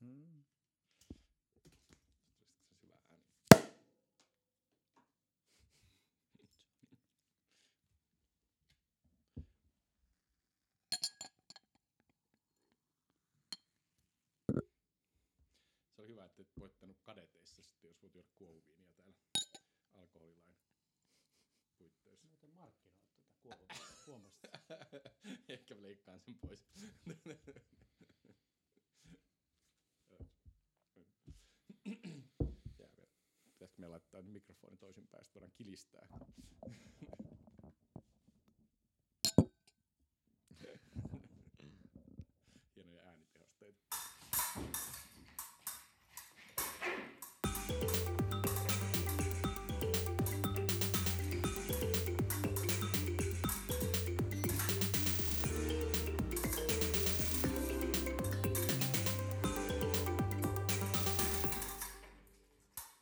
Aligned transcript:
Mm. 0.00 0.44
Se 2.68 2.74
syvä 2.74 2.94
ääni. 2.94 3.24
Se 15.96 16.02
oli 16.02 16.08
hyvä, 16.08 16.24
että 16.24 16.42
et 16.42 16.48
voittanut 16.58 17.00
kadeteissa 17.02 17.62
sitten, 17.62 17.88
jos 17.88 18.02
voit 18.02 18.14
juoda 18.14 18.28
kuohuviiniä 18.36 18.92
täällä 18.92 19.14
alkoholilain 19.94 20.56
puitteissa. 21.78 22.26
Muuten 22.26 22.50
markkinoit 22.50 22.98
tätä. 23.42 23.74
Huomasit? 24.06 24.40
Ehkä 25.48 25.74
mä 25.74 25.82
leikkaan 25.82 26.20
sen 26.20 26.38
pois. 26.38 26.66
Jää 32.78 32.90
vielä. 32.96 33.12
Pitäisikö 33.44 33.80
me 33.80 33.86
laittaa 34.18 34.22
nyt 34.22 34.32
mikrofoni 34.32 34.76
toisinpäin, 34.76 35.24
sitten 35.24 35.40
voidaan 35.40 35.56
kilistää. 35.56 36.06
Hienoja 42.76 43.02
äänitehosteita. 43.02 43.78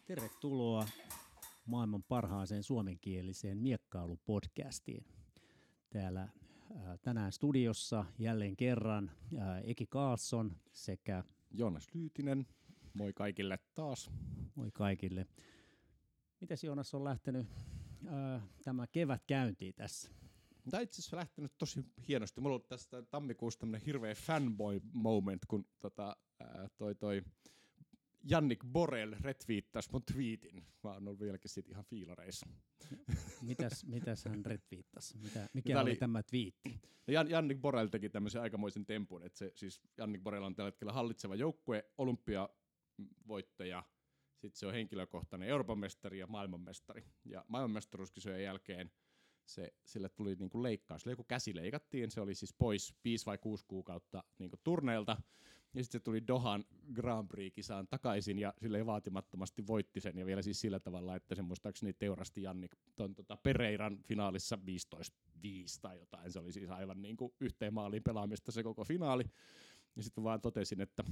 Tervetuloa 0.07 0.87
maailman 1.67 2.03
parhaaseen 2.03 2.63
suomenkieliseen 2.63 3.59
miekkailupodcastiin. 3.59 5.07
Täällä 5.91 6.23
äh, 6.23 6.31
tänään 7.03 7.33
studiossa 7.33 8.05
jälleen 8.19 8.57
kerran 8.57 9.11
äh, 9.39 9.61
Eki 9.65 9.87
Karlsson 9.87 10.57
sekä 10.73 11.25
Joonas 11.51 11.89
Lyytinen, 11.95 12.47
moi 12.95 13.13
kaikille 13.13 13.59
taas. 13.75 14.11
moi 14.55 14.71
kaikille. 14.73 15.27
Mites 16.41 16.65
Joonas 16.65 16.95
on 16.95 17.05
lähtenyt 17.05 17.47
äh, 18.07 18.43
tämä 18.65 18.87
kevät 18.87 19.25
käyntiin 19.27 19.75
tässä? 19.75 20.11
Tämä 20.71 20.81
itse 20.81 21.01
asiassa 21.01 21.17
lähtenyt 21.17 21.53
tosi 21.59 21.85
hienosti. 22.09 22.41
Mulla 22.41 22.55
on 22.55 22.63
tästä 22.69 23.03
tammikuussa 23.03 23.61
tämmönen 23.61 23.87
hirveä 23.87 24.15
fanboy 24.15 24.81
moment, 24.93 25.43
kun 25.49 25.67
tota, 25.81 26.17
ää, 26.41 26.69
toi, 26.77 26.95
toi 26.95 27.23
Jannik 28.29 28.65
Borel 28.73 29.17
retweettasi 29.21 29.89
mun 29.93 30.03
tweetin. 30.13 30.67
Mä 30.85 30.91
oon 30.91 31.09
ollut 31.09 31.21
vieläkin 31.21 31.51
siitä 31.51 31.71
ihan 31.71 31.85
fiilareissa. 31.85 32.47
Mitäs, 33.43 33.85
mitäs 33.85 34.25
hän 34.25 34.45
retviittasi? 34.47 35.19
Mitä, 35.19 35.49
mikä 35.53 35.69
Tämä 35.69 35.81
oli, 35.81 35.91
oli- 35.91 35.97
tämä 35.97 36.23
twiitti? 36.23 36.81
Ja 37.07 37.13
Jan, 37.13 37.31
Jannik 37.31 37.61
Borel 37.61 37.87
teki 37.87 38.09
tämmöisen 38.09 38.43
aikamoisen 38.43 38.87
tempun, 38.87 39.23
että 39.23 39.39
se, 39.39 39.53
siis 39.55 39.83
Jannik 39.99 40.23
Borel 40.23 40.43
on 40.43 40.55
tällä 40.55 40.69
hetkellä 40.69 40.93
hallitseva 40.93 41.35
joukkue, 41.35 41.85
olympiavoittaja, 41.99 43.85
sitten 44.33 44.59
se 44.59 44.67
on 44.67 44.73
henkilökohtainen 44.73 45.49
Euroopan 45.49 45.79
mestari 45.79 46.19
ja 46.19 46.27
maailmanmestari. 46.27 47.05
Ja 47.25 47.45
maailmanmestaruuskisojen 47.49 48.43
jälkeen 48.43 48.91
se, 49.47 49.75
sille 49.85 50.09
tuli 50.09 50.35
niinku 50.35 50.63
leikkaus, 50.63 51.03
sille 51.03 51.13
joku 51.13 51.25
käsi 51.25 51.55
leikattiin, 51.57 52.11
se 52.11 52.21
oli 52.21 52.35
siis 52.35 52.55
pois 52.59 52.95
5 53.05 53.27
vai 53.27 53.39
6 53.39 53.65
kuukautta 53.69 54.25
niinku 54.39 54.57
turneelta, 54.65 55.17
ja 55.77 55.85
sitten 55.85 56.01
se 56.01 56.05
tuli 56.05 56.27
Dohan 56.27 56.65
Grand 56.93 57.29
Prix-kisaan 57.29 57.87
takaisin, 57.91 58.39
ja 58.39 58.55
sille 58.61 58.87
vaatimattomasti 58.87 59.67
voitti 59.67 60.01
sen, 60.01 60.19
ja 60.19 60.27
vielä 60.27 60.43
siis 60.43 60.61
sillä 60.61 60.81
tavalla, 60.81 61.17
että 61.17 61.35
se 61.35 61.43
muistaakseni 61.43 61.93
teurasti 61.93 62.43
Jannik 62.43 62.77
ton, 62.97 63.15
tota 63.15 63.37
Pereiran 63.37 63.99
finaalissa 64.03 64.59
15-5 64.97 64.99
tai 65.83 65.99
jotain, 65.99 66.33
se 66.33 66.39
oli 66.39 66.53
siis 66.53 66.71
aivan 66.71 67.03
niinku 67.03 67.35
yhteen 67.41 67.75
maaliin 67.75 68.03
pelaamista 68.03 68.53
se 68.53 68.63
koko 68.63 68.85
finaali, 68.85 69.25
ja 69.97 70.03
sitten 70.03 70.25
vaan 70.25 70.41
totesin, 70.41 70.81
että 70.81 71.05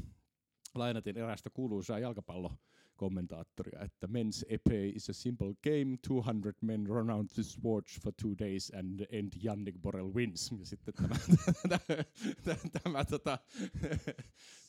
lainatin 0.74 1.18
erästä 1.18 1.50
kuuluisaa 1.50 1.98
jalkapallokommentaattoria, 1.98 3.80
että 3.80 4.06
men's 4.06 4.44
epee 4.48 4.88
is 4.88 5.10
a 5.10 5.12
simple 5.12 5.54
game, 5.62 5.98
200 6.08 6.52
men 6.60 6.86
run 6.86 7.10
out 7.10 7.26
the 7.34 7.42
sports 7.42 8.00
for 8.00 8.12
two 8.22 8.34
days 8.38 8.72
and 8.74 9.06
end 9.10 9.32
Jannik 9.42 9.82
Borel 9.82 10.14
wins. 10.14 10.52
Ja 10.58 10.66
sitten 10.66 10.94
tämä, 10.94 11.16
tämä, 12.44 12.56
tämä 12.82 13.04
tota, 13.04 13.38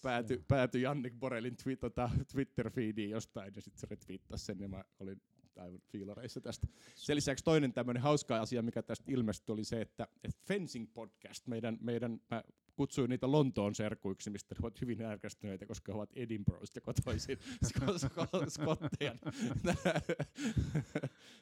päätyi 0.02 0.44
pääty 0.48 0.80
Jannik 0.80 1.14
Borelin 1.20 1.56
twi, 1.56 1.76
tota, 1.76 2.10
Twitter-feediin 2.32 3.10
jostain 3.10 3.54
ja 3.56 3.62
sitten 3.62 3.80
se 3.80 3.88
retweettasi 3.90 4.46
sen 4.46 4.60
ja 4.60 4.68
mä 4.68 4.84
olin 5.00 5.22
aivan 5.58 5.80
fiilareissa 5.92 6.42
tästä. 6.42 6.68
Sen 6.96 7.16
lisäksi 7.16 7.44
toinen 7.44 7.74
tämmöinen 7.74 8.04
hauska 8.04 8.42
asia, 8.42 8.62
mikä 8.62 8.82
tästä 8.82 9.12
ilmestyi, 9.12 9.54
oli 9.54 9.64
se, 9.64 9.82
että, 9.82 10.08
että 10.24 10.42
Fencing 10.48 10.94
Podcast, 10.94 11.48
meidän, 11.48 11.78
meidän 11.82 12.22
mä 12.32 12.44
kutsuin 12.76 13.10
niitä 13.10 13.32
Lontoon 13.32 13.76
serkuiksi, 13.76 14.30
mistä 14.30 14.56
he 14.56 14.60
ovat 14.64 14.82
hyvin 14.82 15.02
ärkästyneitä, 15.02 15.66
koska 15.66 15.92
he 15.92 15.96
ovat 15.96 16.10
Edinburghista 16.16 16.82
kotoisin 16.82 17.38
Sko- 17.68 17.98
Sko- 17.98 18.50
skotteja. 18.50 19.16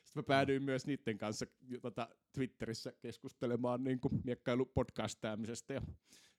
Sitten 0.03 0.15
mä 0.15 0.23
päädyin 0.23 0.63
myös 0.63 0.85
niiden 0.87 1.17
kanssa 1.17 1.45
tota, 1.81 2.09
Twitterissä 2.33 2.93
keskustelemaan 3.01 3.83
niin 3.83 3.99
miekkailupodcastaamisesta 4.23 5.73
ja 5.73 5.81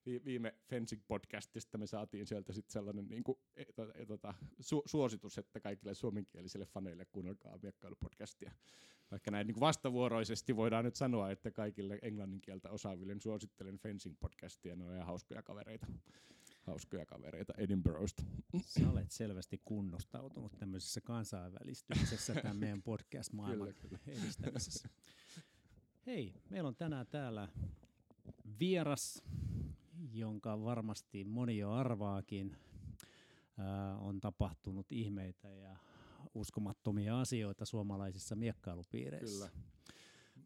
vi- 0.06 0.24
viime 0.24 0.54
Fencing 0.68 1.02
podcastista 1.08 1.78
me 1.78 1.86
saatiin 1.86 2.26
sieltä 2.26 2.52
sitten 2.52 2.72
sellainen 2.72 3.08
niin 3.08 3.24
kuin, 3.24 3.38
e, 3.56 3.64
tota, 3.64 3.92
e, 3.94 4.06
tota, 4.06 4.34
su- 4.62 4.82
suositus, 4.86 5.38
että 5.38 5.60
kaikille 5.60 5.94
suomenkielisille 5.94 6.66
faneille 6.66 7.04
kuunnelkaa 7.04 7.58
miekkailupodcastia. 7.62 8.52
Vaikka 9.10 9.30
näin 9.30 9.46
niin 9.46 9.60
vastavuoroisesti 9.60 10.56
voidaan 10.56 10.84
nyt 10.84 10.96
sanoa, 10.96 11.30
että 11.30 11.50
kaikille 11.50 11.98
englannin 12.02 12.40
kieltä 12.40 12.70
osaaville 12.70 13.16
suosittelen 13.20 13.78
Fencing 13.78 14.16
podcastia, 14.20 14.76
ne 14.76 14.84
on 14.84 14.94
ihan 14.94 15.06
hauskoja 15.06 15.42
kavereita. 15.42 15.86
Hauskoja 16.62 17.06
kavereita 17.06 17.52
Edinburghsta. 17.58 18.22
Sä 18.60 18.90
olet 18.90 19.10
selvästi 19.10 19.60
kunnostautunut 19.64 20.58
tämmöisessä 20.58 21.00
kansainvälistymisessä 21.00 22.34
tämän 22.34 22.56
meidän 22.56 22.82
podcast-maailman 22.82 23.74
Kyllä, 23.74 23.98
edistämisessä. 24.06 24.88
Hei, 26.06 26.34
meillä 26.50 26.68
on 26.68 26.76
tänään 26.76 27.06
täällä 27.06 27.48
vieras, 28.60 29.22
jonka 30.12 30.64
varmasti 30.64 31.24
moni 31.24 31.58
jo 31.58 31.72
arvaakin. 31.72 32.56
Ää, 33.58 33.96
on 33.96 34.20
tapahtunut 34.20 34.92
ihmeitä 34.92 35.48
ja 35.48 35.76
uskomattomia 36.34 37.20
asioita 37.20 37.64
suomalaisissa 37.64 38.36
miekkailupiireissä. 38.36 39.48
Kyllä. 39.48 39.74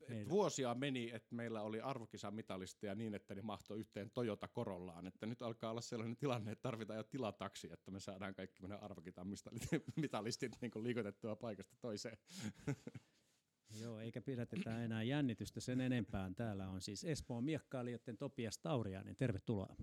Et 0.09 0.29
vuosia 0.29 0.75
meni, 0.75 1.11
että 1.13 1.35
meillä 1.35 1.63
oli 1.63 1.81
arvokisamitalisteja 1.81 2.95
niin, 2.95 3.15
että 3.15 3.35
ne 3.35 3.43
mahtoi 3.43 3.79
yhteen 3.79 4.11
Toyota 4.11 4.49
Corollaan. 4.49 5.07
Että 5.07 5.27
nyt 5.27 5.43
alkaa 5.43 5.71
olla 5.71 5.81
sellainen 5.81 6.17
tilanne, 6.17 6.53
että 6.53 6.63
tarvitaan 6.63 6.97
jo 6.97 7.03
tilataksi, 7.03 7.73
että 7.73 7.91
me 7.91 8.01
saadaan 8.01 8.35
kaikki 8.35 8.63
meidän 8.63 8.83
arvokisamitalistit 8.83 10.57
niin 10.61 10.73
liikotettua 10.83 11.37
paikasta 11.37 11.77
toiseen. 11.81 12.19
Joo, 13.81 14.01
eikä 14.01 14.21
pidätetä 14.21 14.85
enää 14.85 15.03
jännitystä 15.03 15.61
sen 15.61 15.81
enempään. 15.81 16.35
Täällä 16.35 16.69
on 16.69 16.81
siis 16.81 17.05
Espoon 17.05 17.45
miekkailijoiden 17.45 18.17
Topias 18.17 18.59
Tauriainen. 18.59 19.17
Tervetuloa. 19.17 19.77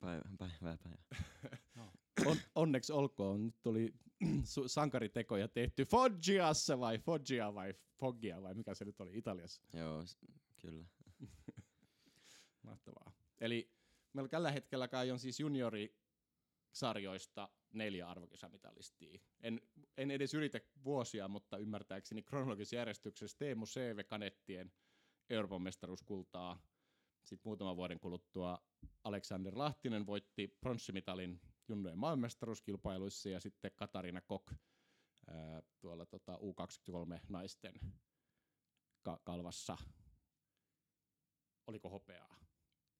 Päivää, 0.00 0.30
päivää, 0.38 0.76
päivää. 0.76 1.92
On, 2.26 2.36
onneksi 2.54 2.92
olkoon, 2.92 3.46
nyt 3.46 3.56
tuli 3.62 3.94
su- 3.94 4.07
sankaritekoja 4.66 5.48
tehty 5.48 5.84
Foggiassa 5.84 6.80
vai 6.80 6.98
Foggia 6.98 7.54
vai 7.54 7.74
Foggia 8.00 8.42
vai 8.42 8.54
mikä 8.54 8.74
se 8.74 8.84
nyt 8.84 9.00
oli 9.00 9.18
Italiassa. 9.18 9.62
Joo, 9.72 10.04
kyllä. 10.60 10.84
Mahtavaa. 12.62 13.12
Eli 13.40 13.72
meillä 14.12 14.28
tällä 14.28 14.50
hetkellä 14.50 14.88
kai 14.88 15.10
on 15.10 15.18
siis 15.18 15.40
juniorisarjoista 15.40 17.48
neljä 17.72 18.08
arvokisamitalistia. 18.08 19.20
En, 19.40 19.60
en 19.96 20.10
edes 20.10 20.34
yritä 20.34 20.60
vuosia, 20.84 21.28
mutta 21.28 21.58
ymmärtääkseni 21.58 22.22
kronologisessa 22.22 22.76
järjestyksessä 22.76 23.38
Teemu 23.38 23.66
CV 23.66 24.04
Kanettien 24.06 24.72
Euroopan 25.30 25.62
mestaruuskultaa. 25.62 26.62
Sitten 27.24 27.48
muutaman 27.48 27.76
vuoden 27.76 28.00
kuluttua 28.00 28.58
Alexander 29.04 29.58
Lahtinen 29.58 30.06
voitti 30.06 30.56
pronssimitalin 30.60 31.40
junnojen 31.68 31.98
maailmanmestaruuskilpailuissa 31.98 33.28
ja 33.28 33.40
sitten 33.40 33.70
Katarina 33.76 34.20
Kok 34.20 34.52
ää, 35.26 35.62
tuolla 35.80 36.06
tota 36.06 36.36
U23 36.36 37.20
naisten 37.28 37.74
ka- 39.02 39.20
kalvassa. 39.24 39.76
Oliko 41.66 41.88
hopeaa? 41.88 42.38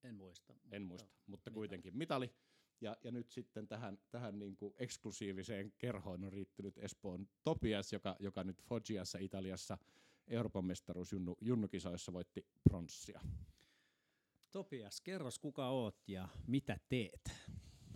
En 0.02 0.14
muista. 0.14 0.54
En 0.70 0.82
muista, 0.82 1.08
mutta 1.26 1.50
mitali. 1.50 1.54
kuitenkin 1.54 1.96
mitali. 1.96 2.34
Ja, 2.80 2.96
ja 3.04 3.10
nyt 3.10 3.30
sitten 3.30 3.68
tähän, 3.68 3.98
tähän 4.10 4.38
niin 4.38 4.56
kuin 4.56 4.74
eksklusiiviseen 4.78 5.72
kerhoon 5.78 6.24
on 6.24 6.32
riittynyt 6.32 6.78
Espoon 6.78 7.28
Topias, 7.44 7.92
joka, 7.92 8.16
joka 8.18 8.44
nyt 8.44 8.62
Foggiassa 8.62 9.18
Italiassa 9.18 9.78
Euroopan 10.26 10.64
mestaruus 10.64 11.12
junnu, 11.12 11.36
junnukisoissa 11.40 12.12
voitti 12.12 12.46
pronssia. 12.70 13.20
Topias, 14.50 15.00
kerros 15.00 15.38
kuka 15.38 15.68
oot 15.68 16.08
ja 16.08 16.28
mitä 16.46 16.78
teet? 16.88 17.30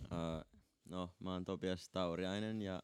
Uh, 0.03 0.52
no 0.93 1.09
mä 1.19 1.33
oon 1.33 1.45
Topias 1.45 1.89
Tauriainen 1.89 2.61
ja 2.61 2.83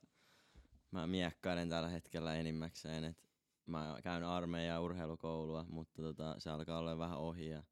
mä 0.92 1.08
miekkailen 1.08 1.70
tällä 1.70 1.90
hetkellä 1.90 2.36
enimmäkseen, 2.36 3.04
että 3.04 3.24
mä 3.66 3.98
käyn 4.04 4.24
armeijaa 4.24 4.80
urheilukoulua, 4.80 5.66
mutta 5.70 6.02
tota, 6.02 6.36
se 6.40 6.50
alkaa 6.50 6.80
olla 6.80 6.98
vähän 6.98 7.18
ohi 7.18 7.50
ja 7.50 7.64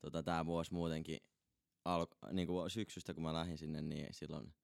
tota, 0.00 0.22
tää 0.22 0.46
vuosi 0.46 0.74
muutenkin 0.74 1.20
alko, 1.84 2.16
niin 2.32 2.46
kuin 2.46 2.70
syksystä 2.70 3.14
kun 3.14 3.22
mä 3.22 3.32
lähdin 3.32 3.58
sinne, 3.58 3.82
niin 3.82 4.08
silloin, 4.10 4.54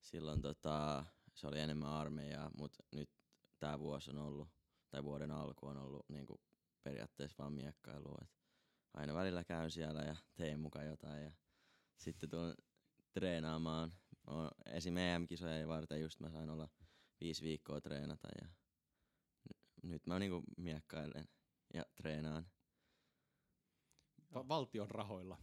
silloin 0.00 0.40
tota, 0.40 1.04
se 1.34 1.46
oli 1.46 1.60
enemmän 1.60 1.90
armeijaa, 1.90 2.50
mutta 2.56 2.84
nyt 2.92 3.10
tää 3.58 3.78
vuosi 3.78 4.10
on 4.10 4.18
ollut, 4.18 4.48
tai 4.90 5.04
vuoden 5.04 5.30
alku 5.30 5.66
on 5.66 5.76
ollut 5.76 6.08
niin 6.08 6.26
kuin 6.26 6.40
periaatteessa 6.82 7.36
vaan 7.38 7.52
miekkailua. 7.52 8.18
Et 8.22 8.30
aina 8.94 9.14
välillä 9.14 9.44
käyn 9.44 9.70
siellä 9.70 10.02
ja 10.02 10.16
teen 10.34 10.60
mukaan 10.60 10.86
jotain 10.86 11.24
ja 11.24 11.32
sitten 11.96 12.30
tulen 12.30 12.54
treenaamaan. 13.12 13.92
No, 14.26 14.50
esim. 14.66 14.96
EM-kisoja 14.96 15.68
varten 15.68 16.00
just 16.00 16.20
mä 16.20 16.30
sain 16.30 16.50
olla 16.50 16.68
viisi 17.20 17.42
viikkoa 17.44 17.80
treenata 17.80 18.28
ja 18.40 18.46
n- 18.48 19.90
nyt 19.90 20.06
mä 20.06 20.18
niinku 20.18 20.42
miekkailen 20.56 21.28
ja 21.74 21.84
treenaan. 21.94 22.46
Va- 24.34 24.48
valtion 24.48 24.90
rahoilla. 24.90 25.38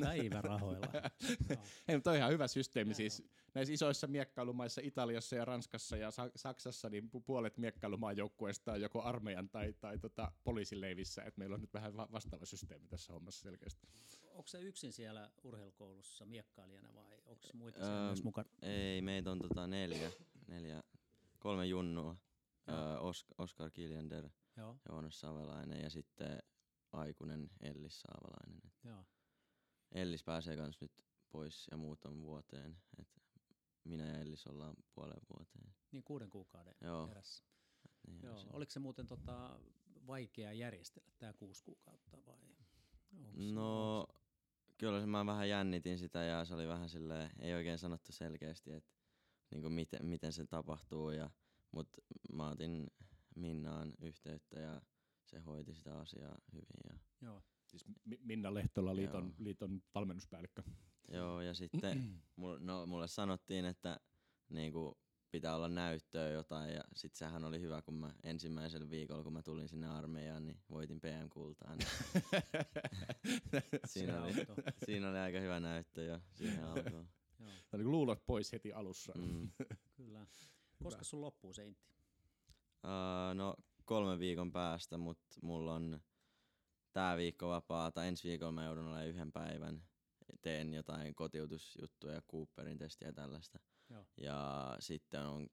Päivärahoilla. 0.00 0.88
Joo. 0.92 1.02
Ei, 1.88 1.96
mutta 1.96 2.10
on 2.10 2.16
ihan 2.16 2.32
hyvä 2.32 2.48
systeemi. 2.48 2.94
Siis 2.94 3.22
näissä 3.54 3.74
isoissa 3.74 4.06
miekkailumaissa, 4.06 4.80
Italiassa 4.84 5.36
ja 5.36 5.44
Ranskassa 5.44 5.96
ja 5.96 6.10
Sa- 6.10 6.30
Saksassa, 6.36 6.90
niin 6.90 7.04
pu- 7.04 7.20
puolet 7.26 7.58
miekkailumaan 7.58 8.16
joukkueesta 8.16 8.72
on 8.72 8.80
joko 8.80 9.02
armeijan 9.02 9.48
tai, 9.48 9.72
tai 9.80 9.98
tota, 9.98 10.32
poliisileivissä. 10.44 11.22
Et 11.22 11.36
meillä 11.36 11.54
on 11.54 11.60
nyt 11.60 11.74
vähän 11.74 11.96
va- 11.96 12.08
vastaava 12.12 12.44
systeemi 12.44 12.88
tässä 12.88 13.12
hommassa 13.12 13.40
selkeästi. 13.42 13.86
Onko 14.36 14.48
se 14.48 14.60
yksin 14.60 14.92
siellä 14.92 15.30
urheilukoulussa 15.42 16.26
miekkailijana 16.26 16.94
vai 16.94 17.18
onko 17.26 17.48
muita 17.54 17.80
Öö, 17.80 18.06
myös 18.06 18.22
mukana? 18.24 18.48
Ei, 18.62 19.02
meitä 19.02 19.30
on 19.30 19.38
tota 19.38 19.66
neljä, 19.66 20.10
neljä, 20.46 20.82
kolme 21.38 21.66
junnua. 21.66 22.16
Öö, 22.68 22.96
Os- 22.96 23.34
Oskar 23.38 23.70
Kiljander, 23.70 24.28
Joo, 24.56 24.76
Joonas 24.88 25.20
Savelainen 25.20 25.80
ja 25.80 25.90
sitten 25.90 26.38
aikuinen 26.92 27.50
Ellis 27.60 28.00
Saavalainen. 28.00 28.60
Et 28.66 28.84
joo. 28.84 29.04
Ellis 29.92 30.24
pääsee 30.24 30.56
kans 30.56 30.80
nyt 30.80 30.92
pois 31.30 31.66
ja 31.70 31.76
muut 31.76 32.04
on 32.04 32.22
vuoteen. 32.22 32.76
Et 32.98 33.08
minä 33.84 34.06
ja 34.06 34.18
Ellis 34.18 34.46
ollaan 34.46 34.74
puolen 34.94 35.20
vuoteen. 35.38 35.74
Niin 35.92 36.02
kuuden 36.04 36.30
kuukauden 36.30 36.74
Joo. 36.80 37.08
erässä. 37.10 37.44
Niin 38.06 38.22
Joo. 38.22 38.38
se- 38.38 38.48
Oliko 38.52 38.70
se 38.70 38.80
muuten 38.80 39.06
tota, 39.06 39.60
vaikea 40.06 40.52
järjestellä 40.52 41.10
tämä 41.18 41.32
kuusi 41.32 41.62
kuukautta 41.64 42.18
vai? 42.26 42.38
onks- 42.40 43.54
No, 43.54 44.06
kyllä 44.78 45.00
se 45.00 45.06
mä 45.06 45.26
vähän 45.26 45.48
jännitin 45.48 45.98
sitä 45.98 46.24
ja 46.24 46.44
se 46.44 46.54
oli 46.54 46.68
vähän 46.68 46.88
silleen, 46.88 47.30
ei 47.38 47.54
oikein 47.54 47.78
sanottu 47.78 48.12
selkeästi, 48.12 48.72
että 48.72 48.90
niinku 49.50 49.68
miten, 49.68 50.06
miten 50.06 50.32
se 50.32 50.46
tapahtuu. 50.46 51.10
Ja, 51.10 51.30
mut 51.72 51.88
mä 52.32 52.48
otin 52.48 52.86
Minnaan 53.36 53.92
yhteyttä 54.00 54.60
ja 54.60 54.82
se 55.24 55.40
hoiti 55.40 55.74
sitä 55.74 55.98
asiaa 55.98 56.38
hyvin. 56.52 56.66
Ja, 56.90 56.98
Joo. 57.20 57.42
Siis 57.66 57.84
Mi- 58.04 58.20
Minna 58.22 58.54
Lehtola, 58.54 58.96
liiton, 58.96 59.24
Joo. 59.24 59.34
liiton 59.38 59.82
valmennuspäällikkö. 59.94 60.62
joo, 61.08 61.40
ja 61.40 61.54
sitten 61.54 62.20
no, 62.60 62.86
mulle 62.86 63.08
sanottiin, 63.08 63.64
että 63.64 64.00
niinku, 64.48 64.98
pitää 65.30 65.56
olla 65.56 65.68
näyttöä 65.68 66.28
jotain 66.28 66.74
ja 66.74 66.84
sit 66.94 67.14
sehän 67.14 67.44
oli 67.44 67.60
hyvä, 67.60 67.82
kun 67.82 67.94
mä 67.94 68.14
ensimmäisellä 68.22 68.90
viikolla, 68.90 69.22
kun 69.22 69.32
mä 69.32 69.42
tulin 69.42 69.68
sinne 69.68 69.88
armeijaan, 69.88 70.46
niin 70.46 70.60
voitin 70.70 71.00
PM-kultaan. 71.00 71.78
siinä, 73.84 74.22
oli, 74.22 74.32
siinä 74.86 75.10
oli 75.10 75.18
aika 75.18 75.40
hyvä 75.40 75.60
näyttö 75.60 76.02
jo 76.02 76.20
siihen 76.32 76.64
alkuun. 76.64 77.08
Joo, 77.40 77.50
Tämä 77.70 77.82
oli 77.82 77.84
luulot 77.84 78.26
pois 78.26 78.52
heti 78.52 78.72
alussa. 78.72 79.12
Mm. 79.16 79.50
kyllä. 79.96 80.26
Koska 80.82 81.04
sun 81.04 81.20
loppuu 81.20 81.52
se 81.52 81.66
intti? 81.66 81.86
Uh, 82.84 83.34
no 83.34 83.56
kolmen 83.84 84.18
viikon 84.18 84.52
päästä, 84.52 84.98
mutta 84.98 85.36
mulla 85.42 85.74
on 85.74 86.00
tää 86.92 87.16
viikko 87.16 87.48
vapaata. 87.48 88.04
Ensi 88.04 88.28
viikolla 88.28 88.52
mä 88.52 88.64
joudun 88.64 88.86
olemaan 88.86 89.08
yhden 89.08 89.32
päivän. 89.32 89.82
Teen 90.42 90.74
jotain 90.74 91.14
kotiutusjuttuja 91.14 92.14
ja 92.14 92.22
Cooperin 92.22 92.78
testiä 92.78 93.08
ja 93.08 93.12
tällaista. 93.12 93.58
Joo. 93.90 94.04
Ja 94.16 94.76
sitten 94.80 95.20
on 95.26 95.48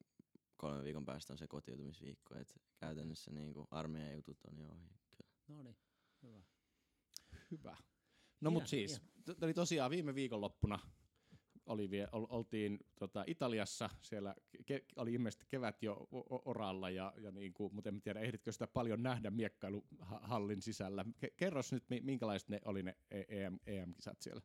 kolmen 0.58 0.84
viikon 0.84 1.06
päästä 1.06 1.34
on 1.34 1.38
se 1.38 1.48
kotiutumisviikko. 1.48 2.36
Et 2.36 2.62
käytännössä 2.78 3.32
niinku 3.32 3.68
armeijan 3.72 4.16
jutut 4.16 4.38
on 4.52 4.58
jo 4.58 4.70
ohi. 4.70 4.90
No 5.48 5.64
niin, 5.64 5.78
hyvä. 6.24 6.44
Hyvä. 7.52 7.78
No 8.42 8.50
Hieno, 8.50 8.60
mut 8.60 8.68
siis, 8.68 9.02
eli 9.42 9.54
tosiaan 9.54 9.92
viime 9.92 10.16
viikonloppuna 10.16 10.80
oli 11.66 11.90
vie, 11.90 12.08
ol, 12.12 12.26
oltiin 12.30 12.80
tota, 13.00 13.24
Italiassa, 13.28 13.90
siellä 14.02 14.36
ke, 14.66 14.86
oli 14.96 15.14
ilmeisesti 15.14 15.46
kevät 15.50 15.84
jo 15.84 15.94
o- 16.12 16.36
o- 16.36 16.42
oralla, 16.46 16.90
ja, 16.90 17.14
ja 17.18 17.32
niin 17.32 17.54
kuin, 17.54 17.76
mutta 17.76 17.90
en 17.90 18.02
tiedä, 18.02 18.20
ehditkö 18.20 18.52
sitä 18.52 18.68
paljon 18.68 19.04
nähdä 19.04 19.32
miekkailuhallin 19.32 20.62
sisällä. 20.62 21.06
Ke, 21.20 21.30
kerros 21.38 21.72
nyt, 21.72 21.90
mi- 21.90 22.02
minkälaiset 22.02 22.50
ne 22.50 22.62
oli 22.66 22.84
ne 22.84 22.98
E- 23.12 23.44
EM, 23.44 23.60
EM-kisat 23.66 24.22
siellä? 24.22 24.42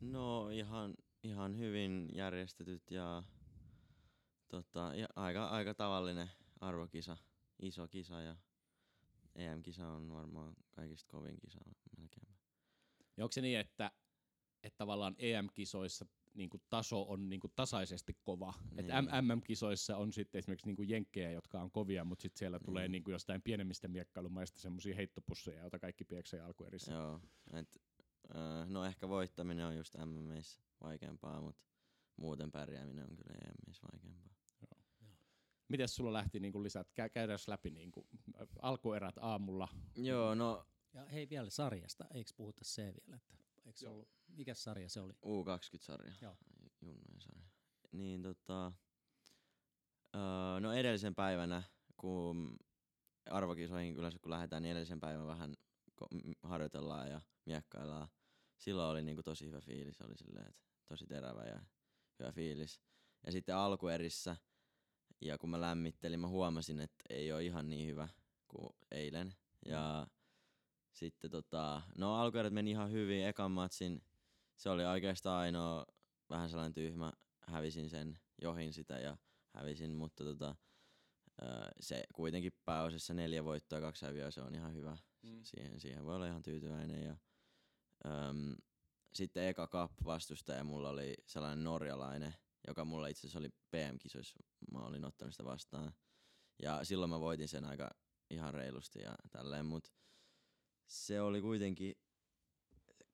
No 0.00 0.48
ihan, 0.48 0.94
ihan 1.22 1.58
hyvin 1.58 2.08
järjestetyt 2.14 2.90
ja, 2.90 3.22
tota, 4.48 4.92
ja 4.94 5.08
aika, 5.16 5.46
aika 5.46 5.74
tavallinen 5.74 6.30
arvokisa. 6.60 7.16
Iso 7.62 7.88
kisa 7.88 8.20
ja 8.20 8.36
EM-kisa 9.34 9.88
on 9.88 10.12
varmaan 10.12 10.54
kaikista 10.70 11.08
kovin 11.10 11.36
kisa 11.40 11.58
melkein. 11.98 12.28
Ja 13.16 13.24
onko 13.24 13.32
se 13.32 13.40
niin, 13.40 13.58
että, 13.58 13.90
että 14.62 14.76
tavallaan 14.78 15.14
EM-kisoissa 15.18 16.06
niin 16.34 16.50
kuin 16.50 16.62
taso 16.70 17.02
on 17.02 17.28
niin 17.28 17.40
kuin 17.40 17.52
tasaisesti 17.56 18.16
kova. 18.22 18.54
Niin. 18.70 18.86
Niin. 18.86 19.24
MM-kisoissa 19.26 19.96
on 19.96 20.12
sitten 20.12 20.38
esimerkiksi 20.38 20.66
niin 20.66 20.76
kuin 20.76 20.88
jenkkejä, 20.88 21.30
jotka 21.30 21.60
on 21.60 21.70
kovia, 21.70 22.04
mutta 22.04 22.22
sitten 22.22 22.38
siellä 22.38 22.58
tulee 22.58 22.82
Niin. 22.82 22.92
niin 22.92 23.04
kuin 23.04 23.12
jostain 23.12 23.42
pienemmistä 23.42 23.88
miekkailumaista 23.88 24.60
semmoisia 24.60 24.94
heittopusseja, 24.94 25.60
joita 25.60 25.78
kaikki 25.78 26.04
pieksee 26.04 26.40
alkuerissä. 26.40 26.92
Joo, 26.92 27.20
et, 27.52 27.78
äh, 28.34 28.68
no 28.68 28.84
ehkä 28.84 29.08
voittaminen 29.08 29.66
on 29.66 29.76
just 29.76 29.96
MMissä 30.04 30.60
vaikeampaa, 30.82 31.40
mutta 31.40 31.62
muuten 32.16 32.50
pärjääminen 32.50 33.10
on 33.10 33.16
kyllä 33.16 33.34
EMissä 33.44 33.86
vaikeampaa. 33.92 34.30
Miten 35.68 35.88
sulla 35.88 36.12
lähti 36.12 36.40
niin 36.40 36.52
kuin 36.52 36.62
lisät? 36.62 36.86
Kä- 36.88 37.08
käydään 37.08 37.38
läpi 37.46 37.70
niin 37.70 37.92
kuin, 37.92 38.06
alkuerät 38.62 39.18
aamulla. 39.20 39.68
Joo, 39.96 40.34
no 40.34 40.66
Ja 40.94 41.04
hei 41.04 41.28
vielä 41.28 41.50
sarjasta, 41.50 42.06
eikö 42.14 42.30
puhuta 42.36 42.64
se 42.64 42.82
vielä? 42.82 43.16
Että, 43.16 43.36
eikö 43.66 43.78
se 43.78 43.86
Joo. 43.86 43.94
ollut, 43.94 44.08
mikä 44.28 44.54
sarja 44.54 44.88
se 44.88 45.00
oli? 45.00 45.12
U20-sarja, 45.12 46.12
Joo. 46.22 46.36
junnojen 46.80 47.20
sarja. 47.20 47.48
Niin 47.92 48.22
tota, 48.22 48.72
öö, 50.14 50.60
no 50.60 50.72
edellisen 50.72 51.14
päivänä, 51.14 51.62
kun 51.96 52.56
arvokisoihin 53.30 53.96
yleensä 53.96 54.18
kun 54.18 54.30
lähdetään, 54.30 54.62
niin 54.62 54.72
edellisen 54.72 55.00
päivän 55.00 55.26
vähän 55.26 55.54
harjoitellaan 56.42 57.10
ja 57.10 57.20
miekkaillaan. 57.46 58.08
Silloin 58.56 58.90
oli 58.90 59.02
niinku 59.02 59.22
tosi 59.22 59.46
hyvä 59.46 59.60
fiilis, 59.60 60.00
oli 60.00 60.16
silleen, 60.16 60.48
että 60.48 60.69
tosi 60.90 61.06
terävä 61.06 61.44
ja 61.44 61.60
hyvä 62.18 62.32
fiilis. 62.32 62.80
Ja 63.26 63.32
sitten 63.32 63.56
alkuerissä, 63.56 64.36
ja 65.20 65.38
kun 65.38 65.50
mä 65.50 65.60
lämmittelin, 65.60 66.20
mä 66.20 66.28
huomasin, 66.28 66.80
että 66.80 67.04
ei 67.10 67.32
ole 67.32 67.44
ihan 67.44 67.68
niin 67.68 67.88
hyvä 67.88 68.08
kuin 68.48 68.70
eilen. 68.90 69.34
Ja 69.66 70.06
sitten 70.92 71.30
tota, 71.30 71.82
no 71.98 72.14
alkuerät 72.14 72.52
meni 72.52 72.70
ihan 72.70 72.92
hyvin, 72.92 73.26
ekan 73.26 73.50
matsin 73.50 74.02
se 74.60 74.70
oli 74.70 74.84
oikeastaan 74.84 75.40
ainoa 75.40 75.86
vähän 76.30 76.50
sellainen 76.50 76.74
tyhmä, 76.74 77.12
hävisin 77.40 77.90
sen, 77.90 78.18
johin 78.42 78.72
sitä 78.72 78.98
ja 78.98 79.16
hävisin, 79.54 79.94
mutta 79.94 80.24
tota, 80.24 80.54
se 81.80 82.04
kuitenkin 82.14 82.52
pääosassa 82.64 83.14
neljä 83.14 83.44
voittoa, 83.44 83.80
kaksi 83.80 84.06
häviöä, 84.06 84.30
se 84.30 84.42
on 84.42 84.54
ihan 84.54 84.74
hyvä. 84.74 84.96
Mm. 85.22 85.40
Siihen, 85.42 85.80
siihen 85.80 86.04
voi 86.04 86.16
olla 86.16 86.26
ihan 86.26 86.42
tyytyväinen. 86.42 87.04
Ja, 87.04 87.16
äm, 88.06 88.54
sitten 89.12 89.48
eka 89.48 89.66
cup 89.66 89.92
vastustaja 90.04 90.64
mulla 90.64 90.88
oli 90.88 91.14
sellainen 91.26 91.64
norjalainen, 91.64 92.34
joka 92.66 92.84
mulla 92.84 93.06
itse 93.06 93.20
asiassa 93.20 93.38
oli 93.38 93.48
PM-kisoissa, 93.70 94.38
mä 94.72 94.78
olin 94.78 95.04
ottanut 95.04 95.34
sitä 95.34 95.44
vastaan. 95.44 95.92
Ja 96.62 96.84
silloin 96.84 97.10
mä 97.10 97.20
voitin 97.20 97.48
sen 97.48 97.64
aika 97.64 97.90
ihan 98.30 98.54
reilusti 98.54 99.02
ja 99.02 99.14
tälleen, 99.30 99.66
mut 99.66 99.92
se 100.86 101.20
oli 101.20 101.40
kuitenkin, 101.40 101.94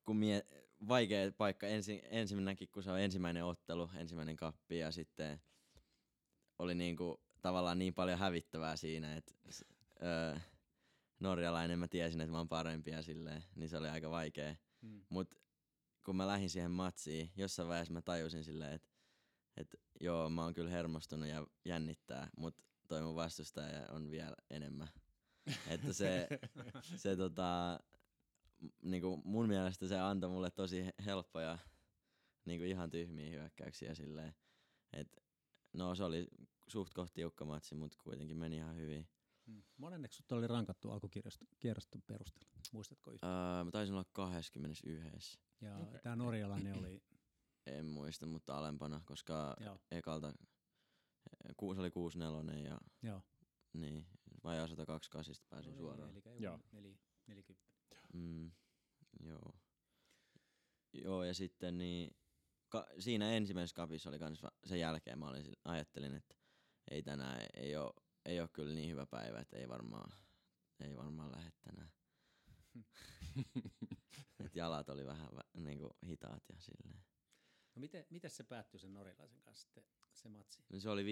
kun 0.05 0.17
mie, 0.17 0.47
vaikea 0.87 1.31
paikka 1.31 1.67
ensi, 1.67 2.01
ensimmäinenkin, 2.03 2.69
kun 2.71 2.83
se 2.83 2.91
on 2.91 2.99
ensimmäinen 2.99 3.45
ottelu, 3.45 3.89
ensimmäinen 3.95 4.35
kappi 4.35 4.77
ja 4.77 4.91
sitten 4.91 5.41
oli 6.59 6.75
niinku 6.75 7.21
tavallaan 7.41 7.79
niin 7.79 7.93
paljon 7.93 8.19
hävittävää 8.19 8.75
siinä, 8.75 9.15
että 9.15 9.33
öö, 10.03 10.39
norjalainen 11.19 11.79
mä 11.79 11.87
tiesin, 11.87 12.21
että 12.21 12.31
mä 12.31 12.37
oon 12.37 12.49
parempi 12.49 12.91
ja 12.91 13.01
silleen, 13.01 13.43
niin 13.55 13.69
se 13.69 13.77
oli 13.77 13.89
aika 13.89 14.09
vaikea. 14.09 14.55
Mm. 14.81 15.01
Mut 15.09 15.35
kun 16.07 16.15
mä 16.15 16.27
lähdin 16.27 16.49
siihen 16.49 16.71
matsiin, 16.71 17.31
jossain 17.35 17.67
vaiheessa 17.67 17.93
mä 17.93 18.01
tajusin 18.01 18.43
silleen, 18.43 18.73
että 18.73 18.89
et, 19.57 19.75
joo, 20.01 20.29
mä 20.29 20.43
oon 20.43 20.53
kyllä 20.53 20.69
hermostunut 20.69 21.29
ja 21.29 21.47
jännittää, 21.65 22.29
mut 22.37 22.55
toi 22.87 23.01
mun 23.01 23.15
vastustaja 23.15 23.87
on 23.89 24.11
vielä 24.11 24.35
enemmän. 24.49 24.87
että 25.73 25.93
se, 25.93 26.27
se 26.95 27.15
tota, 27.15 27.79
niinku 28.81 29.21
mun 29.25 29.47
mielestä 29.47 29.87
se 29.87 29.99
antoi 29.99 30.29
mulle 30.29 30.51
tosi 30.51 30.85
he- 30.85 30.93
helppoja 31.05 31.57
niinku 32.45 32.65
ihan 32.65 32.89
tyhmiä 32.89 33.29
hyökkäyksiä 33.29 33.95
silleen. 33.95 34.35
Et, 34.93 35.23
no 35.73 35.95
se 35.95 36.03
oli 36.03 36.27
suht 36.67 36.93
kohti 36.93 37.13
tiukka 37.13 37.45
matsi, 37.45 37.75
mutta 37.75 37.97
kuitenkin 38.03 38.37
meni 38.37 38.55
ihan 38.55 38.75
hyvin. 38.75 39.07
Hmm. 39.47 39.63
Monenneksi 39.77 40.17
sut 40.17 40.31
oli 40.31 40.47
rankattu 40.47 40.91
alkukierroston 40.91 42.01
perusteella? 42.07 42.51
Muistatko 42.73 43.11
yhtään? 43.11 43.57
Öö, 43.57 43.63
mä 43.63 43.71
taisin 43.71 43.95
olla 43.95 44.05
21. 44.13 45.39
Ja 45.61 45.77
okay. 45.77 45.99
tämä 45.99 46.15
norjalainen 46.15 46.77
oli, 46.79 47.03
En 47.65 47.85
muista, 47.85 48.25
mutta 48.25 48.57
alempana, 48.57 49.01
koska 49.05 49.55
joo, 49.59 49.79
ekalta 49.91 50.33
ku- 51.57 51.73
se 51.73 51.79
oli 51.79 51.91
64 51.91 52.69
ja 52.69 52.77
joo. 53.03 53.21
niin, 53.73 54.07
vajaa 54.43 54.67
128 54.67 55.35
pääsin 55.49 55.71
No 55.71 55.77
suoraan. 55.77 56.09
Eli 56.11 56.21
Joo. 56.25 56.35
joo. 56.39 56.59
Neli, 56.71 56.99
40. 57.27 57.67
Mm, 58.13 58.51
joo. 59.19 59.55
Joo, 60.93 61.23
ja 61.23 61.33
sitten 61.33 61.77
niin, 61.77 62.15
ka- 62.69 62.87
siinä 62.99 63.31
ensimmäisessä 63.31 63.75
kapissa 63.75 64.09
oli 64.09 64.19
kans 64.19 64.41
sen 64.65 64.79
jälkeen 64.79 65.19
mä 65.19 65.27
olin, 65.27 65.53
ajattelin, 65.65 66.15
että 66.15 66.35
ei 66.91 67.03
tänään, 67.03 67.45
ei 67.53 67.75
ole, 67.75 67.93
ei 68.25 68.39
ole 68.39 68.49
kyllä 68.53 68.73
niin 68.73 68.89
hyvä 68.89 69.05
päivä, 69.05 69.39
että 69.39 69.57
ei 69.57 69.69
varmaan, 69.69 70.11
ei 70.79 70.97
varmaan 70.97 71.31
lähde 71.31 71.51
tänään. 71.61 71.91
Et 74.45 74.55
jalat 74.55 74.89
oli 74.89 75.05
vähän 75.05 75.27
vä- 75.27 75.61
niinku 75.61 75.97
hitaat 76.05 76.43
ja 76.49 76.59
silleen. 76.59 77.03
No 77.75 77.79
miten, 77.79 78.05
miten 78.09 78.29
se 78.29 78.43
päättyi 78.43 78.79
sen 78.79 78.93
norjalaisen 78.93 79.41
kanssa 79.41 79.61
sitten, 79.61 79.83
se 80.13 80.29
matsi? 80.29 80.63
No 80.69 80.79
se 80.79 80.89
oli 80.89 81.03
15-11, 81.03 81.07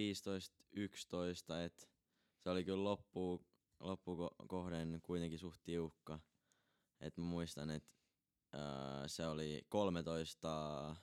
että 1.66 1.88
se 2.38 2.50
oli 2.50 2.64
kyllä 2.64 2.84
loppu, 2.84 3.46
loppukohden 3.80 5.00
kuitenkin 5.04 5.40
suht 5.40 5.64
tiukka. 5.64 6.20
Et 7.00 7.18
mä 7.18 7.24
muistan, 7.24 7.70
että 7.70 7.96
se 9.08 9.28
oli 9.28 9.66
13, 9.70 10.96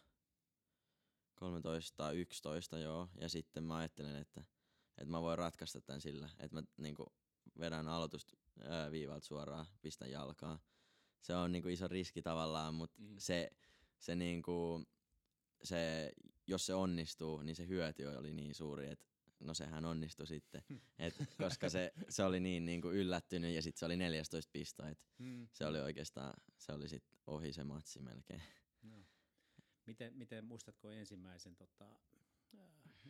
13, 1.35 2.13
11 2.13 2.79
joo, 2.79 3.09
ja 3.15 3.29
sitten 3.29 3.65
mä 3.65 3.77
ajattelin, 3.77 4.17
että, 4.17 4.45
että 4.99 5.11
mä 5.11 5.23
voin 5.23 5.39
ratkaista 5.39 5.81
tämän 5.81 6.01
sillä, 6.01 6.31
että 6.39 6.57
mä 6.57 6.63
niinku 6.77 7.15
vedän 7.59 7.89
aloitusta 7.89 8.37
ää, 8.61 8.91
viivalta 8.91 9.27
suoraan, 9.27 9.67
pistän 9.83 10.11
jalkaan. 10.11 10.59
Se 11.21 11.35
on 11.35 11.53
niinku 11.53 11.69
iso 11.69 11.89
riski 11.89 12.23
tavallaan, 12.23 12.75
mutta 12.75 13.03
Mm. 13.03 13.15
se, 13.19 13.51
se 13.99 14.15
niinku, 14.15 14.85
se, 15.65 16.13
jos 16.47 16.67
se 16.67 16.75
onnistuu, 16.75 17.43
niin 17.43 17.57
se 17.57 17.67
hyöty 17.69 18.07
oli 18.07 18.33
niin 18.35 18.55
suuri, 18.55 18.87
että 18.91 19.07
no 19.41 19.55
sehän 19.55 19.85
onnistui 19.85 20.27
sitten. 20.27 20.63
Et, 20.99 21.15
koska 21.39 21.69
se, 21.69 21.93
se 22.09 22.25
oli 22.25 22.41
niin, 22.41 22.65
niin 22.65 22.83
kuin 22.83 22.97
yllättynyt 22.97 23.55
ja 23.55 23.63
sitten 23.63 23.79
se 23.79 23.87
oli 23.87 23.97
14 23.97 24.51
pistoa. 24.53 24.89
Et 24.89 24.99
Hmm. 25.19 25.49
se 25.53 25.67
oli 25.67 25.81
oikeastaan, 25.81 26.35
se 26.59 26.73
oli 26.73 26.89
sitten 26.89 27.19
ohi 27.27 27.53
se 27.53 27.65
matsi 27.65 28.01
melkein. 28.01 28.43
No. 28.83 29.05
Miten, 29.87 30.15
miten 30.15 30.45
muistatko 30.45 30.91
ensimmäisen 30.91 31.57
tota, 31.57 31.97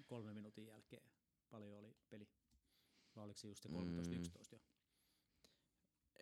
kolmen 0.07 0.35
minuutin 0.35 0.67
jälkeen, 0.67 1.03
paljon 1.51 1.79
oli 1.79 1.97
peli? 2.11 2.29
Vai 3.17 3.25
oliko 3.25 3.39
se 3.39 3.49
just 3.49 3.63
se 3.63 3.69
13-11 3.69 3.73
jo? 4.53 4.59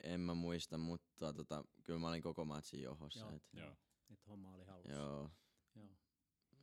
En 0.02 0.20
mä 0.20 0.34
muista, 0.34 0.78
mutta 0.78 1.32
tota, 1.32 1.64
kyllä 1.84 1.98
mä 1.98 2.08
olin 2.08 2.22
koko 2.22 2.44
matsin 2.44 2.82
johossa. 2.82 3.20
Joo. 3.20 3.30
Et, 3.36 3.42
Joo. 3.52 3.76
Että 4.10 4.24
homma 4.30 4.54
oli 4.54 4.64
hallussa. 4.64 4.92
joo, 4.92 5.30
Joo. 5.74 5.96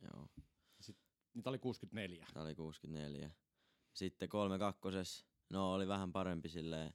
joo. 0.02 0.28
Niitä 1.34 1.50
oli 1.50 1.58
64. 1.58 2.26
Tää 2.34 2.42
oli 2.42 2.54
64. 2.54 3.30
Sitten 3.94 4.28
kolme 4.28 4.58
kakkoses, 4.58 5.26
no 5.50 5.72
oli 5.72 5.88
vähän 5.88 6.12
parempi 6.12 6.48
silleen 6.48 6.94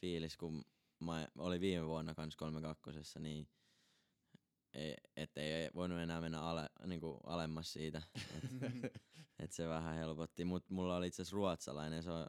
fiilis, 0.00 0.36
kun 0.36 0.64
mä 1.00 1.28
oli 1.38 1.60
viime 1.60 1.86
vuonna 1.86 2.14
kans 2.14 2.36
kolme 2.36 2.60
kakkosessa, 2.60 3.20
niin 3.20 3.48
ei, 4.72 4.94
et 5.16 5.38
ei 5.38 5.70
voinut 5.74 5.98
enää 5.98 6.20
mennä 6.20 6.40
ale, 6.40 6.70
niinku 6.86 7.20
alemmas 7.26 7.72
siitä. 7.72 8.02
Et, 8.36 8.92
et 9.38 9.52
se 9.52 9.68
vähän 9.68 9.96
helpotti, 9.96 10.44
mut 10.44 10.70
mulla 10.70 10.96
oli 10.96 11.06
itse 11.06 11.22
asiassa 11.22 11.34
ruotsalainen, 11.36 12.02
se 12.02 12.10
on, 12.10 12.26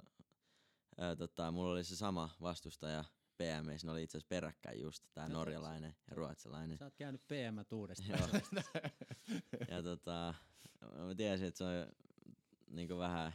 ää, 0.97 1.15
tota, 1.15 1.51
mulla 1.51 1.71
oli 1.71 1.83
se 1.83 1.95
sama 1.95 2.29
vastustaja 2.41 3.03
PMS, 3.37 3.85
ne 3.85 3.91
oli 3.91 4.03
itse 4.03 4.17
asiassa 4.17 4.29
peräkkäin 4.29 4.81
just, 4.81 5.03
tää 5.13 5.27
Joo, 5.27 5.33
norjalainen 5.33 5.95
ja 6.09 6.15
ruotsalainen. 6.15 6.77
Sä 6.77 6.85
oot 6.85 6.95
käynyt 6.95 7.27
PM 7.27 7.75
uudestaan. 7.75 8.19
Joo. 8.19 8.63
ja 9.71 9.83
tota, 9.83 10.33
mä 10.81 11.15
tiesin, 11.15 11.47
että 11.47 11.57
se 11.57 11.63
on 11.63 11.91
niinku 12.67 12.97
vähän 12.97 13.33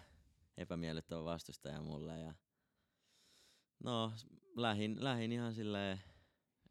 epämiellyttävä 0.57 1.25
vastustaja 1.25 1.83
mulle. 1.83 2.21
Ja 2.21 2.35
no, 3.85 4.13
lähin, 4.57 5.05
lähin 5.05 5.33
ihan 5.33 5.55
silleen, 5.55 6.01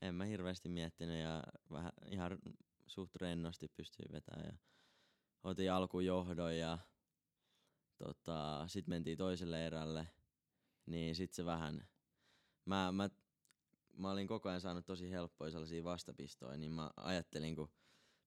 en 0.01 0.15
mä 0.15 0.25
hirveästi 0.25 0.69
miettinyt 0.69 1.21
ja 1.21 1.43
vähän 1.71 1.91
ihan 2.05 2.37
suht 2.87 3.15
rennosti 3.15 3.67
pystyin 3.67 4.11
vetämään. 4.11 4.45
Ja 4.45 4.57
otin 5.43 5.71
alkujohdon 5.71 6.57
ja 6.57 6.77
tota, 7.97 8.67
sit 8.67 8.87
mentiin 8.87 9.17
toiselle 9.17 9.65
erälle. 9.65 10.07
Niin 10.85 11.15
sit 11.15 11.33
se 11.33 11.45
vähän, 11.45 11.87
mä, 12.67 12.91
mä, 12.91 13.09
mä 13.97 14.11
olin 14.11 14.27
koko 14.27 14.49
ajan 14.49 14.61
saanut 14.61 14.85
tosi 14.85 15.11
helppoja 15.11 15.51
sellaisia 15.51 15.83
vastapistoja, 15.83 16.57
niin 16.57 16.71
mä 16.71 16.91
ajattelin, 16.97 17.55
kun 17.55 17.71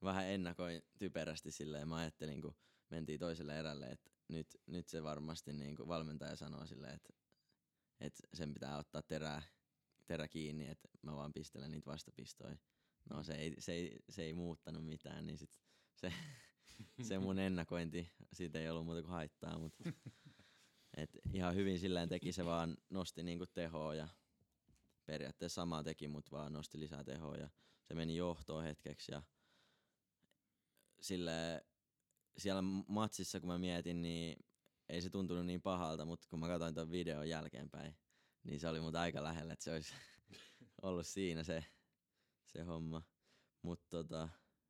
vähän 0.03 0.27
ennakoin 0.27 0.83
typerästi 0.99 1.51
silleen, 1.51 1.89
mä 1.89 1.97
ajattelin, 1.97 2.43
kun 2.43 2.55
mentiin 2.91 3.21
toiselle 3.21 3.59
erälle, 3.59 3.87
että 3.87 4.11
nyt, 4.29 4.47
nyt 4.67 4.89
se 4.89 5.03
varmasti 5.03 5.53
niin 5.53 5.77
kuin 5.77 5.89
valmentaja 5.89 6.37
sanoo 6.37 6.67
silleen, 6.67 6.95
että, 6.95 7.13
että 8.01 8.29
sen 8.35 8.55
pitää 8.55 8.79
ottaa 8.79 9.03
terää, 9.03 9.43
terä 10.07 10.29
kiinni, 10.29 10.69
että 10.69 10.89
mä 11.03 11.17
vaan 11.17 11.33
pistelen 11.33 11.71
niitä 11.71 11.91
vastapistoja. 11.91 12.57
No 13.11 13.23
se 13.23 13.33
ei, 13.33 13.55
se 13.59 13.73
ei, 13.73 13.99
se 14.09 14.23
ei 14.23 14.35
muuttanut 14.35 14.87
mitään, 14.87 15.27
niin 15.27 15.39
sit 15.39 15.59
se, 15.97 16.13
se 17.09 17.19
mun 17.19 17.39
ennakointi, 17.39 18.13
siitä 18.33 18.59
ei 18.59 18.71
ollut 18.71 18.85
muuta 18.85 19.03
kuin 19.03 19.11
haittaa, 19.11 19.59
mutta 19.59 19.85
et 20.97 21.11
ihan 21.33 21.55
hyvin 21.55 21.79
silleen 21.79 22.09
teki, 22.09 22.33
se 22.33 22.45
vaan 22.45 22.77
nosti 22.91 23.23
niinku 23.23 23.47
tehoa 23.47 23.95
ja 23.95 24.09
periaatteessa 25.11 25.61
samaa 25.61 25.83
teki, 25.83 26.09
mutta 26.09 26.31
vaan 26.31 26.53
nosti 26.53 26.81
lisää 26.81 27.05
tehoa 27.05 27.37
ja 27.37 27.51
se 27.85 27.95
meni 27.95 28.17
johtoon 28.17 28.65
hetkeksi 28.65 29.13
ja 29.13 29.23
sille 31.01 31.67
siellä 32.37 32.63
matsissa 32.89 33.41
kun 33.41 33.49
mä 33.49 33.59
mietin, 33.59 34.03
niin 34.03 34.45
ei 34.89 35.03
se 35.03 35.11
tuntunut 35.11 35.47
niin 35.47 35.63
pahalta, 35.63 36.05
mutta 36.05 36.27
kun 36.31 36.41
mä 36.41 36.49
katsoin 36.49 36.75
tuon 36.75 36.91
videon 36.91 37.29
jälkeenpäin, 37.29 37.97
niin 38.45 38.61
se 38.61 38.69
oli 38.69 38.81
mut 38.81 38.95
aika 38.95 39.23
lähellä, 39.23 39.53
että 39.53 39.65
se 39.65 39.73
olisi 39.73 39.95
ollut 40.83 41.07
siinä 41.07 41.43
se, 41.45 41.65
se 42.47 42.63
homma. 42.63 43.03
Mutta 43.63 43.87
tota, 43.91 44.29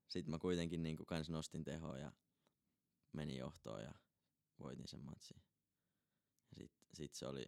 sit 0.09 0.27
mä 0.27 0.39
kuitenkin 0.39 0.83
niinku 0.83 1.05
kans 1.05 1.31
nostin 1.31 1.65
tehoa 1.65 1.99
ja 1.99 2.13
menin 3.13 3.37
johtoon 3.37 3.83
ja 3.83 3.95
voitin 4.59 4.89
sen 4.89 5.01
matsin. 5.01 5.43
Ja 6.51 6.57
sit, 6.57 6.73
sit 6.95 7.15
se 7.15 7.27
oli, 7.27 7.47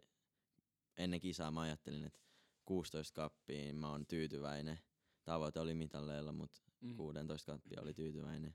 ennen 0.96 1.20
kisaa 1.20 1.50
mä 1.50 1.60
ajattelin, 1.60 2.04
että 2.04 2.31
16 2.64 3.14
kappiin 3.14 3.76
mä 3.76 3.90
oon 3.90 4.06
tyytyväinen. 4.06 4.78
Tavoite 5.24 5.60
oli 5.60 5.74
mitalleilla, 5.74 6.32
mutta 6.32 6.60
Mm. 6.80 6.96
16 6.96 7.52
kappia 7.52 7.80
oli 7.82 7.94
tyytyväinen. 7.94 8.54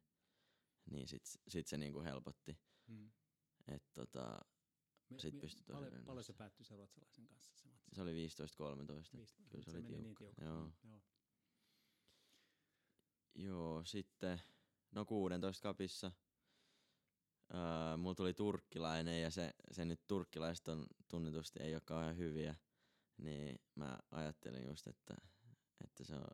Niin 0.91 1.07
sit, 1.07 1.21
sit 1.47 1.67
se 1.67 1.77
niinku 1.77 2.01
helpotti. 2.01 2.57
Hmm. 2.87 3.11
Et 3.67 3.83
tota, 3.93 4.39
Mi- 5.09 5.19
Sit 5.19 5.33
mi- 5.33 5.39
pystyi 5.39 5.63
paljon, 5.71 6.03
paljon 6.05 6.23
se 6.23 6.33
päättyi 6.33 6.65
se 6.65 6.75
ruotsalaisen 6.75 7.27
kanssa 7.27 7.55
se 7.55 7.67
matsi? 7.67 7.95
se 7.95 8.01
oli 8.01 8.13
15-13. 8.13 9.17
Viisi- 9.17 9.35
Kyllä 9.49 9.63
se 9.63 9.71
oli 9.71 9.81
meni 9.81 9.91
niin 9.95 10.03
tiukka. 10.03 10.23
tiukka. 10.25 10.43
Joo. 10.45 10.71
Joo. 10.83 11.01
Joo, 13.35 13.83
sitten 13.85 14.41
no 14.91 15.05
16 15.05 15.61
kapissa. 15.63 16.11
Öö, 17.53 17.97
mulla 17.97 18.15
tuli 18.15 18.33
turkkilainen 18.33 19.21
ja 19.21 19.31
se, 19.31 19.53
se 19.71 19.85
nyt 19.85 20.01
turkkilaiset 20.07 20.67
on 20.67 20.85
tunnetusti 21.07 21.59
ei 21.63 21.73
ole 21.75 21.81
kauhean 21.85 22.17
hyviä. 22.17 22.55
Niin 23.17 23.59
mä 23.75 24.00
ajattelin 24.12 24.65
just, 24.65 24.88
että, 24.88 25.15
että 25.83 26.03
se 26.03 26.15
on, 26.15 26.27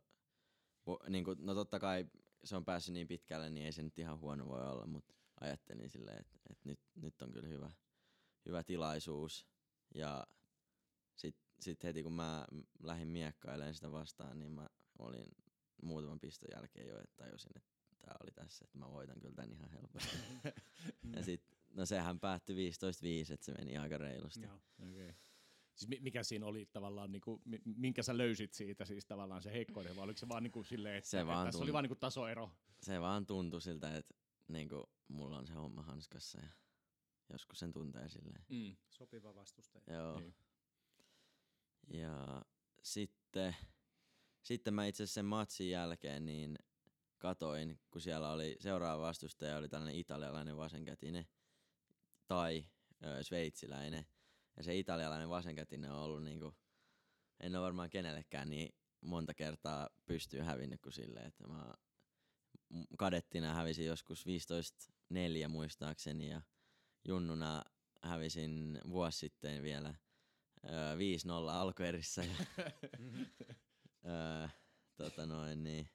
niin 1.08 1.24
kuin, 1.24 1.38
no 1.40 1.54
totta 1.54 1.80
kai 1.80 2.06
se 2.44 2.56
on 2.56 2.64
päässyt 2.64 2.92
niin 2.92 3.08
pitkälle, 3.08 3.50
niin 3.50 3.66
ei 3.66 3.72
se 3.72 3.82
nyt 3.82 3.98
ihan 3.98 4.18
huono 4.18 4.48
voi 4.48 4.66
olla, 4.66 4.86
mutta 4.86 5.14
ajattelin 5.40 5.90
silleen, 5.90 6.20
että, 6.20 6.38
että 6.50 6.68
nyt, 6.68 6.80
nyt 6.94 7.22
on 7.22 7.32
kyllä 7.32 7.48
hyvä, 7.48 7.70
hyvä 8.46 8.64
tilaisuus. 8.64 9.46
Ja 9.94 10.26
sitten 11.16 11.44
sit 11.60 11.84
heti 11.84 12.02
kun 12.02 12.12
mä 12.12 12.46
lähdin 12.82 13.08
miekkailemaan 13.08 13.74
sitä 13.74 13.92
vastaan, 13.92 14.38
niin 14.38 14.52
mä 14.52 14.68
olin 14.98 15.26
muutaman 15.82 16.20
piston 16.20 16.48
jälkeen 16.52 16.88
jo, 16.88 16.98
että 16.98 17.16
tajusin, 17.16 17.52
että 17.56 17.70
tää 18.00 18.16
oli 18.22 18.30
tässä, 18.30 18.64
että 18.64 18.78
mä 18.78 18.90
voitan 18.90 19.20
kyllä 19.20 19.34
tän 19.34 19.52
ihan 19.52 19.70
helposti. 19.70 20.16
ja 21.16 21.22
sit, 21.22 21.42
no 21.70 21.86
sehän 21.86 22.20
päättyi 22.20 22.70
15-5, 22.70 23.32
että 23.32 23.46
se 23.46 23.52
meni 23.52 23.78
aika 23.78 23.98
reilusti. 23.98 24.42
Joo. 24.42 24.60
Okay. 24.82 25.14
Siis 25.74 25.88
mi- 25.88 26.00
mikä 26.00 26.22
siinä 26.22 26.46
oli 26.46 26.66
tavallaan, 26.66 27.12
niinku, 27.12 27.42
mi- 27.44 27.62
minkä 27.64 28.02
sä 28.02 28.18
löysit 28.18 28.52
siitä 28.52 28.84
siis 28.84 29.06
tavallaan 29.06 29.42
se 29.42 29.52
heikkoinen, 29.52 29.96
vai 29.96 30.04
oliko 30.04 30.18
se 30.18 30.28
vaan 30.28 30.42
niinku 30.42 30.62
silleen, 30.64 30.96
että, 30.96 31.10
Se 31.10 31.20
että 31.20 31.26
vaan 31.32 31.46
tässä 31.46 31.58
tunt- 31.58 31.62
oli 31.62 31.72
vaan 31.72 31.84
niinku 31.84 31.94
tasoero? 31.96 32.50
Se 32.82 33.00
vaan 33.00 33.26
tuntui 33.26 33.60
siltä, 33.60 33.96
että 33.96 34.14
niinku, 34.48 34.90
mulla 35.08 35.38
on 35.38 35.46
se 35.46 35.52
homma 35.54 35.82
hanskassa 35.82 36.40
ja 36.40 36.48
joskus 37.32 37.58
sen 37.58 37.72
tuntee 37.72 38.08
silleen. 38.08 38.44
Mm. 38.48 38.76
Sopiva 38.90 39.34
vastustaja. 39.34 39.84
Joo. 39.94 40.18
Niin. 40.20 40.34
Ja 41.88 42.44
sitten, 42.82 43.56
sitten 44.42 44.74
mä 44.74 44.86
itse 44.86 45.02
asiassa 45.02 45.14
sen 45.14 45.24
matsin 45.24 45.70
jälkeen, 45.70 46.26
niin 46.26 46.58
katoin, 47.18 47.80
kun 47.90 48.00
siellä 48.00 48.30
oli 48.32 48.56
seuraava 48.60 49.02
vastustaja 49.02 49.56
oli 49.56 49.68
tällainen 49.68 50.00
italialainen 50.00 50.56
vasenkätinen 50.56 51.26
tai 52.26 52.64
ö, 53.04 53.22
sveitsiläinen. 53.22 54.06
Ja 54.56 54.62
se 54.62 54.76
italialainen 54.76 55.28
vasenkätinen 55.28 55.90
on 55.90 56.00
ollut 56.00 56.22
niinku, 56.22 56.54
en 57.40 57.56
ole 57.56 57.64
varmaan 57.64 57.90
kenellekään 57.90 58.50
niin 58.50 58.74
monta 59.00 59.34
kertaa 59.34 59.90
pystyy 60.06 60.40
hävinnyt 60.40 60.80
kuin 60.80 60.92
silleen, 60.92 61.26
että 61.26 61.46
mä 61.46 61.74
kadettina 62.98 63.54
hävisin 63.54 63.86
joskus 63.86 64.24
15-4 64.26 65.48
muistaakseni 65.48 66.28
ja 66.28 66.42
junnuna 67.04 67.64
hävisin 68.02 68.80
vuosi 68.88 69.18
sitten 69.18 69.62
vielä 69.62 69.94
öö, 70.64 70.94
5-0 70.94 70.98
alkuerissä 71.50 72.24
ja 72.24 72.36
öö, 74.06 74.48
tota 74.96 75.26
noin 75.26 75.64
niin 75.64 75.88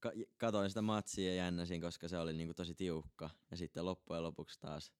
ka- 0.00 0.12
katoin 0.36 0.70
sitä 0.70 0.82
matsia 0.82 1.28
ja 1.28 1.34
jännäsin, 1.34 1.80
koska 1.80 2.08
se 2.08 2.18
oli 2.18 2.32
niinku 2.32 2.54
tosi 2.54 2.74
tiukka. 2.74 3.30
Ja 3.50 3.56
sitten 3.56 3.84
loppujen 3.84 4.22
lopuksi 4.22 4.60
taas 4.60 4.92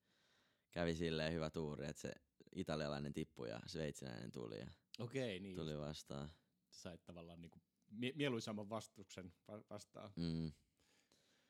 kävi 0.71 0.95
silleen 0.95 1.33
hyvä 1.33 1.51
tuuri, 1.51 1.87
että 1.87 2.03
se 2.03 2.13
italialainen 2.59 3.13
tippui 3.13 3.49
ja 3.49 3.61
sveitsiläinen 3.67 4.33
tuli 4.33 4.59
ja 4.59 4.67
Okei, 4.99 5.41
niin. 5.41 5.57
tuli 5.57 5.79
vastaan. 5.79 6.29
Sä 6.71 6.81
sait 6.83 7.05
tavallaan 7.05 7.41
niinku 7.43 7.59
mie- 7.91 8.13
mieluisamman 8.17 8.69
vastuksen 8.69 9.33
va- 9.49 9.65
vastaan. 9.71 10.13
Mm. 10.17 10.53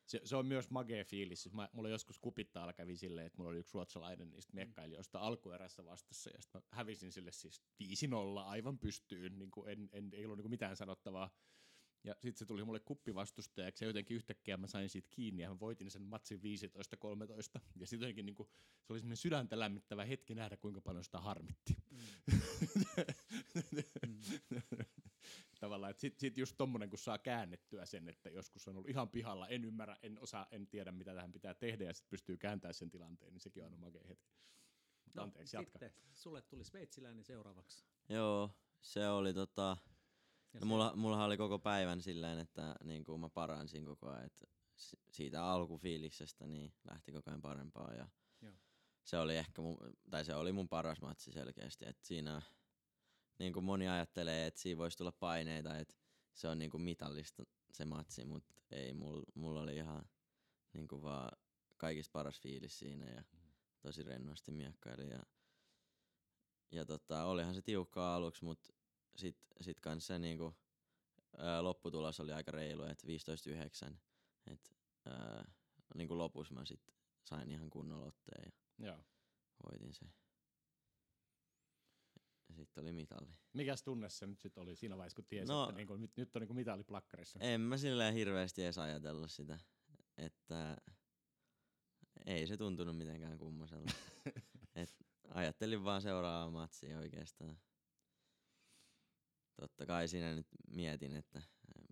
Se, 0.07 0.21
se 0.25 0.37
on 0.37 0.47
myös 0.47 0.71
magee 0.71 1.05
fiilis. 1.05 1.43
Siis 1.43 1.55
Mä, 1.55 1.69
mulla 1.73 1.89
joskus 1.89 2.19
kupittaalla 2.19 2.73
kävi 2.73 2.97
silleen, 2.97 3.27
että 3.27 3.39
mulla 3.39 3.51
oli 3.51 3.59
yksi 3.59 3.75
ruotsalainen 3.75 4.31
niistä 4.31 4.55
miekkailijoista 4.55 5.19
alkuerässä 5.21 5.85
vastassa, 5.85 6.31
ja 6.31 6.43
sitten 6.43 6.61
mä 6.61 6.77
hävisin 6.77 7.13
sille 7.13 7.33
siis 7.33 7.63
5-0 7.83 7.87
aivan 8.39 8.79
pystyyn, 8.79 9.39
niin 9.39 9.51
kuin 9.51 9.69
en, 9.69 9.89
en, 9.93 10.11
ei 10.13 10.25
ollut 10.25 10.37
niin 10.39 10.43
kuin 10.45 10.51
mitään 10.51 10.77
sanottavaa. 10.77 11.31
Ja 12.05 12.15
sitten 12.15 12.39
se 12.39 12.47
tuli 12.47 12.65
mulle 12.65 12.81
kuppivastustajaksi, 12.81 13.85
ja 13.85 13.89
jotenkin 13.89 14.17
yhtäkkiä 14.17 14.57
mä 14.57 14.67
sain 14.67 14.89
siitä 14.89 15.09
kiinni, 15.11 15.43
ja 15.43 15.49
mä 15.49 15.61
voitin 15.61 15.91
sen 15.91 16.03
matsin 16.03 16.41
15-13. 16.41 16.41
Ja 17.77 17.87
sitten 17.87 18.07
jotenkin 18.07 18.27
niin 18.27 18.37
kuin, 18.37 18.49
se 18.83 18.93
oli 18.93 19.01
semmoinen 19.01 19.17
sydäntä 19.17 19.59
lämmittävä 19.59 20.05
hetki 20.05 20.35
nähdä, 20.35 20.57
kuinka 20.57 20.81
paljon 20.81 21.05
sitä 21.05 21.21
harmitti. 21.21 21.77
Tavallaan, 25.61 25.91
että 25.91 26.01
sit, 26.01 26.19
sit 26.19 26.39
just 26.39 26.55
tommonen, 26.59 26.91
kun 26.91 26.99
saa 26.99 27.19
käännettyä 27.19 27.87
sen, 27.87 28.09
että 28.09 28.31
joskus 28.31 28.69
on 28.69 28.77
ollut 28.77 28.91
ihan 28.91 29.09
pihalla, 29.09 29.49
en 29.49 29.65
ymmärrä, 29.65 29.97
en 30.03 30.19
osaa, 30.19 30.47
en 30.51 30.67
tiedä, 30.67 30.93
mitä 30.93 31.15
tähän 31.15 31.33
pitää 31.33 31.55
tehdä, 31.55 31.85
ja 31.85 31.95
sitten 31.95 32.11
pystyy 32.11 32.37
kääntämään 32.37 32.75
sen 32.75 32.91
tilanteen, 32.91 33.33
niin 33.33 33.41
sekin 33.41 33.63
on 33.63 33.67
aina 33.67 33.77
makea 33.77 34.05
hetki. 34.09 34.35
Mutta 35.05 35.23
anteeksi, 35.23 35.57
jatka. 35.57 35.79
No, 35.79 35.89
Sitten 35.89 36.03
sulle 36.15 36.43
tuli 36.43 36.65
sveitsiläinen 36.65 37.25
seuraavaksi. 37.25 37.85
Joo, 38.09 38.51
se 38.81 39.09
oli 39.09 39.35
tota... 39.35 39.77
Ja 40.55 40.61
No 40.61 40.67
mulla, 40.67 40.97
mullahan 40.97 41.27
oli 41.27 41.37
koko 41.37 41.59
päivän 41.59 42.03
silleen, 42.03 42.39
että 42.39 42.75
niin 42.85 43.05
kuin 43.05 43.21
mä 43.21 43.29
paransin 43.29 43.85
koko 43.85 44.09
ajan, 44.11 44.25
että 44.25 44.45
si- 44.77 45.01
siitä 45.11 45.45
alkufiiliksestä 45.45 46.47
niin 46.47 46.75
lähti 46.91 47.13
koko 47.13 47.31
ajan 47.31 47.43
parempaa 47.43 47.95
ja 47.95 48.09
Joo. 48.43 48.53
se 49.05 49.19
oli 49.19 49.37
ehkä 49.37 49.63
mun, 49.63 49.79
tai 50.11 50.25
se 50.25 50.35
oli 50.35 50.53
mun 50.53 50.69
paras 50.69 51.01
matsi 51.01 51.33
selkeästi, 51.33 51.85
että 51.89 52.07
siinä 52.07 52.43
niin 53.39 53.53
kuin 53.53 53.65
moni 53.65 53.89
ajattelee, 53.89 54.47
että 54.47 54.61
siinä 54.61 54.79
voisi 54.79 54.99
tulla 54.99 55.13
paineita, 55.13 55.79
että 55.79 55.95
se 56.35 56.49
on 56.49 56.59
niin 56.59 56.71
kuin 56.71 56.83
mitallista 56.83 57.43
se 57.73 57.85
matsi, 57.85 58.25
mutta 58.25 58.55
ei, 58.71 58.95
mulla 58.95 59.23
mul 59.35 59.57
oli 59.57 59.77
ihan 59.77 60.09
niin 60.73 60.89
kuin 60.89 61.03
vaan 61.03 61.33
kaikista 61.77 62.13
paras 62.13 62.41
fiilis 62.41 62.79
siinä 62.79 63.07
ja 63.07 63.25
tosi 63.81 64.03
rennosti 64.03 64.53
miekkaili 64.53 65.09
ja, 65.09 65.23
ja 66.71 66.85
tota, 66.85 67.25
olihan 67.25 67.55
se 67.55 67.63
tiukkaa 67.63 68.15
aluksi, 68.15 68.45
mutta 68.45 68.73
sit, 69.19 69.37
sit 69.61 69.81
kans 69.81 70.07
se 70.07 70.19
niinku, 70.19 70.57
ää, 71.39 71.63
lopputulos 71.63 72.21
oli 72.21 72.33
aika 72.33 72.51
reilu, 72.51 72.83
että 72.85 73.07
15-9. 73.91 73.95
Et, 74.47 74.77
ää, 75.07 75.45
niinku 75.95 76.19
lopussa 76.19 76.55
mä 76.55 76.65
sit 76.65 76.83
sain 77.25 77.51
ihan 77.51 77.71
kunnolla 77.71 78.07
otteen 78.07 78.53
ja 78.79 78.87
Joo. 78.87 78.99
voitin 79.65 79.93
sen. 79.95 80.15
Ja 82.49 82.55
sitten 82.55 82.83
oli 82.83 82.93
mitalli. 82.93 83.33
Mikäs 83.53 83.83
tunne 83.83 84.09
se 84.09 84.27
nyt 84.27 84.41
sitten 84.41 84.63
oli 84.63 84.77
siinä 84.77 84.97
vaiheessa, 84.97 85.17
kun 85.17 85.25
tiesi, 85.25 85.53
No- 85.53 85.65
että 85.65 85.77
niinku, 85.77 85.97
nyt, 85.97 86.17
nyt 86.17 86.37
on 86.37 86.41
niinku 86.41 86.55
mitali 86.55 86.85
plakkarissa? 86.85 87.39
En 87.43 87.61
mä 87.61 87.77
silleen 87.77 88.15
hirveästi 88.15 88.65
edes 88.65 88.79
ajatellut 88.79 89.31
sitä, 89.31 89.59
että 90.17 90.77
ei 92.27 92.47
se 92.47 92.57
tuntunut 92.57 92.97
mitenkään 92.97 93.39
kummoselta. 93.39 93.93
Et 94.75 94.97
ajattelin 95.29 95.85
vaan 95.85 96.03
seuraavaa 96.03 96.51
matsia 96.51 96.99
oikeastaan. 96.99 97.59
Totta 99.61 99.87
kai 99.87 100.09
siinä 100.09 100.35
nyt 100.35 100.47
mietin, 100.71 101.17
että 101.17 101.43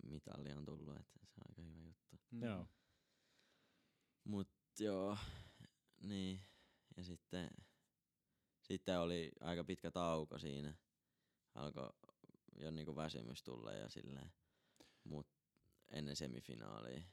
mitalli 0.03 0.53
on 0.53 0.65
tullut, 0.65 0.97
että 0.97 1.19
se 1.25 1.33
on 1.37 1.43
aika 1.49 1.61
hyvä 1.61 1.81
juttu. 1.85 2.19
Mm. 2.31 2.43
Joo. 2.43 2.67
Mut 4.23 4.49
joo, 4.79 5.17
niin. 6.01 6.41
Ja 6.97 7.03
sitten, 7.03 7.49
sitten 8.61 8.99
oli 8.99 9.31
aika 9.39 9.63
pitkä 9.63 9.91
tauko 9.91 10.39
siinä. 10.39 10.73
Alkoi 11.55 11.93
jo 12.59 12.71
niinku 12.71 12.95
väsymys 12.95 13.43
tulla 13.43 13.71
ja 13.71 13.89
silleen. 13.89 14.31
Mut 15.03 15.27
ennen 15.91 16.15
semifinaalia. 16.15 17.03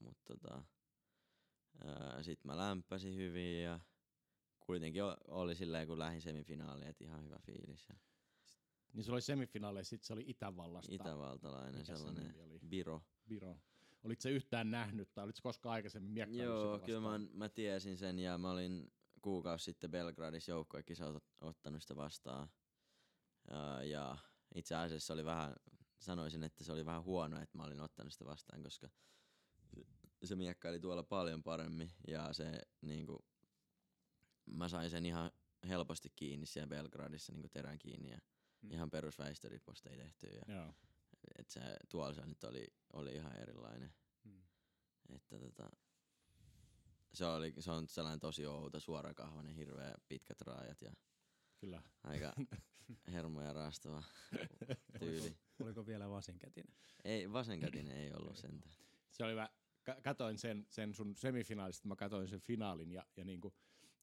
Mut 0.00 0.18
tota, 0.24 0.64
ää, 1.84 2.22
sit 2.22 2.44
mä 2.44 2.56
lämpäsin 2.56 3.16
hyvin 3.16 3.62
ja 3.62 3.80
kuitenkin 4.60 5.02
oli 5.28 5.54
silleen 5.54 5.86
kun 5.86 5.98
lähdin 5.98 6.22
semifinaaliin, 6.22 6.90
että 6.90 7.04
ihan 7.04 7.24
hyvä 7.24 7.38
fiilis. 7.38 7.88
Ja 7.88 7.96
Niin 8.94 9.04
sulla 9.04 9.14
oli 9.16 9.22
semifinaaleissa, 9.22 9.90
sit 9.90 10.04
se 10.04 10.12
oli 10.12 10.24
Itävallasta. 10.26 10.94
itävaltalainen 10.94 11.74
Mikä 11.80 11.84
se 11.84 11.96
sellainen 11.96 12.26
nimi 12.26 12.40
oli? 12.40 12.58
Biro. 12.68 13.02
Viro. 13.28 13.56
Olit 14.04 14.20
se 14.20 14.30
yhtään 14.30 14.70
nähnyt, 14.70 15.14
tai 15.14 15.24
olitko 15.24 15.40
koskaan 15.42 15.72
aikaisemmin 15.72 16.10
miekkailussa 16.10 16.44
Joo, 16.44 16.74
sitä 16.76 16.86
kyllä 16.86 17.00
mä, 17.00 17.18
mä 17.32 17.48
tiesin 17.48 17.96
sen 17.96 18.18
ja 18.18 18.38
mä 18.38 18.50
olin 18.50 18.92
kuukausi 19.22 19.64
sitten 19.64 19.90
Belgradissa 19.90 20.50
joukkuekisa 20.50 21.12
ot- 21.12 21.22
ottanut 21.40 21.82
sitä 21.82 21.96
vastaan. 21.96 22.48
Ja, 23.50 23.82
ja 23.84 24.18
itse 24.54 24.74
asiassa 24.74 25.14
oli 25.14 25.24
vähän, 25.24 25.54
sanoisin, 25.98 26.44
että 26.44 26.64
se 26.64 26.72
oli 26.72 26.86
vähän 26.86 27.04
huono, 27.04 27.40
että 27.40 27.58
mä 27.58 27.64
olin 27.64 27.80
ottanut 27.80 28.12
sitä 28.12 28.24
vastaan, 28.24 28.62
koska 28.62 28.88
se- 29.74 30.26
se 30.26 30.36
miekkaili 30.36 30.80
tuolla 30.80 31.02
paljon 31.02 31.42
paremmin 31.42 31.90
ja 32.08 32.32
se 32.32 32.60
niinku, 32.80 33.24
mä 34.46 34.68
sain 34.68 34.90
sen 34.90 35.06
ihan 35.06 35.30
helposti 35.68 36.12
kiinni 36.16 36.46
siellä 36.46 36.68
Belgradissa 36.68 37.32
niinku 37.32 37.48
terän 37.48 37.78
kiinni 37.78 38.10
ja 38.10 38.18
Mm. 38.64 38.70
ihan 38.72 38.90
perusväistöriposta 38.90 39.90
ei 39.90 39.96
tehty. 39.96 40.26
Ja, 40.26 40.54
Joo. 40.54 40.74
et 41.38 41.50
se, 41.50 41.60
tuolla 41.88 42.14
se 42.14 42.26
nyt 42.26 42.44
oli, 42.44 42.66
oli 42.92 43.14
ihan 43.14 43.36
erilainen. 43.36 43.94
Mm. 44.24 44.42
Että 45.14 45.38
tota, 45.38 45.70
se, 47.14 47.26
oli, 47.26 47.54
se 47.58 47.70
on 47.70 47.88
sellainen 47.88 48.20
tosi 48.20 48.46
outo, 48.46 48.80
suorakahvainen, 48.80 49.54
hirveä 49.54 49.94
pitkät 50.08 50.40
raajat 50.40 50.82
ja 50.82 50.92
Kyllä. 51.58 51.82
aika 52.02 52.32
hermoja 53.12 53.52
raastava 53.52 54.02
tyyli. 54.98 55.36
Oliko 55.62 55.86
vielä 55.86 56.10
vasenkätinen? 56.10 56.74
Ei, 57.04 57.32
vasenkätinen 57.32 57.96
ei 57.96 58.12
ollut 58.12 58.36
sentään. 58.36 58.74
Se 59.10 59.24
oli 59.24 59.34
mä 59.34 59.50
ka- 59.82 60.00
katoin 60.02 60.38
sen, 60.38 60.66
sen 60.70 60.94
sun 60.94 61.16
semifinaalista, 61.16 61.88
mä 61.88 61.96
katoin 61.96 62.28
sen 62.28 62.40
finaalin 62.40 62.90
ja, 62.92 63.06
ja 63.16 63.24
niinku, 63.24 63.54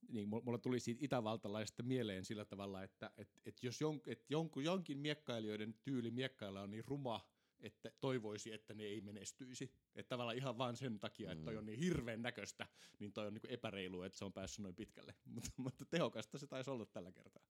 niin 0.08 0.28
mulla 0.28 0.58
tuli 0.58 0.80
siitä 0.80 1.06
itävaltalaisesta 1.06 1.84
mieleen 1.84 2.26
sillä 2.26 2.46
tavalla, 2.46 2.84
että 2.84 3.12
et, 3.18 3.30
et 3.46 3.64
jos 3.64 3.82
jon, 3.82 4.02
et 4.08 4.26
jonkun, 4.30 4.64
jonkin 4.64 4.98
miekkailijoiden 4.98 5.74
tyyli 5.84 6.12
miekkailla 6.12 6.62
on 6.62 6.72
niin 6.72 6.86
ruma, 6.88 7.28
että 7.60 7.92
toivoisi, 8.00 8.54
että 8.54 8.74
ne 8.74 8.84
ei 8.84 9.02
menestyisi. 9.02 9.72
Että 9.96 10.10
tavallaan 10.10 10.38
ihan 10.38 10.58
vaan 10.58 10.76
sen 10.76 11.00
takia, 11.00 11.32
että 11.32 11.44
toi 11.44 11.58
on 11.58 11.66
niin 11.66 11.80
hirveän 11.80 12.22
näköistä, 12.22 12.68
niin 13.00 13.14
toi 13.14 13.28
on 13.28 13.34
niinku 13.34 13.48
epäreilu, 13.50 14.02
että 14.02 14.18
se 14.18 14.26
on 14.26 14.34
päässyt 14.34 14.64
noin 14.64 14.76
pitkälle. 14.76 15.16
Mutta, 15.34 15.52
mutta 15.58 15.86
tehokasta 15.86 16.38
se 16.38 16.48
taisi 16.48 16.70
olla 16.70 16.86
tällä 16.86 17.12
kertaa. 17.12 17.44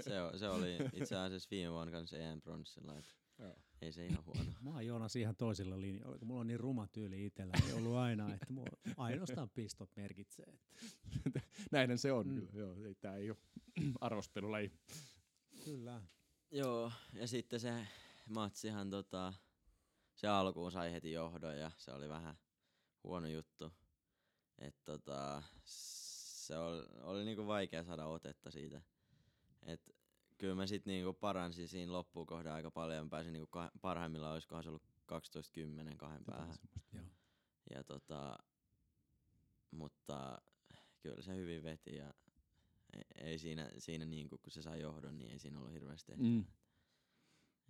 Se, 0.00 0.38
se 0.38 0.48
oli 0.48 0.76
itse 1.00 1.16
asiassa 1.16 1.48
viime 1.50 1.72
vuonna 1.72 1.92
kanssa 1.92 2.18
EM 2.18 2.40
bronssilla, 2.40 2.98
että 2.98 3.14
Joo. 3.38 3.56
ei 3.82 3.92
se 3.92 4.06
ihan 4.06 4.24
huono. 4.24 4.52
Mä 4.60 4.70
oon 4.70 4.86
Joonas 4.86 5.16
ihan 5.16 5.36
toisilla 5.36 5.80
linjoilla, 5.80 6.18
kun 6.18 6.28
mulla 6.28 6.40
on 6.40 6.46
niin 6.46 6.60
ruma 6.60 6.86
tyyli 6.86 7.26
itsellä, 7.26 7.54
niin 7.64 7.74
ollut 7.74 7.96
aina, 7.96 8.34
että 8.34 8.52
mulla 8.52 8.78
ainoastaan 8.96 9.50
pistot 9.50 9.90
merkitsee. 9.96 10.58
Että 11.26 11.40
Näinhän 11.72 11.98
se 11.98 12.12
on 12.12 12.26
Mm. 12.26 12.32
mm. 12.34 12.40
kyllä. 12.40 12.52
Joo, 12.62 12.76
ei, 12.84 12.94
tää 12.94 13.16
ei 13.16 13.30
ole 13.30 13.38
arvostelulaji. 14.00 14.72
kyllä. 15.64 16.02
Joo, 16.50 16.92
ja 17.12 17.28
sitten 17.28 17.60
se 17.60 17.86
matsihan 18.28 18.90
tota, 18.90 19.32
se 20.14 20.28
alkuun 20.28 20.72
sai 20.72 20.92
heti 20.92 21.12
johdon 21.12 21.58
ja 21.58 21.70
se 21.76 21.92
oli 21.92 22.08
vähän 22.08 22.34
huono 23.04 23.26
juttu. 23.28 23.72
Et 24.58 24.76
tota, 24.84 25.42
se 25.64 26.56
oli, 26.58 26.86
oli 27.00 27.24
niinku 27.24 27.46
vaikea 27.46 27.84
saada 27.84 28.06
otetta 28.06 28.50
siitä. 28.50 28.82
Et 29.66 29.94
kyllä 30.38 30.54
mä 30.54 30.66
sit 30.66 30.86
niinku 30.86 31.12
paransin 31.12 31.68
siinä 31.68 31.92
loppuun 31.92 32.26
kohden 32.26 32.52
aika 32.52 32.70
paljon. 32.70 33.06
Mä 33.06 33.10
pääsin 33.10 33.32
niinku 33.32 33.58
kah- 33.58 33.78
parhaimmillaan 33.80 34.32
olisikohan 34.32 34.62
se 34.62 34.68
ollut 34.68 34.82
12-10 35.92 35.96
kahden 35.96 36.24
päähän. 36.24 36.56
Joo. 36.92 37.04
Ja 37.74 37.84
tota, 37.84 38.38
mutta 39.70 40.42
kyllä 41.00 41.22
se 41.22 41.36
hyvin 41.36 41.62
veti 41.62 41.96
ja 41.96 42.14
ei, 42.92 43.04
ei 43.14 43.38
siinä, 43.38 43.70
siinä 43.78 44.04
niinku, 44.04 44.38
kun 44.38 44.52
se 44.52 44.62
sai 44.62 44.80
johdon, 44.80 45.18
niin 45.18 45.30
ei 45.30 45.38
siinä 45.38 45.58
ollut 45.58 45.72
hirveästi. 45.72 46.12
Mm. 46.16 46.44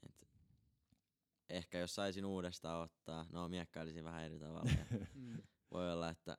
Et 0.02 0.28
ehkä 1.50 1.78
jos 1.78 1.94
saisin 1.94 2.24
uudestaan 2.24 2.82
ottaa, 2.82 3.26
no 3.32 3.48
miekkailisin 3.48 4.04
vähän 4.04 4.24
eri 4.24 4.38
tavalla. 4.38 4.70
Voi 5.72 5.92
olla, 5.92 6.10
että 6.10 6.38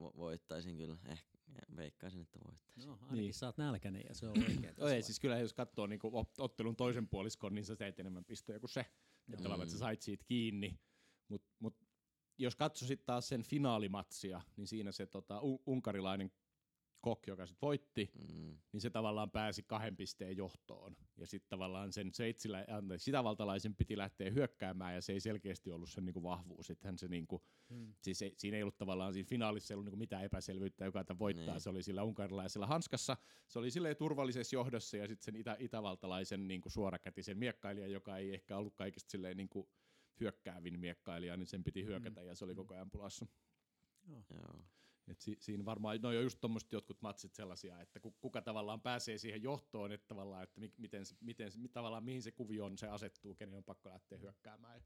vo- 0.00 0.16
voittaisin 0.16 0.76
kyllä. 0.76 0.96
Ehkä 1.06 1.38
veikkaisin, 1.76 2.20
että 2.20 2.38
voittaisin. 2.48 2.88
No, 2.90 2.92
ainakin 2.94 3.16
Niin. 3.16 3.34
sä 3.34 3.46
oot 3.46 3.58
nälkäinen 3.58 4.02
ja 4.08 4.14
se 4.14 4.26
on 4.28 4.38
oikein. 4.38 4.74
Ei, 4.94 5.02
siis 5.02 5.20
kyllä 5.20 5.38
jos 5.38 5.54
katsoo 5.54 5.86
niinku 5.86 6.10
ot- 6.10 6.34
ottelun 6.38 6.76
toisen 6.76 7.08
puoliskon, 7.08 7.54
niin 7.54 7.64
sä 7.64 7.76
teet 7.76 8.00
enemmän 8.00 8.24
pistoja 8.24 8.60
kuin 8.60 8.70
se. 8.70 8.80
Että 8.80 8.92
Joo. 9.32 9.36
tavallaan, 9.42 9.62
että 9.62 9.70
sä 9.72 9.76
Mm. 9.76 9.86
sait 9.86 10.02
siitä 10.02 10.24
kiinni. 10.24 10.80
Mutta 11.28 11.48
mut, 11.58 11.76
jos 12.38 12.56
katsoisit 12.56 13.04
taas 13.06 13.28
sen 13.28 13.42
finaalimatsia, 13.42 14.40
niin 14.56 14.66
siinä 14.66 14.92
se 14.92 15.06
tota, 15.06 15.40
unkarilainen 15.66 16.32
kok, 17.02 17.26
joka 17.26 17.46
sit 17.46 17.62
voitti, 17.62 18.10
Mm. 18.32 18.56
niin 18.72 18.80
se 18.80 18.90
tavallaan 18.90 19.30
pääsi 19.30 19.62
kahden 19.62 19.96
pisteen 19.96 20.36
johtoon. 20.36 20.96
Ja 21.16 21.26
sitten 21.26 21.48
tavallaan 21.48 21.92
sen 21.92 22.14
seitsilä, 22.14 22.64
anteeksi, 22.68 23.04
sitävaltalaisen 23.04 23.74
piti 23.74 23.96
lähteä 23.98 24.30
hyökkäämään, 24.30 24.94
ja 24.94 25.02
se 25.02 25.12
ei 25.12 25.20
selkeästi 25.20 25.70
ollut 25.72 25.88
sen 25.90 26.04
niinku 26.04 26.22
vahvuus. 26.22 26.66
Sittenhän 26.66 26.98
se 26.98 27.08
niinku, 27.08 27.42
Mm. 27.68 27.94
siis 28.00 28.22
ei, 28.22 28.34
siinä 28.36 28.56
ei 28.56 28.62
ollut 28.62 28.78
tavallaan 28.78 29.12
siinä 29.14 29.26
finaalissa 29.28 29.72
ei 29.72 29.76
ollut 29.76 29.84
niinku 29.84 29.96
mitään 29.96 30.24
epäselvyyttä, 30.24 30.84
joka 30.84 31.04
tämän 31.04 31.18
voittaa. 31.18 31.54
Niin. 31.54 31.60
Se 31.60 31.70
oli 31.70 31.82
sillä 31.82 32.02
unkarilaisella 32.02 32.66
hanskassa. 32.66 33.16
Se 33.48 33.58
oli 33.58 33.70
silleen 33.70 33.96
turvallisessa 33.96 34.56
johdossa, 34.56 34.96
ja 34.96 35.06
sitten 35.06 35.24
sen 35.24 35.36
itä, 35.36 35.56
itävaltalaisen 35.58 36.48
niinku 36.48 36.70
suorakätisen 36.70 37.38
miekkailijan, 37.38 37.90
joka 37.92 38.16
ei 38.16 38.34
ehkä 38.34 38.56
ollut 38.56 38.74
kaikista 38.74 39.10
silleen 39.10 39.36
niinku 39.36 39.68
hyökkäävin 40.20 40.80
miekkailija, 40.80 41.36
niin 41.36 41.46
sen 41.46 41.64
piti 41.64 41.84
hyökätä, 41.84 42.20
Mm. 42.20 42.26
ja 42.26 42.34
se 42.34 42.44
oli 42.44 42.54
koko 42.54 42.74
ajan 42.74 42.90
pulassa. 42.90 43.26
Joo. 44.08 44.22
Joo. 44.30 44.64
Et 45.08 45.20
si- 45.20 45.36
siinä 45.40 45.64
varmaan, 45.64 45.98
no 46.02 46.08
on 46.08 46.14
just 46.14 46.40
tuommoiset 46.40 46.72
jotkut 46.72 47.02
matsit 47.02 47.34
sellaisia, 47.34 47.80
että 47.80 48.00
ku- 48.00 48.16
kuka 48.20 48.42
tavallaan 48.42 48.80
pääsee 48.80 49.18
siihen 49.18 49.42
johtoon, 49.42 49.92
että 49.92 50.06
tavallaan, 50.08 50.42
että 50.42 50.60
mi- 50.60 50.74
miten, 50.78 51.06
se, 51.06 51.16
miten 51.20 51.50
tavallaan 51.72 52.04
mihin 52.04 52.22
se 52.22 52.30
kuvioon 52.32 52.78
se 52.78 52.86
asettuu, 52.88 53.34
kenen 53.34 53.54
on 53.54 53.64
pakko 53.64 53.88
lähteä 53.88 54.18
hyökkäämään. 54.18 54.76
Ja, 54.76 54.82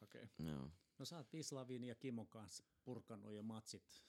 okay. 0.00 0.28
Joo. 0.38 0.70
No 0.98 1.04
sä 1.04 1.16
oot 1.16 1.32
Vislavin 1.32 1.84
ja 1.84 1.94
Kimon 1.94 2.28
kanssa 2.28 2.64
purkanut 2.84 3.32
jo 3.32 3.42
matsit. 3.42 4.04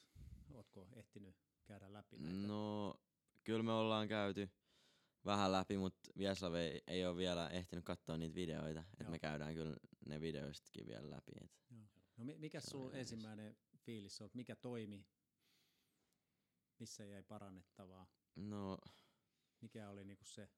Ootko 0.54 0.88
ehtinyt 0.94 1.36
käydä 1.66 1.94
läpi 1.94 2.18
näitä? 2.18 2.48
No, 2.48 2.96
kyllä 3.44 3.64
me 3.64 3.72
ollaan 3.72 4.08
käyty 4.08 4.50
vähän 5.26 5.52
läpi, 5.52 5.78
mutta 5.78 6.10
Vieslav 6.18 6.54
ei, 6.54 6.82
ei 6.88 7.06
ole 7.06 7.18
vielä 7.18 7.50
ehtinyt 7.50 7.86
katsoa 7.86 8.18
niitä 8.18 8.36
videoita. 8.36 8.80
Et 8.80 9.00
Joo. 9.00 9.12
me 9.12 9.20
käydään 9.20 9.54
kyllä 9.56 9.78
ne 10.06 10.22
videoistakin 10.22 10.88
vielä 10.88 11.10
läpi. 11.10 11.32
Et. 11.42 11.52
No 12.18 12.26
mi- 12.26 12.38
mikä 12.38 12.58
on 12.58 12.62
sun 12.72 12.96
ensimmäinen 12.96 13.58
fiilis 13.78 14.22
on? 14.22 14.30
Mikä 14.34 14.56
toimi? 14.56 15.06
Missä 16.82 17.06
jäi 17.06 17.24
parannettavaa? 17.24 18.08
No, 18.36 18.78
Mikä 19.62 19.90
oli 19.90 20.04
niinku 20.06 20.26
se, 20.26 20.50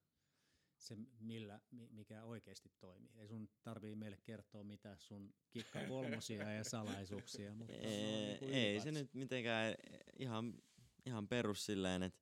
se 0.77 0.97
millä, 1.19 1.59
mi- 1.71 1.89
mikä 1.91 2.23
oikeasti 2.23 2.71
toimii? 2.79 3.11
Ei 3.15 3.27
sun 3.27 3.49
tarvii 3.63 3.95
meille 3.95 4.17
kertoa 4.23 4.63
mitä 4.63 4.97
sun 4.99 5.33
kikka 5.51 5.79
kolmosia 5.87 6.53
ja 6.53 6.63
salaisuuksia, 6.63 7.53
mutta 7.55 7.73
ei, 7.73 8.27
niinku 8.27 8.45
ei 8.55 8.79
se 8.79 8.91
nyt 8.91 9.13
mitenkään 9.13 9.75
ihan, 10.19 10.53
ihan 11.05 11.27
perus 11.27 11.65
silleen, 11.65 12.03
että 12.03 12.19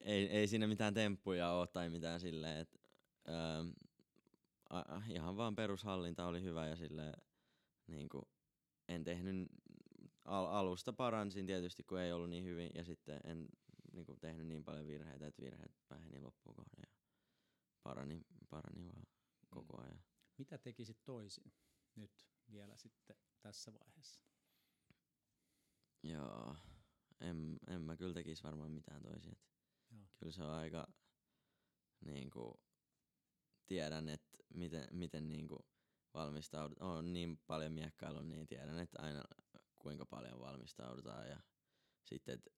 ei, 0.00 0.28
ei 0.28 0.48
siinä 0.48 0.66
mitään 0.66 0.94
temppuja 0.94 1.50
ole 1.50 1.66
tai 1.66 1.88
mitään 1.88 2.20
silleen, 2.20 2.58
että 2.58 2.78
öö, 3.28 3.64
ihan 5.08 5.36
vaan 5.36 5.56
perushallinta 5.56 6.26
oli 6.26 6.42
hyvä 6.42 6.66
ja 6.66 6.76
silleen 6.76 7.14
niinku, 7.86 8.28
en 8.88 9.04
tehnyt 9.04 9.48
al, 10.26 10.46
alusta 10.46 10.92
paransin 10.92 11.46
tietysti 11.46 11.82
kun 11.82 12.00
ei 12.00 12.12
ollut 12.12 12.30
niin 12.30 12.44
hyvin 12.44 12.70
ja 12.74 12.84
sitten 12.84 13.20
en 13.24 13.48
niinku, 13.92 14.16
tehnyt 14.16 14.46
niin 14.46 14.64
paljon 14.64 14.86
virheitä, 14.86 15.26
että 15.26 15.42
virheet 15.42 15.76
väheni 15.90 16.20
loppuun 16.20 16.56
kohden 16.56 16.82
ja 16.82 16.96
parani, 17.82 18.22
parani 18.50 18.84
vaan 18.84 19.06
koko 19.50 19.82
ajan. 19.82 20.04
Mitä 20.38 20.58
tekisit 20.58 21.04
toisin 21.04 21.52
nyt 21.94 22.28
vielä 22.52 22.76
sitten 22.76 23.16
tässä 23.40 23.72
vaiheessa? 23.74 24.22
Joo, 26.02 26.56
en, 27.20 27.58
en 27.66 27.80
mä 27.80 27.96
kyllä 27.96 28.14
tekisi 28.14 28.42
varmaan 28.42 28.70
mitään 28.70 29.02
toisin. 29.02 29.38
Kyllä 30.18 30.32
se 30.32 30.42
on 30.42 30.50
aika, 30.50 30.86
niinku, 32.04 32.60
tiedän, 33.66 34.08
että 34.08 34.38
miten, 34.54 34.88
miten 34.90 35.28
niinku 35.28 35.66
valmistaudut. 36.14 36.78
On 36.78 37.12
niin 37.12 37.38
paljon 37.46 37.72
miekkailua, 37.72 38.22
niin 38.22 38.46
tiedän, 38.46 38.78
että 38.78 39.02
aina 39.02 39.22
kuinka 39.86 40.06
paljon 40.06 40.40
valmistaudutaan 40.40 41.28
ja 41.28 41.40
sitten, 42.04 42.34
että 42.34 42.50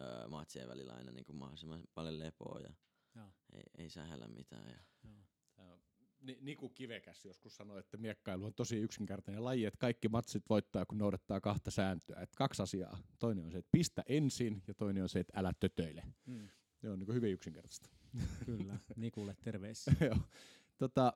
öö, 0.00 0.28
matsien 0.28 0.68
välillä 0.68 0.92
aina 0.92 1.12
niinku 1.12 1.32
mahdollisimman 1.32 1.82
paljon 1.94 2.18
lepoa 2.18 2.60
ja 2.60 2.72
Joo, 3.14 3.26
ei, 3.52 3.62
ei 3.78 3.90
sähällä 3.90 4.28
mitään. 4.28 4.68
Ja, 4.68 4.78
joo. 5.04 5.22
Tää 5.54 5.72
on 5.72 5.82
Ni- 6.20 6.38
Niku 6.40 6.68
Kivekäs 6.68 7.24
joskus 7.24 7.56
sanoi, 7.56 7.78
että 7.80 7.96
miekkailu 7.96 8.44
on 8.44 8.54
tosi 8.54 8.76
yksinkertainen 8.76 9.44
laji, 9.44 9.64
että 9.64 9.78
kaikki 9.78 10.08
matsit 10.08 10.44
voittaa, 10.48 10.86
kun 10.86 10.98
noudattaa 10.98 11.40
kahta 11.40 11.70
sääntöä. 11.70 12.20
Että 12.20 12.36
kaksi 12.36 12.62
asiaa. 12.62 12.98
Toinen 13.18 13.44
on 13.44 13.50
se, 13.52 13.58
että 13.58 13.68
pistä 13.72 14.02
ensin, 14.06 14.62
ja 14.68 14.74
toinen 14.74 15.02
on 15.02 15.08
se, 15.08 15.20
että 15.20 15.32
älä 15.40 15.52
tötöile. 15.60 16.02
Mm, 16.26 16.48
Se 16.76 16.90
on 16.90 16.98
niin 16.98 17.14
hyvin 17.14 17.32
yksinkertaista. 17.32 17.88
kyllä, 18.46 18.78
Nikulle 18.96 19.36
terveisiä. 19.42 19.94
Joo. 20.06 20.16
tota, 20.78 21.12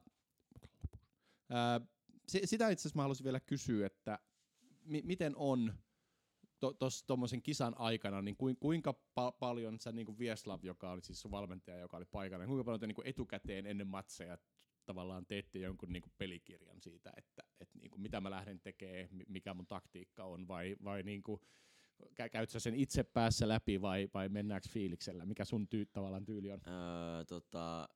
ää, 1.51 1.81
sitä 2.27 2.69
itse 2.71 2.81
asiassa 2.83 2.97
mä 2.99 3.03
haluaisin 3.03 3.25
vielä 3.25 3.41
kysyä, 3.41 3.87
että 3.87 4.19
mi- 4.85 5.03
miten 5.03 5.37
on 5.37 5.75
tuommoisen 7.07 7.43
kisan 7.43 7.75
aikana, 7.79 8.23
niin 8.23 8.37
kuin, 8.37 8.57
kuinka 8.57 8.95
pa- 9.21 9.37
paljon 9.39 9.81
sä 9.81 9.93
niin 9.93 10.07
kuin 10.07 10.19
Vieslav, 10.19 10.61
joka 10.65 10.91
oli 10.91 11.03
siis 11.03 11.21
sun 11.21 11.31
valmentaja, 11.31 11.79
joka 11.79 11.97
oli 11.97 12.05
paikalla, 12.05 12.43
niin 12.45 12.49
kuinka 12.49 12.65
paljon 12.65 12.81
te 12.81 12.87
niin 12.87 12.95
kuin 12.95 13.07
etukäteen 13.07 13.67
ennen 13.67 13.87
matseja 13.87 14.39
tavallaan 14.87 15.27
teette 15.27 15.59
jonkun 15.59 15.93
niin 15.93 16.03
kuin 16.03 16.13
pelikirjan 16.19 16.81
siitä, 16.81 17.13
että, 17.17 17.43
että 17.61 17.79
niin 17.79 17.91
kuin 17.91 18.01
mitä 18.01 18.21
mä 18.21 18.31
lähden 18.31 18.61
tekemään, 18.61 19.09
mi- 19.11 19.25
mikä 19.29 19.55
mun 19.55 19.67
taktiikka 19.67 20.25
on, 20.25 20.49
vai, 20.49 20.77
vai 20.85 21.03
niin 21.03 21.23
kuin, 21.23 21.41
kä- 22.23 22.29
käyt 22.33 22.51
sä 22.51 22.61
sen 22.61 22.75
itse 22.75 23.03
päässä 23.03 23.49
läpi 23.49 23.81
vai, 23.83 24.09
vai 24.15 24.29
mennäänkö 24.29 24.69
fiiliksellä? 24.69 25.27
Mikä 25.27 25.45
sun 25.45 25.69
tyy- 25.69 25.87
tavallaan 25.93 26.25
tyyli 26.25 26.53
on? 26.53 26.61
öö, 26.67 27.25
tota, 27.25 27.89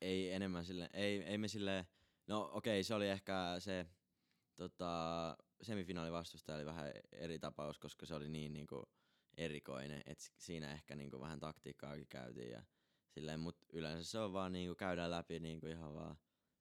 ei 0.00 0.32
enemmän 0.32 0.64
sille, 0.64 0.90
ei, 0.92 1.22
ei 1.22 1.38
me 1.38 1.48
sille, 1.48 1.86
no 2.26 2.50
okei, 2.52 2.84
se 2.84 2.94
oli 2.94 3.08
ehkä 3.08 3.56
se 3.58 3.86
tota, 4.56 5.36
semifinaalivastustaja 5.62 6.56
oli 6.56 6.66
vähän 6.66 6.92
eri 7.12 7.38
tapaus, 7.38 7.78
koska 7.78 8.06
se 8.06 8.14
oli 8.14 8.28
niin 8.28 8.52
niinku 8.52 8.82
erikoinen, 9.36 10.02
että 10.06 10.24
siinä 10.36 10.72
ehkä 10.72 10.96
niinku 10.96 11.20
vähän 11.20 11.40
taktiikkaakin 11.40 12.06
käytiin 12.08 12.50
ja 12.50 12.62
silleen, 13.08 13.40
mut 13.40 13.56
yleensä 13.72 14.10
se 14.10 14.18
on 14.18 14.32
vaan 14.32 14.52
niinku 14.52 14.74
käydään 14.74 15.10
läpi 15.10 15.40
niinku 15.40 15.66
ihan 15.66 15.94
vaan 15.94 16.16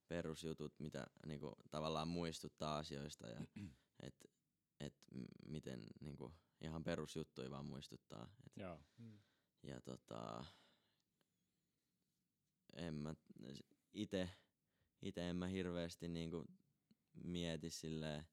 perusjutut, 0.08 0.80
mitä 0.80 1.08
niinku 1.26 1.56
tavallaan 1.70 2.08
muistuttaa 2.08 2.78
asioista 2.78 3.28
ja 3.28 3.42
et, 4.08 4.16
et 4.80 4.94
miten 5.46 5.84
niinku 6.00 6.34
ihan 6.62 6.84
perusjuttuja 6.84 7.52
vaan 7.52 7.66
muistuttaa. 7.66 8.30
Et 8.46 8.58
Joo. 8.58 8.80
Ja 9.64 9.82
tota, 9.82 10.46
en 12.74 12.94
mä, 12.94 13.16
ite, 13.94 14.30
ite 15.02 15.30
en 15.30 15.36
mä 15.36 15.48
hirveästi 15.48 16.08
niinku 16.08 16.46
mieti 17.24 17.70
silleen 17.70 18.26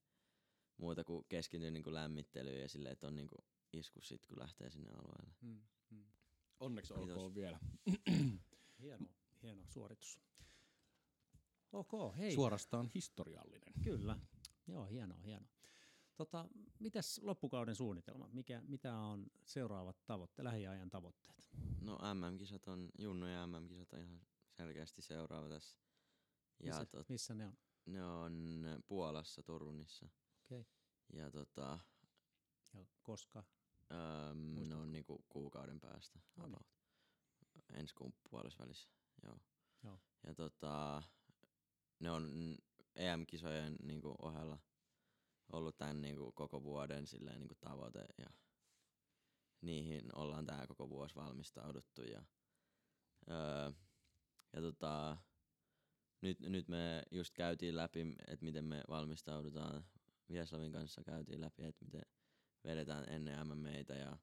muuta 0.79 1.05
kuin 1.05 1.25
keskityn 1.29 1.73
niinku 1.73 1.95
lämmittelyyn 1.95 2.63
ja 2.63 2.69
silleen, 2.69 2.93
että 2.93 3.07
on 3.07 3.15
niinku 3.15 3.37
isku 3.73 4.01
sit 4.01 4.27
kun 4.27 4.39
lähtee 4.39 4.71
sinne 4.71 4.91
alueelle. 4.91 5.35
Mm. 5.41 5.61
Mm. 5.91 6.05
Onneksi 6.61 6.95
Kiitos. 6.95 7.11
olkoon 7.11 7.35
vielä. 7.35 7.59
Hieno, 8.83 9.07
hieno 9.43 9.65
suoritus. 9.69 10.21
Ok, 11.73 12.17
hei. 12.19 12.35
Suorastaan 12.35 12.91
historiallinen. 12.95 13.73
Kyllä. 13.85 14.19
Joo, 14.67 14.87
hienoa, 14.87 15.19
hienoa. 15.19 15.49
Tota, 16.17 16.49
mitäs 16.79 17.21
loppukauden 17.23 17.75
suunnitelma? 17.77 18.29
Mikä, 18.33 18.63
mitä 18.69 18.97
on 18.97 19.27
seuraavat 19.45 20.07
tavoitteet, 20.07 20.45
lähiajan 20.45 20.91
tavoitteet? 20.91 21.49
No 21.81 21.99
MM-kisat 22.15 22.69
on, 22.69 22.91
Junno 22.99 23.27
ja 23.27 23.47
MM-kisat 23.47 23.93
on 23.93 24.01
ihan 24.01 24.21
selkeästi 24.51 25.03
seuraava 25.03 25.49
tässä. 25.49 25.79
Ja 26.61 26.67
missä, 26.67 26.87
tot, 26.87 27.09
missä 27.09 27.35
ne 27.35 27.47
on? 27.47 27.55
ne 27.87 28.05
on 28.05 28.55
Puolassa, 28.87 29.43
Turunissa. 29.43 30.09
Okei. 30.51 30.67
Ja 31.13 31.31
tota, 31.31 31.79
Ja 32.75 32.87
koska? 33.03 33.45
ne 33.91 34.35
Muistatko? 34.35 34.83
on 34.83 34.93
niinku 34.93 35.25
kuukauden 35.29 35.81
päästä. 35.81 36.19
No 36.37 36.47
niin. 36.47 36.55
about. 36.55 36.67
Ensi 37.73 37.95
kuun 37.95 38.15
puolessa 38.31 38.67
joo. 39.23 39.39
Joo. 39.85 39.99
Ja 40.27 40.35
tota, 40.35 41.03
ne 42.01 42.11
on 42.11 42.57
EM-kisojen 42.95 43.77
niinku 43.83 44.15
ohella 44.23 44.59
ollut 45.53 45.77
tämän 45.77 46.01
niinku 46.01 46.33
koko 46.33 46.63
vuoden 46.63 47.07
silleen 47.07 47.41
niinku 47.41 47.55
tavoite 47.55 48.07
ja 48.19 48.31
niihin 49.61 50.17
ollaan 50.17 50.47
tää 50.47 50.67
koko 50.67 50.89
vuosi 50.89 51.15
valmistauduttu 51.15 52.03
ja, 52.03 52.25
öö, 53.31 53.73
ja 54.53 54.61
tota, 54.61 55.17
nyt, 56.21 56.41
nyt 56.41 56.69
me 56.69 57.03
just 57.11 57.35
käytiin 57.35 57.77
läpi, 57.77 58.01
että 58.27 58.45
miten 58.45 58.65
me 58.65 58.83
valmistaudutaan. 58.89 59.85
Vieslavin 60.31 60.73
kanssa 60.73 61.05
käytiin 61.05 61.41
läpi, 61.41 61.65
että 61.65 61.85
miten 61.85 62.07
vedetään 62.65 63.05
ennen 63.09 63.47
MMEitä 63.47 63.95
ja 63.95 64.19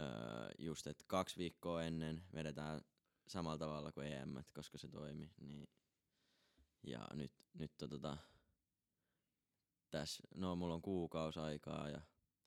öö, 0.00 0.50
just, 0.58 0.86
että 0.86 1.04
kaksi 1.06 1.36
viikkoa 1.36 1.82
ennen 1.82 2.22
vedetään 2.34 2.80
samalla 3.28 3.58
tavalla 3.58 3.92
kuin 3.92 4.06
EM, 4.06 4.34
koska 4.54 4.78
se 4.78 4.88
toimi, 4.88 5.30
niin 5.40 5.68
Ja 6.82 7.08
nyt, 7.14 7.32
nyt 7.54 7.72
tota, 7.76 8.16
tässä, 9.90 10.22
no 10.34 10.56
mulla 10.56 10.74
on 10.74 10.82
kuukausi 10.82 11.40
aikaa 11.40 11.88
ja 11.88 12.00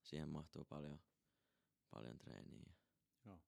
siihen 0.03 0.29
mahtuu 0.29 0.65
paljon, 0.65 0.99
paljon 1.89 2.17
treeniä. 2.17 2.73
No 3.23 3.39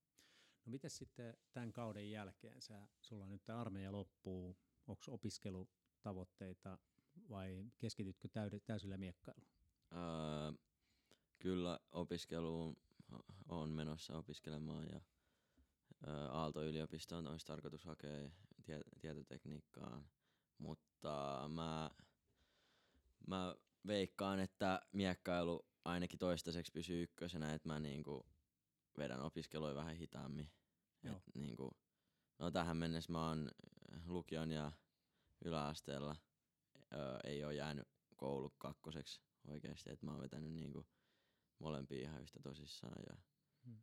miten 0.65 0.89
sitten 0.89 1.37
tämän 1.53 1.73
kauden 1.73 2.11
jälkeen? 2.11 2.61
Sä, 2.61 2.87
sulla 3.01 3.27
nyt 3.27 3.45
tämä 3.45 3.61
armeija 3.61 3.91
loppuu. 3.91 4.57
Onko 4.87 5.01
opiskelutavoitteita 5.07 6.77
vai 7.29 7.71
keskitytkö 7.77 8.27
täysillä 8.65 8.97
miekkailuun? 8.97 9.47
Öö, 9.91 10.51
kyllä 11.39 11.79
opiskeluun 11.91 12.77
on 13.47 13.69
menossa 13.69 14.17
opiskelemaan 14.17 14.87
ja 14.87 15.01
öö, 16.07 16.29
Aalto-yliopistoon 16.29 17.27
olisi 17.27 17.45
tarkoitus 17.45 17.85
hakea 17.85 18.29
tie- 18.65 18.83
tietotekniikkaan, 19.01 20.05
mutta 20.57 21.45
mä, 21.53 21.91
mä 23.27 23.55
veikkaan, 23.87 24.39
että 24.39 24.81
miekkailu 24.91 25.65
ainakin 25.85 26.19
toistaiseksi 26.19 26.71
pysyy 26.71 27.03
ykkösenä, 27.03 27.53
että 27.53 27.67
mä 27.67 27.79
niinku 27.79 28.25
vedän 28.97 29.21
opiskelua 29.21 29.75
vähän 29.75 29.95
hitaammin. 29.95 30.51
Joo. 31.03 31.15
Et 31.15 31.35
niinku, 31.35 31.77
no 32.39 32.51
tähän 32.51 32.77
mennessä 32.77 33.11
mä 33.11 33.27
oon 33.27 33.51
lukion 34.05 34.51
ja 34.51 34.71
yläasteella 35.45 36.15
öö, 36.95 37.17
ei 37.23 37.43
ole 37.43 37.53
jäänyt 37.55 37.87
koulu 38.15 38.53
kakkoseksi 38.57 39.21
oikeesti, 39.47 39.89
että 39.91 40.05
mä 40.05 40.11
oon 40.11 40.21
vetänyt 40.21 40.51
niinku 40.53 40.87
molempia 41.59 42.01
ihan 42.01 42.21
yhtä 42.21 42.39
tosissaan 42.39 43.03
ja 43.09 43.17
Hmm. 43.65 43.77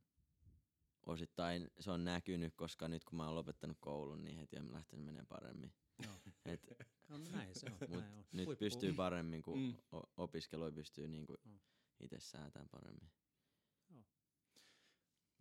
osittain 1.06 1.70
se 1.80 1.90
on 1.90 2.04
näkynyt, 2.04 2.54
koska 2.56 2.88
nyt 2.88 3.04
kun 3.04 3.16
mä 3.16 3.26
oon 3.26 3.34
lopettanut 3.34 3.76
koulun, 3.80 4.24
niin 4.24 4.36
heti 4.36 4.58
on 4.58 4.72
lähtenyt 4.72 5.04
menee 5.04 5.24
paremmin. 5.28 5.72
Joo. 6.04 6.12
Et 6.54 6.72
No 7.08 7.18
näin 7.18 7.54
se 7.54 7.66
on. 7.66 7.88
Mut 7.88 8.00
näin 8.00 8.18
on. 8.18 8.24
nyt 8.32 8.46
Huippu- 8.48 8.58
pystyy 8.58 8.92
paremmin, 8.92 9.42
kun 9.42 9.58
Mm. 9.58 9.64
mm. 9.64 10.00
opiskelua 10.16 10.70
pystyy 10.72 11.08
niinku 11.08 11.36
Mm. 11.44 11.58
itse 12.00 12.20
säätämään 12.20 12.68
paremmin. 12.68 13.10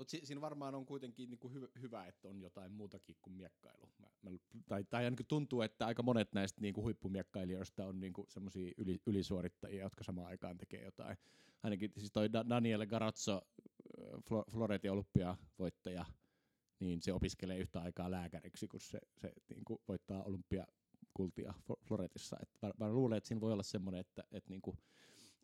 Mutta 0.01 0.11
si- 0.11 0.25
siinä 0.25 0.41
varmaan 0.41 0.75
on 0.75 0.85
kuitenkin 0.85 1.29
niinku 1.29 1.49
hy- 1.49 1.81
hyvä, 1.81 2.05
että 2.05 2.27
on 2.27 2.41
jotain 2.41 2.71
muutakin 2.71 3.15
kuin 3.21 3.33
miekkailu. 3.33 3.89
Mä, 3.99 4.07
mä, 4.21 4.29
tai, 4.67 4.83
tai 4.83 5.05
ainakin 5.05 5.25
tuntuu, 5.25 5.61
että 5.61 5.85
aika 5.85 6.03
monet 6.03 6.33
näistä 6.33 6.61
niinku 6.61 6.81
huippumiekkailijasta 6.83 7.85
on 7.85 7.99
niinku 7.99 8.25
semmoisia 8.29 8.71
yli, 8.77 9.01
ylisuorittajia, 9.05 9.83
jotka 9.83 10.03
samaan 10.03 10.27
aikaan 10.27 10.57
tekee 10.57 10.83
jotain. 10.83 11.17
Ainakin 11.63 11.91
siis 11.97 12.11
toi 12.11 12.33
Da- 12.33 12.49
Daniele 12.49 12.85
Garazzo, 12.87 13.41
Flo- 14.17 14.51
Floretin 14.51 14.91
olympiavoittaja, 14.91 16.05
niin 16.79 17.01
se 17.01 17.13
opiskelee 17.13 17.57
yhtä 17.57 17.81
aikaa 17.81 18.11
lääkäriksi, 18.11 18.67
kun 18.67 18.79
se, 18.79 18.99
se 19.17 19.33
niinku 19.49 19.81
voittaa 19.87 20.23
olympiakultia 20.23 21.53
Flo- 21.59 21.81
Floretissa. 21.87 22.37
Et 22.41 22.49
mä, 22.61 22.71
mä 22.77 22.91
luulen, 22.93 23.17
että 23.17 23.27
siinä 23.27 23.41
voi 23.41 23.53
olla 23.53 23.63
semmoinen, 23.63 23.99
että 24.01 24.23
et 24.31 24.49
niinku, 24.49 24.77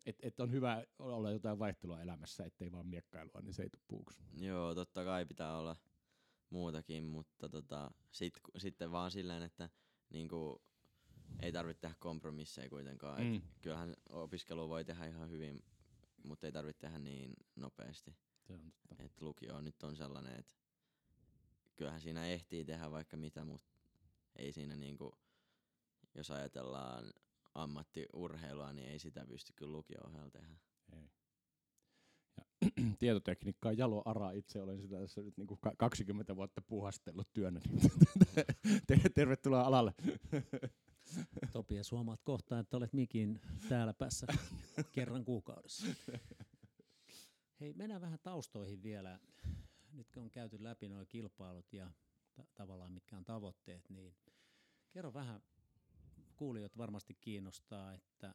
et, 0.06 0.16
et 0.22 0.40
on 0.40 0.52
hyvä 0.52 0.84
olla 0.98 1.30
jotain 1.30 1.58
vaihtelua 1.58 2.00
elämässä, 2.00 2.44
ettei 2.44 2.72
vaan 2.72 2.86
miekkailua, 2.86 3.40
niin 3.42 3.54
se 3.54 3.62
ei 3.62 3.70
tule 3.70 3.82
puuksi. 3.88 4.22
Joo, 4.36 4.74
totta 4.74 5.04
kai 5.04 5.26
pitää 5.26 5.58
olla 5.58 5.76
muutakin, 6.50 7.04
mutta 7.04 7.48
tota, 7.48 7.90
sit, 8.10 8.34
sitten 8.56 8.92
vaan 8.92 9.10
silleen, 9.10 9.42
että 9.42 9.70
niinku, 10.10 10.62
ei 11.42 11.52
tarvitse 11.52 11.80
tehdä 11.80 11.94
kompromisseja 11.98 12.68
kuitenkaan. 12.68 13.22
Mm. 13.22 13.36
Et 13.36 13.42
kyllähän 13.62 13.96
opiskelu 14.10 14.68
voi 14.68 14.84
tehdä 14.84 15.06
ihan 15.06 15.30
hyvin, 15.30 15.64
mutta 16.24 16.46
ei 16.46 16.52
tarvitse 16.52 16.80
tehdä 16.80 16.98
niin 16.98 17.32
nopeasti. 17.56 18.16
Se 18.46 18.52
on 18.52 18.60
totta. 18.60 19.04
Et 19.04 19.20
lukio 19.20 19.60
nyt 19.60 19.82
on 19.82 19.96
sellainen, 19.96 20.38
että 20.38 20.54
kyllähän 21.76 22.00
siinä 22.00 22.26
ehtii 22.26 22.64
tehdä 22.64 22.90
vaikka 22.90 23.16
mitä, 23.16 23.44
mutta 23.44 23.68
ei 24.36 24.52
siinä 24.52 24.76
niinku, 24.76 25.12
jos 26.14 26.30
ajatellaan 26.30 27.12
ammattiurheilua, 27.62 28.72
niin 28.72 28.88
ei 28.88 28.98
sitä 28.98 29.26
pysty 29.26 29.52
kyllä 29.56 29.72
lukio-ohjelma 29.72 30.30
tehdä. 30.30 30.56
Ei. 30.92 31.10
Ja, 32.36 32.44
tietotekniikka 32.98 33.68
on 33.68 33.78
jalo 33.78 34.02
ara. 34.04 34.30
Itse 34.30 34.62
olen 34.62 34.80
sitä 34.80 35.00
tässä 35.00 35.22
nyt 35.22 35.36
niin 35.36 35.48
20 35.78 36.36
vuotta 36.36 36.62
puhastellut 36.62 37.32
työnä. 37.32 37.60
niin 37.70 37.90
Te- 38.86 39.08
Tervetuloa 39.14 39.62
alalle. 39.62 39.94
Topias, 41.52 41.90
huomaat 41.90 42.22
kohta, 42.22 42.58
että 42.58 42.76
olet 42.76 42.92
mikin 42.92 43.40
täällä 43.68 43.94
päässä 43.94 44.26
kerran 44.92 45.24
kuukaudessa. 45.24 45.86
Hei, 47.60 47.72
mennään 47.72 48.00
vähän 48.00 48.18
taustoihin 48.22 48.82
vielä. 48.82 49.20
Nyt 49.92 50.10
kun 50.10 50.22
on 50.22 50.30
käyty 50.30 50.62
läpi 50.62 50.88
nuo 50.88 51.04
kilpailut 51.08 51.72
ja 51.72 51.90
ta- 52.34 52.46
tavallaan 52.54 52.92
mitkä 52.92 53.16
on 53.16 53.24
tavoitteet, 53.24 53.88
niin 53.88 54.14
kerro 54.90 55.14
vähän, 55.14 55.42
kuulijat 56.38 56.76
varmasti 56.76 57.14
kiinnostaa, 57.14 57.92
että 57.92 58.34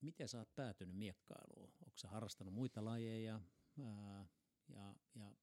miten 0.00 0.28
sä 0.28 0.38
oot 0.38 0.54
päätynyt 0.54 0.96
miekkailuun? 0.96 1.72
Onko 1.80 1.98
sä 1.98 2.08
harrastanut 2.08 2.54
muita 2.54 2.84
lajeja? 2.84 3.40
Ää, 3.84 4.26
ja, 4.68 4.94
ja 5.14 5.34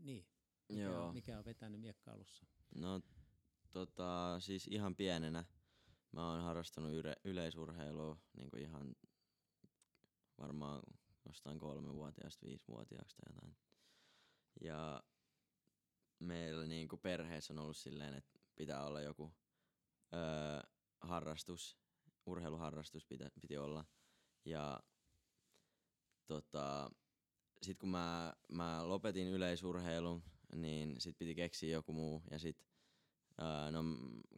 niin, 0.00 0.26
mikä, 0.68 0.82
Joo. 0.82 1.06
on, 1.06 1.14
mikä 1.14 1.38
on 1.38 1.44
vetänyt 1.44 1.80
miekkailussa? 1.80 2.46
No 2.74 3.00
tota, 3.70 4.40
siis 4.40 4.68
ihan 4.68 4.96
pienenä 4.96 5.44
mä 6.12 6.30
oon 6.30 6.42
harrastanut 6.42 6.92
yle- 6.92 7.20
yleisurheilua 7.24 8.18
niin 8.36 8.50
kuin 8.50 8.62
ihan 8.62 8.96
varmaan 10.38 10.82
jostain 11.26 11.58
kolmevuotiaasta 11.58 12.46
viisivuotiaaksi 12.46 13.16
tai 13.16 13.34
jotain. 13.34 13.56
Ja 14.60 15.02
meillä 16.18 16.66
niin 16.66 16.88
kuin 16.88 17.00
perheessä 17.00 17.52
on 17.52 17.58
ollut 17.58 17.76
silleen, 17.76 18.14
että 18.14 18.38
pitää 18.56 18.84
olla 18.86 19.00
joku 19.00 19.32
öö, 20.14 20.70
harrastus, 21.00 21.78
urheiluharrastus 22.26 23.06
pitä, 23.06 23.30
piti 23.40 23.56
olla. 23.58 23.84
Ja 24.44 24.80
tota, 26.26 26.90
sit 27.62 27.78
kun 27.78 27.88
mä, 27.88 28.34
mä 28.48 28.88
lopetin 28.88 29.28
yleisurheilun, 29.28 30.22
niin 30.54 31.00
sit 31.00 31.18
piti 31.18 31.34
keksiä 31.34 31.70
joku 31.70 31.92
muu. 31.92 32.22
Ja 32.30 32.38
sit 32.38 32.66
öö, 33.42 33.70
no, 33.70 33.84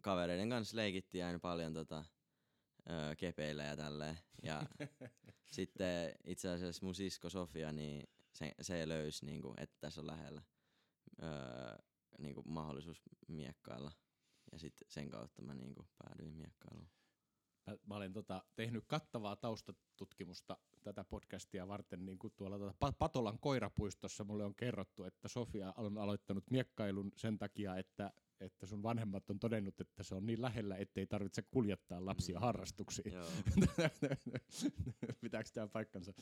kavereiden 0.03 0.51
kanssa 0.51 0.77
leikittiin 0.77 1.25
aina 1.25 1.39
paljon 1.39 1.75
tota, 1.75 2.05
öö, 2.91 3.17
kepeillä 3.17 3.65
ja 3.65 3.77
tälleen. 3.77 4.19
Ja 4.43 4.67
sitten 5.57 6.15
itse 6.25 6.49
asiassa 6.49 6.87
mun 6.87 6.95
sisko 6.95 7.31
Sofia, 7.31 7.73
niin 7.73 8.09
se, 8.33 8.55
se 8.61 8.89
löysi, 8.89 9.27
niinku, 9.27 9.55
että 9.57 9.77
tässä 9.81 10.01
on 10.01 10.07
lähellä 10.07 10.43
öö, 11.23 11.77
niinku, 12.19 12.43
mahdollisuus 12.43 13.03
miekkailla. 13.29 13.93
Ja 14.53 14.59
sitten 14.59 14.87
sen 14.91 15.11
kautta 15.11 15.43
mä 15.43 15.55
niinku, 15.55 15.87
päädyin 15.99 16.35
miekkailuun. 16.35 16.89
Mä, 17.67 17.77
mä 17.87 17.97
olen 17.97 18.13
tota, 18.13 18.45
tehnyt 18.57 18.85
kattavaa 18.87 19.37
taustatutkimusta 19.37 20.57
tätä 20.83 21.05
podcastia 21.05 21.69
varten, 21.69 22.07
niin 22.07 22.19
kuin 22.19 22.33
tuolla 22.37 22.57
Pa- 22.73 22.93
Patolan 22.99 23.39
koirapuistossa 23.39 24.25
mulle 24.25 24.45
on 24.45 24.55
kerrottu, 24.55 25.05
että 25.05 25.29
Sofia 25.29 25.75
on 25.77 25.99
aloittanut 25.99 26.51
miekkailun 26.51 27.13
sen 27.17 27.39
takia, 27.39 27.77
että, 27.77 28.13
että 28.41 28.67
sun 28.67 28.83
vanhemmat 28.83 29.31
on 29.31 29.39
todennut, 29.39 29.81
että 29.81 30.03
se 30.03 30.15
on 30.15 30.27
niin 30.27 30.43
lähellä, 30.43 30.77
ettei 30.77 31.07
tarvitse 31.07 31.43
kuljettaa 31.43 32.07
lapsia 32.07 32.39
Mm. 32.39 32.43
harrastuksiin. 32.45 33.13
Pitääkö 35.21 35.51
tämä 35.55 35.69
paikkansa? 35.69 36.13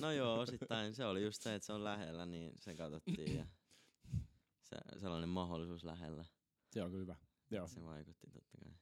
No 0.00 0.12
joo, 0.12 0.38
osittain 0.38 0.94
se 0.94 1.06
oli 1.06 1.24
just 1.24 1.42
se, 1.42 1.54
että 1.54 1.66
se 1.66 1.72
on 1.72 1.84
lähellä, 1.84 2.26
niin 2.26 2.52
se 2.58 2.74
katsottiin 2.74 3.36
ja 3.36 3.46
se, 4.68 4.76
sellainen 4.98 5.28
mahdollisuus 5.28 5.84
lähellä. 5.84 6.24
Se 6.72 6.82
on 6.82 6.90
kyllä 6.90 7.02
hyvä. 7.02 7.16
Joo. 7.50 7.68
Se 7.68 7.84
vaikutti 7.84 8.30
totta 8.30 8.58
kai. 8.64 8.72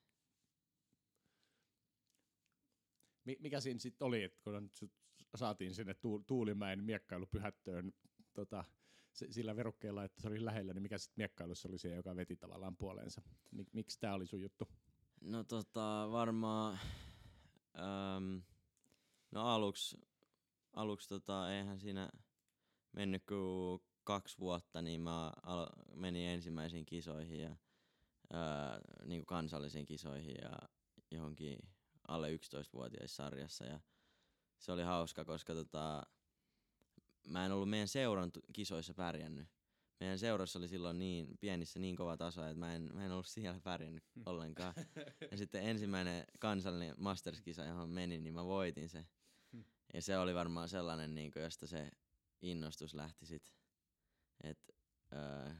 Mi- 3.24 3.36
mikä 3.40 3.60
siinä 3.60 3.80
sitten 3.80 4.06
oli, 4.06 4.22
että 4.22 4.38
kun 4.42 4.70
saatiin 5.36 5.74
sinne 5.74 5.92
Tuul- 5.92 6.24
Tuulimäen 6.26 6.84
miekkailupyhättöön 6.84 7.92
tota, 8.34 8.64
se, 9.12 9.26
sillä 9.30 9.56
verukkeella, 9.56 10.04
että 10.04 10.22
se 10.22 10.28
oli 10.28 10.44
lähellä, 10.44 10.74
niin 10.74 10.82
mikä 10.82 10.98
sitten 10.98 11.22
miekkailussa 11.22 11.68
oli 11.68 11.78
se, 11.78 11.94
joka 11.94 12.16
veti 12.16 12.36
tavallaan 12.36 12.76
puoleensa? 12.76 13.22
Mik, 13.50 13.68
miksi 13.72 14.00
tämä 14.00 14.14
oli 14.14 14.26
sun 14.26 14.40
juttu? 14.40 14.68
No 15.20 15.44
tota, 15.44 16.08
varmaan, 16.10 16.78
äm, 17.76 18.42
no 19.30 19.46
aluksi, 19.46 19.96
aluksi 20.72 21.08
tota, 21.08 21.52
eihän 21.52 21.80
siinä 21.80 22.10
mennyt 22.92 23.22
kuin 23.26 23.82
kaksi 24.04 24.38
vuotta, 24.38 24.82
niin 24.82 25.00
mä 25.00 25.32
alo- 25.42 25.96
menin 25.96 26.28
ensimmäisiin 26.28 26.86
kisoihin 26.86 27.40
ja 27.40 27.56
ää, 28.32 28.80
niin 29.04 29.20
kuin 29.20 29.26
kansallisiin 29.26 29.86
kisoihin 29.86 30.36
ja 30.42 30.58
johonkin 31.10 31.58
alle 32.08 32.36
11-vuotiaissa 32.36 33.16
sarjassa 33.22 33.64
ja 33.64 33.80
se 34.58 34.72
oli 34.72 34.82
hauska, 34.82 35.24
koska 35.24 35.54
tota, 35.54 36.06
mä 37.26 37.46
en 37.46 37.52
ollut 37.52 37.70
meidän 37.70 37.88
seuran 37.88 38.30
kisoissa 38.52 38.94
pärjännyt. 38.94 39.48
Meidän 40.00 40.18
seurassa 40.18 40.58
oli 40.58 40.68
silloin 40.68 40.98
niin 40.98 41.38
pienissä 41.40 41.78
niin 41.78 41.96
kova 41.96 42.16
taso, 42.16 42.44
että 42.44 42.58
mä 42.58 42.74
en, 42.74 42.90
mä 42.94 43.06
en 43.06 43.12
ollut 43.12 43.26
siellä 43.26 43.60
pärjännyt 43.60 44.04
ollenkaan. 44.26 44.74
Ja 45.30 45.36
sitten 45.36 45.62
ensimmäinen 45.62 46.24
kansallinen 46.38 46.94
Masters-kisa, 46.98 47.64
johon 47.64 47.90
menin, 47.90 48.24
niin 48.24 48.34
mä 48.34 48.44
voitin 48.44 48.88
se. 48.88 49.06
Ja 49.94 50.02
se 50.02 50.18
oli 50.18 50.34
varmaan 50.34 50.68
sellainen, 50.68 51.14
niin 51.14 51.30
kuin, 51.30 51.42
josta 51.42 51.66
se 51.66 51.90
innostus 52.42 52.94
lähti 52.94 53.26
sit. 53.26 53.52
Et, 54.44 54.58
öö, 55.12 55.54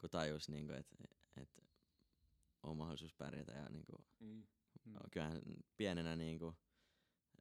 kun 0.00 0.10
tajus, 0.10 0.48
niin 0.48 0.66
kuin, 0.66 0.78
että 0.78 0.96
et, 1.36 1.64
on 2.62 2.76
mahdollisuus 2.76 3.14
pärjätä 3.14 3.52
ja 3.52 3.68
niinku, 3.68 4.04
Mm. 4.20 4.46
Mm. 4.84 4.94
kyllähän 5.12 5.42
pienenä 5.76 6.16
niinku, 6.16 6.54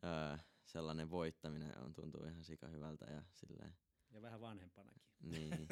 öö, 0.03 0.37
sellainen 0.65 1.09
voittaminen 1.09 1.77
on 1.77 1.93
tuntuu 1.93 2.23
ihan 2.25 2.43
sika 2.43 2.67
hyvältä 2.67 3.05
ja 3.05 3.23
silleen, 3.33 3.73
Ja 4.11 4.21
vähän 4.21 4.41
vanhempanakin. 4.41 5.01
niin. 5.19 5.51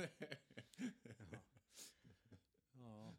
Joo. 1.32 1.42
Joo. 2.76 3.16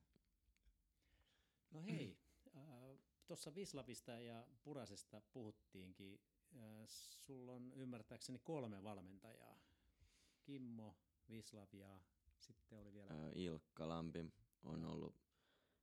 No 1.70 1.82
hei, 1.82 2.18
äh, 2.56 2.98
tuossa 3.26 3.54
Vislavista 3.54 4.12
ja 4.12 4.46
Purasesta 4.62 5.20
puhuttiinkin. 5.32 6.20
Äh, 6.56 6.62
sulla 6.86 7.52
on 7.52 7.72
ymmärtääkseni 7.72 8.38
kolme 8.38 8.82
valmentajaa. 8.82 9.58
Kimmo, 10.42 10.96
Vislav 11.28 11.68
ja 11.74 12.00
sitten 12.38 12.78
oli 12.78 12.92
vielä... 12.92 13.14
Ilkka 13.34 13.88
Lampi 13.88 14.32
on 14.62 14.84
ollut 14.84 15.14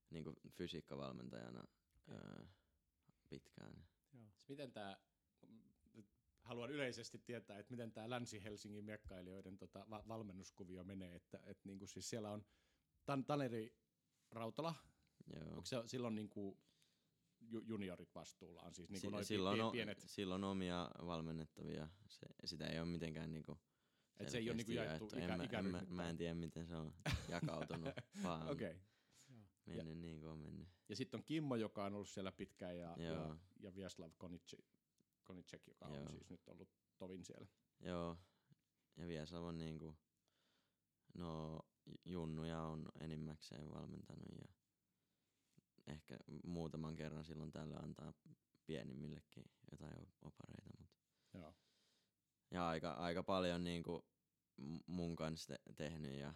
niinku 0.10 0.34
fysiikkavalmentajana 0.52 1.64
Okei. 1.96 2.16
öö, 2.18 2.46
pitkään. 3.30 3.86
Joo. 4.14 4.24
Miten 4.48 4.72
tämä, 4.72 4.98
haluan 6.42 6.72
yleisesti 6.72 7.18
tietää, 7.26 7.60
että 7.60 7.72
miten 7.72 7.92
tämä 7.92 8.10
Länsi-Helsingin 8.10 8.86
miekkailijoiden 8.86 9.58
tota, 9.58 9.86
va- 9.90 10.04
valmennuskuvio 10.08 10.84
menee, 10.84 11.16
että 11.16 11.40
et 11.46 11.66
niinku 11.66 11.88
siis 11.88 12.10
siellä 12.10 12.32
on 12.32 12.46
Tan- 13.12 13.26
Taneri 13.26 13.76
Rautala, 14.32 14.76
Joo. 15.34 15.50
onko 15.50 15.66
se 15.66 15.84
silloin 15.86 16.16
niinku 16.16 16.60
ju- 17.42 17.64
juniorit 17.66 18.16
vastuullaan, 18.16 18.74
siis 18.74 18.90
niinku 18.90 19.08
Si- 19.08 19.12
noin 19.12 19.26
silloin, 19.26 19.72
pienet, 19.72 20.04
silloin 20.08 20.44
omia 20.44 20.92
valmennettavia. 21.06 21.88
Se, 22.08 22.26
sitä 22.46 22.68
ei 22.68 22.80
ole 22.80 22.88
mitenkään 22.88 23.32
niinku 23.32 23.60
että 24.20 24.32
se 24.32 24.38
ei 24.38 24.50
ole 24.50 24.58
niinku 24.58 24.72
jaettu 24.72 25.10
jaettu. 25.18 25.44
ikä, 25.44 25.60
en, 25.60 25.66
mä, 25.66 25.80
en, 25.80 25.94
mä, 25.94 26.10
en 26.10 26.18
tiedä, 26.18 26.34
miten 26.34 26.68
se 26.68 26.76
on 26.76 26.94
jakautunut, 27.30 27.94
vaan 28.24 28.50
Okei. 28.50 28.72
okay. 28.72 29.76
Mennyt 29.76 29.98
niin 29.98 30.20
kuin 30.20 30.32
on 30.32 30.40
mennyt. 30.40 30.68
Ja 30.90 30.96
sitten 30.96 31.18
on 31.18 31.24
Kimmo, 31.24 31.56
joka 31.56 31.86
on 31.86 31.94
ollut 31.94 32.10
siellä 32.10 32.32
pitkään, 32.32 32.78
ja, 32.78 32.96
ja, 32.98 33.08
Joo. 33.08 33.36
ja 33.60 33.76
Vyaslav 33.76 34.12
Konici, 34.18 34.66
Konicek, 35.24 35.68
joka 35.68 35.86
Joo. 35.88 35.98
on 35.98 36.12
siis 36.12 36.30
nyt 36.30 36.48
ollut 36.48 36.70
tovin 36.98 37.26
siellä. 37.26 37.48
Joo, 37.80 38.18
ja 38.98 39.08
Viesav 39.08 39.44
on 39.44 39.58
niinku, 39.58 39.96
no 41.14 41.60
junnuja 42.06 42.62
on 42.62 42.92
enimmäkseen 43.00 43.72
valmentanut 43.72 44.38
ja 44.38 44.48
ehkä 45.88 46.18
muutaman 46.44 46.96
kerran 46.96 47.26
silloin 47.26 47.52
tällä 47.52 47.78
antaa 47.78 48.14
pienimmillekin 48.66 49.46
jotain 49.72 50.02
op- 50.02 50.16
opareita. 50.22 50.70
Mut. 50.80 50.90
Joo. 51.34 51.54
Ja 52.52 52.68
aika, 52.68 52.92
aika 52.92 53.24
paljon 53.24 53.64
niinku 53.64 54.06
m- 54.58 54.78
mun 54.88 55.16
kanssa 55.16 55.48
te- 55.48 55.74
tehnyt 55.76 56.20
ja 56.20 56.34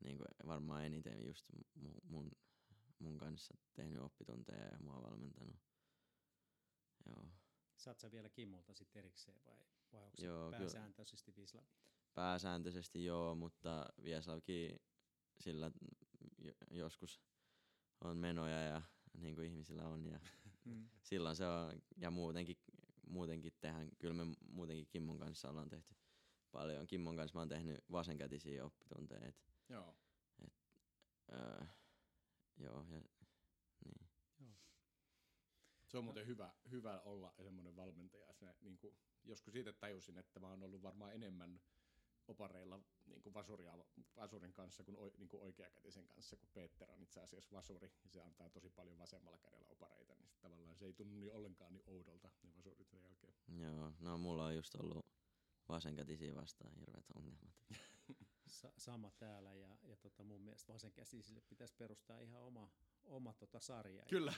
niinku 0.00 0.24
varmaan 0.46 0.84
eniten 0.84 1.24
just 1.26 1.46
mu- 1.78 2.00
mun, 2.02 2.30
mun 2.98 3.18
kanssa 3.18 3.54
tehnyt 3.74 4.00
oppitunteja 4.02 4.64
ja 4.64 4.78
mua 4.80 5.02
valmentanut. 5.02 5.56
Joo. 7.06 7.28
Saat 7.76 7.98
sä 8.00 8.10
vielä 8.10 8.28
Kimmolta 8.28 8.74
sitten 8.74 9.00
erikseen 9.00 9.40
vai, 9.44 9.56
vai 9.92 10.04
onko 10.04 10.22
Joo, 10.22 10.50
pääsääntöisesti 10.50 11.36
Vislav? 11.36 11.64
Pääsääntöisesti 12.14 13.04
joo, 13.04 13.34
mutta 13.34 13.86
Vieslavkin 14.02 14.78
sillä 15.40 15.70
jo- 16.38 16.54
joskus 16.70 17.20
on 18.04 18.16
menoja 18.16 18.60
ja 18.62 18.82
niin 19.18 19.34
kuin 19.34 19.46
ihmisillä 19.46 19.88
on 19.88 20.06
ja 20.06 20.20
Mm. 20.64 20.88
silloin 21.02 21.36
se 21.36 21.46
on, 21.46 21.82
ja 21.96 22.10
muutenkin, 22.10 22.56
muutenkin 23.10 23.52
tehdään, 23.60 23.90
kyllä 23.98 24.24
me 24.24 24.34
muutenkin 24.48 24.86
Kimmon 24.86 25.18
kanssa 25.18 25.50
ollaan 25.50 25.68
tehty 25.68 25.94
paljon. 26.52 26.86
Kimmon 26.86 27.16
kanssa 27.16 27.34
mä 27.34 27.40
oon 27.40 27.48
tehnyt 27.48 27.84
vasenkätisiä 27.92 28.64
oppitunteja, 28.64 29.26
et, 29.26 29.36
Joo. 29.68 29.96
öö, 31.32 31.64
joo, 32.56 32.86
ja 32.90 33.00
niin. 33.84 34.10
Se 35.86 35.98
on 35.98 36.04
muuten 36.04 36.26
hyvä, 36.26 36.52
hyvä 36.70 37.00
olla 37.00 37.34
semmoinen 37.42 37.76
valmentaja. 37.76 38.34
Se, 38.34 38.54
niin 38.60 38.78
kuin, 38.78 38.96
joskus 39.24 39.52
siitä 39.52 39.72
tajusin, 39.72 40.18
että 40.18 40.40
mä 40.40 40.48
oon 40.48 40.62
ollut 40.62 40.82
varmaan 40.82 41.14
enemmän 41.14 41.60
opareilla 42.28 42.80
niin 43.06 43.22
kuin 43.22 43.34
vasuria, 43.34 43.78
vasurin 44.16 44.52
kanssa 44.52 44.84
kuin, 44.84 44.96
niin 45.18 45.28
kuin 45.28 45.42
oikeakätisen 45.42 46.06
kanssa, 46.06 46.36
kun 46.36 46.48
Peter 46.54 46.90
on 46.90 47.02
itse 47.02 47.20
asiassa 47.20 47.56
vasuri, 47.56 47.92
ja 48.04 48.10
se 48.10 48.20
antaa 48.22 48.50
tosi 48.50 48.70
paljon 48.70 48.98
vasemmalla 48.98 49.38
kädellä 49.38 49.66
opareita, 49.68 50.14
niin 50.14 50.30
tavallaan 50.40 50.76
se 50.76 50.84
ei 50.86 50.92
tunnu 50.92 51.16
niin 51.16 51.32
ollenkaan 51.32 51.72
niin 51.72 51.84
oudolta, 51.86 52.30
ne 52.42 52.56
vasurit 52.56 52.88
sen 52.88 53.02
jälkeen. 53.02 53.34
Joo, 53.48 53.92
no 54.00 54.18
mulla 54.18 54.44
on 54.44 54.54
just 54.54 54.74
ollut 54.74 55.06
vasenkätisiä 55.68 56.34
vastaan 56.34 56.74
hirveät 56.74 57.10
ongelmat. 57.14 57.54
Sa- 58.46 58.72
sama 58.76 59.10
täällä 59.10 59.54
ja, 59.54 59.76
ja 59.82 59.96
tota 59.96 60.24
mun 60.24 60.40
mielestä 60.42 60.72
vasenkäsisille 60.72 61.40
pitäisi 61.40 61.74
perustaa 61.74 62.20
ihan 62.20 62.42
oma, 62.42 62.70
oma 63.04 63.34
tota 63.34 63.60
sarja. 63.60 64.04
Kyllä. 64.04 64.34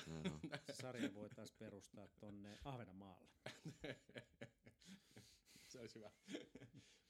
Sarja 0.81 1.15
voitaisiin 1.15 1.59
perustaa 1.59 2.09
tonne 2.21 2.59
Ahvenanmaalle. 2.65 3.31
se 5.73 5.81
olisi 5.81 5.95
hyvä. 5.95 6.11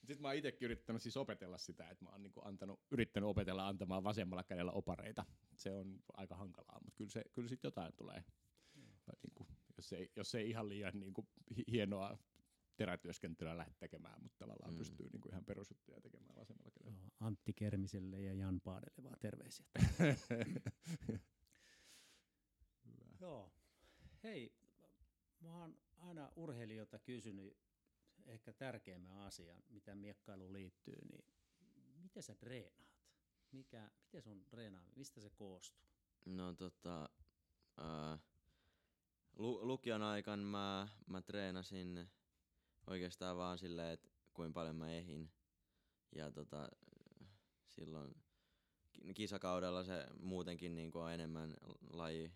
Sitten 0.07 0.21
mä 0.21 0.27
oon 0.27 0.37
itsekin 0.37 0.65
yrittänyt 0.65 1.01
siis 1.01 1.17
opetella 1.17 1.57
sitä, 1.57 1.89
että 1.89 2.05
mä 2.05 2.09
oon 2.11 2.23
niinku 2.23 2.41
antanut, 2.45 2.79
yrittänyt 2.91 3.29
opetella 3.29 3.67
antamaan 3.67 4.03
vasemmalla 4.03 4.43
kädellä 4.43 4.71
opareita. 4.71 5.25
Se 5.55 5.71
on 5.71 5.99
aika 6.13 6.35
hankalaa, 6.35 6.79
mutta 6.83 6.97
kyllä, 6.97 7.11
se, 7.11 7.23
kyllä 7.33 7.47
sitten 7.49 7.67
jotain 7.67 7.93
tulee. 7.95 8.23
Vai 8.75 9.15
Niinku, 9.23 9.47
jos, 9.77 9.93
ei, 9.93 10.11
jos 10.15 10.35
ei 10.35 10.49
ihan 10.49 10.69
liian 10.69 10.99
niinku, 10.99 11.27
hi- 11.57 11.63
hienoa 11.71 12.17
terätyöskentelyä 12.77 13.57
lähde 13.57 13.73
tekemään, 13.79 14.23
mutta 14.23 14.37
tavallaan 14.37 14.71
Mm. 14.71 14.75
mm. 14.75 14.77
pystyy 14.77 15.09
niinku 15.11 15.29
ihan 15.29 15.45
perusjuttuja 15.45 16.01
tekemään 16.01 16.35
vasemmalla 16.35 16.71
kädellä. 16.71 16.99
Joo, 17.01 17.09
Antti 17.19 17.53
Kermiselle 17.53 18.21
ja 18.21 18.33
Jan 18.33 18.61
Paadelle 18.61 19.03
vaan 19.03 19.19
terveisiä. 19.19 19.65
Joo. 23.19 23.53
Hei, 24.23 24.53
mä 25.39 25.59
oon 25.59 25.77
aina 25.97 26.31
urheilijoilta 26.35 26.99
kysynyt 26.99 27.57
ehkä 28.25 28.53
tärkeimmän 28.53 29.17
asian, 29.17 29.63
mitä 29.69 29.95
miekkailuun 29.95 30.53
liittyy, 30.53 30.97
niin 31.11 31.25
miten 32.01 32.23
sä 32.23 32.35
treenaat? 32.35 32.93
Mikä, 33.51 33.91
miten 34.03 34.21
sun 34.21 34.45
treenaaminen, 34.45 34.97
mistä 34.97 35.21
se 35.21 35.29
koostuu? 35.29 35.89
No 36.25 36.53
tota, 36.53 37.09
ää, 37.77 38.19
lu- 39.33 39.67
lukion 39.67 40.01
aikan 40.01 40.39
mä, 40.39 40.87
mä 41.07 41.21
treenasin 41.21 42.09
oikeastaan 42.87 43.37
vaan 43.37 43.57
silleen, 43.57 43.93
että 43.93 44.09
kuinka 44.33 44.53
paljon 44.53 44.75
mä 44.75 44.91
ehin. 44.91 45.31
Ja 46.15 46.31
tota, 46.31 46.69
silloin 47.69 48.15
ki- 48.93 49.13
kisakaudella 49.13 49.83
se 49.83 50.07
muutenkin 50.19 50.75
niinku 50.75 50.99
on 50.99 51.11
enemmän 51.11 51.57
laji, 51.89 52.31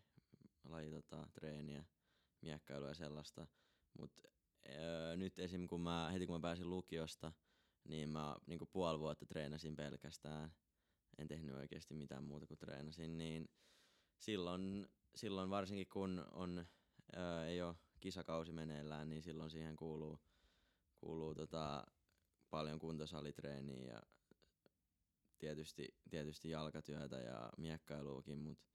laji 0.64 0.92
tota, 0.92 1.28
treeniä, 1.34 1.86
miekkailua 2.42 2.88
ja 2.90 2.96
sellaista. 2.96 3.48
Mut 4.00 4.12
öö, 4.70 5.16
nyt 5.16 5.40
esim. 5.40 5.68
kun 5.68 5.82
mä, 5.82 6.10
heti 6.12 6.26
kun 6.26 6.36
mä 6.36 6.40
pääsin 6.40 6.70
lukiosta, 6.70 7.34
niin 7.84 8.10
mä 8.10 8.36
niinku 8.46 8.66
puoli 8.66 9.00
vuotta 9.00 9.26
treenasin 9.26 9.76
pelkästään. 9.76 10.52
En 11.18 11.28
tehnyt 11.28 11.56
oikeasti 11.56 11.94
mitään 11.94 12.24
muuta 12.24 12.48
kuin 12.48 12.58
treenasin, 12.58 13.18
niin 13.18 13.50
silloin, 14.18 14.88
silloin 15.16 15.50
varsinkin 15.50 15.88
kun 15.88 16.26
on, 16.32 16.66
öö, 17.18 17.46
ei 17.46 17.62
ole 17.62 17.76
kisakausi 18.00 18.52
meneillään, 18.52 19.10
niin 19.10 19.22
silloin 19.22 19.50
siihen 19.50 19.76
kuuluu, 19.76 20.20
kuuluu 20.98 21.36
tota, 21.36 21.84
paljon 22.50 22.80
kuntosalitreeniä 22.80 23.94
ja 23.94 24.02
tietysti, 25.38 25.88
tietysti 26.10 26.50
jalkatyötä 26.50 27.18
ja 27.18 27.50
miekkailuukin, 27.58 28.40
mutta 28.40 28.66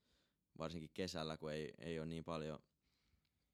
varsinkin 0.59 0.90
kesällä, 0.95 1.37
kun 1.37 1.53
ei, 1.53 1.75
ei 1.79 1.99
ole 1.99 2.07
niin 2.07 2.25
paljon 2.25 2.59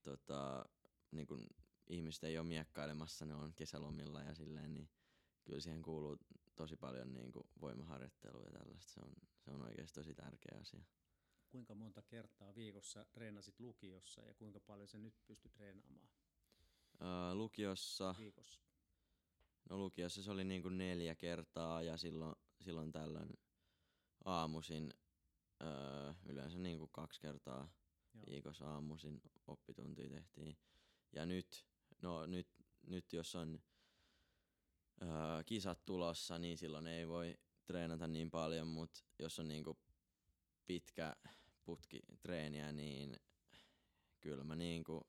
tota, 0.02 0.64
niin 1.10 1.26
kun 1.26 1.46
ihmiset 1.88 2.24
ei 2.24 2.38
ole 2.38 2.46
miekkailemassa, 2.46 3.26
ne 3.26 3.34
on 3.34 3.54
kesälomilla 3.54 4.22
ja 4.22 4.34
silleen, 4.34 4.74
niin 4.74 4.90
kyllä 5.44 5.60
siihen 5.60 5.82
kuuluu 5.82 6.18
tosi 6.56 6.76
paljon 6.76 7.14
niin 7.14 7.32
kuin 7.32 7.48
voimaharjoittelua 7.60 8.44
ja 8.44 8.50
tällaista. 8.52 8.92
Se 8.92 9.00
on, 9.00 9.12
se 9.38 9.50
on 9.50 9.62
oikeasti 9.62 9.94
tosi 10.00 10.14
tärkeä 10.14 10.58
asia. 10.60 10.84
Kuinka 11.48 11.74
monta 11.74 12.02
kertaa 12.02 12.54
viikossa 12.54 13.04
treenasit 13.12 13.60
lukiossa 13.60 14.22
ja 14.22 14.34
kuinka 14.34 14.60
paljon 14.60 14.88
se 14.88 14.98
nyt 14.98 15.14
pystyt 15.26 15.52
treenaamaan 15.52 16.08
Öö, 17.02 17.34
lukiossa, 17.34 18.14
viikossa? 18.18 18.60
no 19.70 19.78
lukiossa 19.78 20.22
se 20.22 20.30
oli 20.30 20.44
niin 20.44 20.62
kuin 20.62 20.78
neljä 20.78 21.14
kertaa 21.14 21.82
ja 21.82 21.96
silloin, 21.96 22.36
silloin 22.60 22.92
tällöin 22.92 23.38
aamuisin 24.24 24.94
öö, 25.62 26.14
yleensä 26.26 26.58
niin 26.58 26.78
kuin 26.78 26.90
kaksi 26.92 27.20
kertaa 27.20 27.68
Joo. 28.14 28.24
viikossa 28.26 28.70
aamuisin 28.72 29.22
oppituntia 29.46 30.10
tehtiin. 30.10 30.58
Ja 31.12 31.26
nyt, 31.26 31.67
no 32.02 32.26
nyt, 32.26 32.48
nyt 32.86 33.12
jos 33.12 33.34
on 33.34 33.62
öö, 35.02 35.44
kisat 35.46 35.84
tulossa, 35.84 36.38
niin 36.38 36.58
silloin 36.58 36.86
ei 36.86 37.08
voi 37.08 37.38
treenata 37.64 38.08
niin 38.08 38.30
paljon, 38.30 38.68
mutta 38.68 39.00
jos 39.18 39.38
on 39.38 39.48
niinku 39.48 39.78
pitkä 40.66 41.16
putki 41.64 42.00
treeniä, 42.20 42.72
niin 42.72 43.16
kyllä 44.20 44.44
mä 44.44 44.56
niinku 44.56 45.06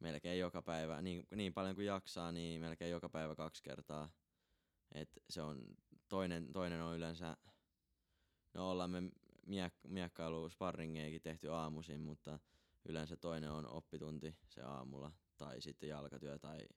melkein 0.00 0.38
joka 0.38 0.62
päivä, 0.62 1.02
niin, 1.02 1.26
niin 1.34 1.54
paljon 1.54 1.74
kuin 1.74 1.86
jaksaa, 1.86 2.32
niin 2.32 2.60
melkein 2.60 2.90
joka 2.90 3.08
päivä 3.08 3.34
kaksi 3.34 3.62
kertaa. 3.62 4.10
Et 4.92 5.10
se 5.30 5.42
on, 5.42 5.76
toinen, 6.08 6.52
toinen 6.52 6.82
on 6.82 6.96
yleensä, 6.96 7.36
no 8.54 8.70
ollaan 8.70 8.90
me 8.90 9.02
miek- 9.46 9.88
miekkailu 9.88 10.48
sparringeikin 10.48 11.22
tehty 11.22 11.50
aamuisin, 11.50 12.00
mutta 12.00 12.38
yleensä 12.88 13.16
toinen 13.16 13.50
on 13.50 13.68
oppitunti 13.68 14.36
se 14.48 14.62
aamulla 14.62 15.12
tai 15.36 15.60
sitten 15.60 15.88
jalkatyö 15.88 16.38
tai 16.38 16.68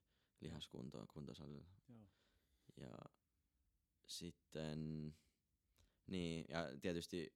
lihaskunto 0.41 1.05
kuntosalilla. 1.07 1.67
Joo. 1.89 2.07
Ja 2.77 2.97
sitten, 4.05 5.13
niin, 6.07 6.45
ja 6.49 6.79
tietysti 6.81 7.33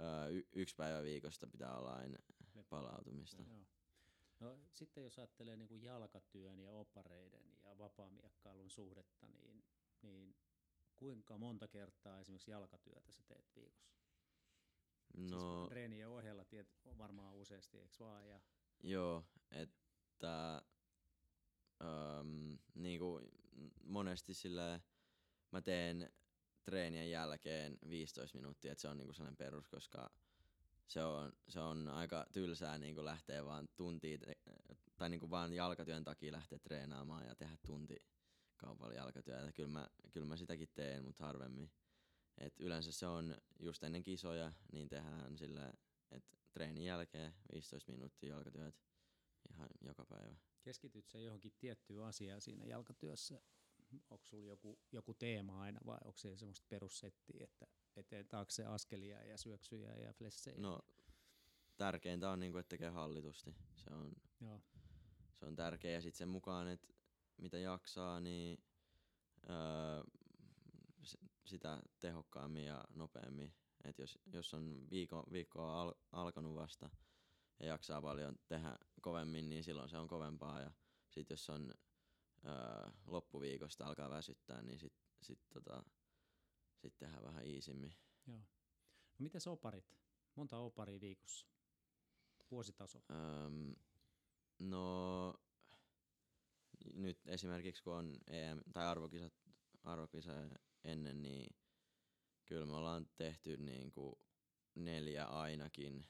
ö, 0.00 0.28
y- 0.30 0.48
yksi 0.52 0.76
päivä 0.76 1.02
viikosta 1.02 1.46
pitää 1.46 1.78
olla 1.78 1.94
aina 1.94 2.18
palautumista. 2.68 3.42
Joo. 3.42 3.66
No, 4.40 4.58
sitten 4.72 5.04
jos 5.04 5.18
ajattelee 5.18 5.56
niin 5.56 5.68
kuin 5.68 5.82
jalkatyön 5.82 6.60
ja 6.60 6.72
opareiden 6.72 7.58
ja 7.64 7.78
vapaamiekkailun 7.78 8.70
suhdetta, 8.70 9.28
niin, 9.28 9.64
niin 10.02 10.36
kuinka 10.96 11.38
monta 11.38 11.68
kertaa 11.68 12.20
esimerkiksi 12.20 12.50
jalkatyötä 12.50 13.12
sä 13.12 13.22
teet 13.22 13.56
viikossa? 13.56 13.96
No, 15.16 15.28
Siis 15.38 15.68
treenien 15.68 16.08
ohella 16.08 16.44
tiet, 16.44 16.68
varmaan 16.98 17.34
useasti, 17.34 17.78
eikö 17.78 17.94
vaan? 18.00 18.28
Ja, 18.28 18.40
joo, 18.82 19.24
että 20.16 20.62
öm, 21.80 22.58
niinku 22.74 23.20
monesti 23.84 24.34
sillä 24.34 24.80
mä 25.50 25.60
teen 25.60 26.12
treenien 26.64 27.10
jälkeen 27.10 27.78
15 27.88 28.38
minuuttia, 28.38 28.72
että 28.72 28.82
se 28.82 28.88
on 28.88 28.96
niinku 28.96 29.12
sellainen 29.12 29.36
perus, 29.36 29.68
koska 29.68 30.10
se 30.86 31.04
on, 31.04 31.32
se 31.48 31.60
on 31.60 31.88
aika 31.88 32.26
tylsää 32.32 32.78
niinku 32.78 33.04
lähteä 33.04 33.44
vaan 33.44 33.68
tuntia, 33.76 34.18
te- 34.18 34.38
tai 34.96 35.10
niinku 35.10 35.30
vaan 35.30 35.52
jalkatyön 35.52 36.04
takia 36.04 36.32
lähteä 36.32 36.58
treenaamaan 36.58 37.26
ja 37.26 37.34
tehdä 37.34 37.56
tunti 37.66 37.96
kaupalla 38.56 38.94
jalkatyötä. 38.94 39.52
Kyllä 39.52 39.68
mä, 39.68 39.88
kyllä 40.12 40.26
mä 40.26 40.36
sitäkin 40.36 40.68
teen, 40.74 41.04
mutta 41.04 41.24
harvemmin. 41.24 41.70
Et 42.38 42.60
yleensä 42.60 42.92
se 42.92 43.06
on 43.06 43.36
just 43.60 43.82
ennen 43.82 44.02
kisoja, 44.02 44.52
niin 44.72 44.88
tehdään 44.88 45.38
sillä, 45.38 45.72
että 46.10 46.36
treenin 46.52 46.84
jälkeen 46.84 47.34
15 47.52 47.92
minuuttia 47.92 48.30
jalkatyöt 48.30 48.85
ihan 49.56 49.68
joka 49.80 50.04
päivä. 50.04 50.36
keskityt 50.62 51.08
sä 51.08 51.18
johonkin 51.18 51.52
tiettyyn 51.58 52.04
asiaan 52.04 52.40
siinä 52.40 52.64
jalkatyössä? 52.64 53.42
Onko 54.10 54.24
sulla 54.24 54.48
joku, 54.50 54.78
joku 54.92 55.14
teema 55.14 55.60
aina 55.60 55.80
vai 55.86 55.98
onko 56.04 56.18
se 56.18 56.36
semmoista 56.36 56.66
perussettiä, 56.68 57.44
että 57.44 57.66
eteen 57.96 58.28
taakse 58.28 58.64
askelia 58.64 59.24
ja 59.24 59.38
syöksyjä 59.38 59.94
ja 59.94 60.12
flessejä? 60.12 60.60
No, 60.60 60.80
tärkeintä 61.76 62.30
on, 62.30 62.40
niinku, 62.40 62.58
että 62.58 62.68
tekee 62.68 62.90
hallitusti. 62.90 63.54
Se 63.74 63.90
on, 63.94 64.12
Joo. 64.40 64.60
se 65.34 65.46
on 65.46 65.56
tärkeä. 65.56 65.90
Ja 65.90 66.00
sitten 66.00 66.18
sen 66.18 66.28
mukaan, 66.28 66.68
että 66.68 66.94
mitä 67.38 67.58
jaksaa, 67.58 68.20
niin 68.20 68.64
öö, 69.50 70.02
sitä 71.44 71.82
tehokkaammin 72.00 72.64
ja 72.64 72.84
nopeammin. 72.94 73.54
Et 73.84 73.98
jos, 73.98 74.18
jos 74.32 74.54
on 74.54 74.86
viikko, 74.90 75.24
viikkoa 75.32 75.80
al, 75.80 75.94
alkanut 76.12 76.54
vasta 76.54 76.90
ja 77.60 77.66
jaksaa 77.66 78.02
paljon 78.02 78.36
tehdä 78.46 78.78
kovemmin, 79.06 79.48
niin 79.48 79.64
silloin 79.64 79.88
se 79.88 79.98
on 79.98 80.08
kovempaa. 80.08 80.60
Ja 80.60 80.70
sitten 81.08 81.34
jos 81.34 81.50
on 81.50 81.74
öö, 82.44 82.90
loppuviikosta 83.06 83.86
alkaa 83.86 84.10
väsyttää, 84.10 84.62
niin 84.62 84.78
sitten 84.78 85.02
sit, 85.22 85.48
tota, 85.48 85.84
sit 86.76 86.98
tehdään 86.98 87.22
vähän 87.22 87.46
iisimmin. 87.46 87.94
Joo. 88.26 88.38
No 89.18 89.22
miten 89.22 89.40
oparit? 89.46 89.96
Monta 90.34 90.58
oparia 90.58 91.00
viikossa? 91.00 91.46
Vuositaso? 92.50 93.02
Öm, 93.10 93.74
no 94.58 95.34
nyt 96.94 97.26
esimerkiksi 97.26 97.82
kun 97.82 97.94
on 97.94 98.16
EM 98.26 98.60
tai 98.72 98.86
arvokisat, 98.86 99.32
arvokisa 99.82 100.32
ennen, 100.84 101.22
niin 101.22 101.56
kyllä 102.44 102.66
me 102.66 102.76
ollaan 102.76 103.08
tehty 103.16 103.56
niinku 103.56 104.20
neljä 104.74 105.24
ainakin 105.24 106.06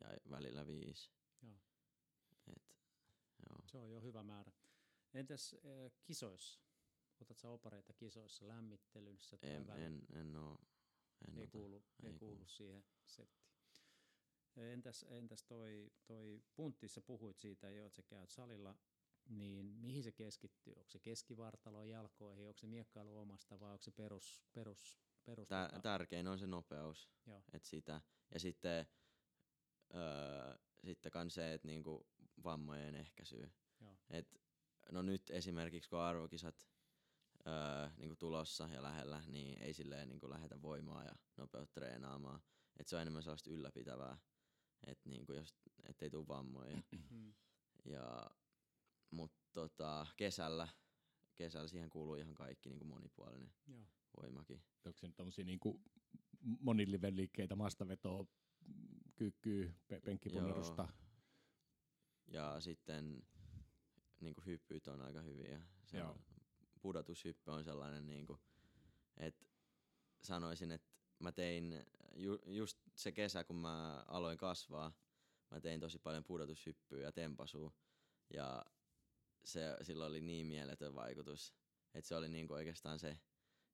ja 0.00 0.08
välillä 0.30 0.66
viisi. 0.66 1.17
Joo. 3.48 3.58
Se 3.66 3.78
on 3.78 3.92
jo 3.92 4.00
hyvä 4.00 4.22
määrä. 4.22 4.52
Entäs 5.14 5.54
äh, 5.54 5.92
kisoissa? 6.04 6.60
Otat 7.20 7.38
sä 7.38 7.48
opareita 7.48 7.92
kisoissa 7.92 8.48
lämmittelyssä? 8.48 9.38
tai 9.38 9.50
En, 9.50 9.70
en, 9.70 10.06
en, 10.12 10.36
oo, 10.36 10.58
en 11.28 11.38
ei 11.38 11.42
ota. 11.42 11.50
kuulu, 11.50 11.84
ei, 12.02 12.10
ei 12.10 12.18
kuulu 12.18 12.34
kuulu. 12.34 12.48
siihen 12.48 12.84
settiin. 13.06 13.48
Entäs, 14.56 15.06
entäs 15.08 15.44
toi, 15.44 15.92
toi 16.06 16.42
puntti, 16.54 16.88
sä 16.88 17.00
puhuit 17.00 17.38
siitä 17.38 17.70
jo, 17.70 17.86
että 17.86 17.96
sä 17.96 18.02
käyt 18.02 18.30
salilla, 18.30 18.76
niin 19.28 19.66
mihin 19.66 20.02
se 20.02 20.12
keskittyy? 20.12 20.74
Onko 20.76 20.90
se 20.90 20.98
keskivartaloon, 20.98 21.88
jalkoihin, 21.88 22.48
onko 22.48 22.58
se 22.58 22.66
miekkailu 22.66 23.18
omasta 23.18 23.60
vai 23.60 23.72
onko 23.72 23.82
se 23.82 23.90
perus, 23.90 24.44
perus, 24.52 25.00
perus 25.24 25.48
Tär, 25.48 25.80
tärkein 25.82 26.28
on 26.28 26.38
se 26.38 26.46
nopeus. 26.46 27.10
Joo. 27.26 27.42
Et 27.52 27.64
sitä. 27.64 28.00
Ja 28.34 28.40
sitten, 28.40 28.86
öö, 29.94 30.58
sitten 30.84 31.12
kans 31.12 31.34
se, 31.34 31.54
että 31.54 31.68
niinku 31.68 32.06
vammojen 32.44 32.94
ehkäisyy. 32.94 33.50
Joo. 33.80 33.96
Et, 34.10 34.40
no 34.92 35.02
nyt 35.02 35.30
esimerkiksi 35.30 35.90
kun 35.90 35.98
arvokisat 35.98 36.68
öö, 37.46 37.90
niinku 37.96 38.16
tulossa 38.16 38.68
ja 38.72 38.82
lähellä, 38.82 39.22
niin 39.26 39.62
ei 39.62 39.74
silleen 39.74 40.08
niinku 40.08 40.30
lähetä 40.30 40.62
voimaa 40.62 41.04
ja 41.04 41.14
nopeutta 41.36 41.72
treenaamaan. 41.80 42.40
Et 42.76 42.88
se 42.88 42.96
on 42.96 43.02
enemmän 43.02 43.22
sellaista 43.22 43.50
ylläpitävää, 43.50 44.18
että 44.86 45.08
niinku 45.08 45.32
jos, 45.32 45.54
ettei 45.88 46.10
tule 46.10 46.28
vammoja. 46.28 46.82
Mm. 47.10 47.34
ja, 47.84 48.30
mut 49.10 49.32
tota, 49.52 50.06
kesällä, 50.16 50.68
kesällä 51.34 51.68
siihen 51.68 51.90
kuuluu 51.90 52.14
ihan 52.14 52.34
kaikki 52.34 52.68
niinku 52.68 52.84
monipuolinen 52.84 53.52
Joo. 53.66 53.84
voimakin. 54.22 54.62
Onko 54.84 54.98
se 54.98 55.06
nyt 55.06 55.16
tommosia 55.16 55.44
niinku 55.44 55.82
monilivenliikkeitä, 56.40 57.56
maastavetoa, 57.56 58.26
kyykkyä, 59.16 59.74
pe- 59.88 60.00
penkkipunnerusta? 60.00 60.88
Ja 62.28 62.60
sitten 62.60 63.22
niinku 64.20 64.42
hyppyt 64.46 64.88
on 64.88 65.02
aika 65.02 65.20
hyviä. 65.22 65.62
Se 65.86 65.98
Joo. 65.98 66.16
pudotushyppy 66.80 67.50
on 67.50 67.64
sellainen, 67.64 68.06
niinku, 68.06 68.38
että 69.16 69.46
sanoisin, 70.22 70.70
että 70.72 70.88
mä 71.18 71.32
tein 71.32 71.84
ju, 72.14 72.38
just 72.46 72.78
se 72.94 73.12
kesä, 73.12 73.44
kun 73.44 73.56
mä 73.56 74.04
aloin 74.08 74.38
kasvaa, 74.38 74.92
mä 75.50 75.60
tein 75.60 75.80
tosi 75.80 75.98
paljon 75.98 76.24
pudotushyppyä 76.24 77.00
ja 77.02 77.12
tempasua. 77.12 77.72
Ja 78.34 78.64
se, 79.44 79.76
sillä 79.82 80.06
oli 80.06 80.20
niin 80.20 80.46
mieletön 80.46 80.94
vaikutus, 80.94 81.54
että 81.94 82.08
se 82.08 82.16
oli 82.16 82.28
niinku 82.28 82.54
oikeastaan 82.54 82.98
se, 82.98 83.18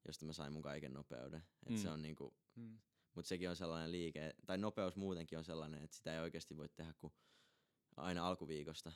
josta 0.06 0.26
mä 0.26 0.32
sain 0.32 0.52
mun 0.52 0.62
kaiken 0.62 0.92
nopeuden. 0.94 1.42
Et 1.66 1.70
Mm. 1.70 1.76
se 1.76 1.88
on 1.90 2.02
niinku, 2.02 2.34
Mm. 2.56 2.78
mutta 3.14 3.28
sekin 3.28 3.50
on 3.50 3.56
sellainen 3.56 3.92
liike, 3.92 4.34
tai 4.46 4.58
nopeus 4.58 4.96
muutenkin 4.96 5.38
on 5.38 5.44
sellainen, 5.44 5.82
että 5.84 5.96
sitä 5.96 6.14
ei 6.14 6.20
oikeasti 6.20 6.56
voi 6.56 6.68
tehdä 6.68 6.94
kuin 6.98 7.12
aina 7.96 8.26
alkuviikosta. 8.28 8.92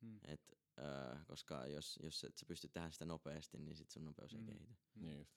Mm. 0.00 0.20
Et, 0.24 0.40
öö, 0.78 1.16
koska 1.26 1.66
jos, 1.66 1.98
jos 2.02 2.24
et 2.24 2.36
sä 2.38 2.46
pystyt 2.46 2.72
tehdä 2.72 2.90
sitä 2.90 3.04
nopeasti, 3.04 3.58
niin 3.58 3.76
sit 3.76 3.90
sun 3.90 4.04
nopeus 4.04 4.34
ei 4.34 4.40
Mm. 4.40 4.46
kehity. 4.46 4.74
Niin 4.94 5.18
just. 5.18 5.34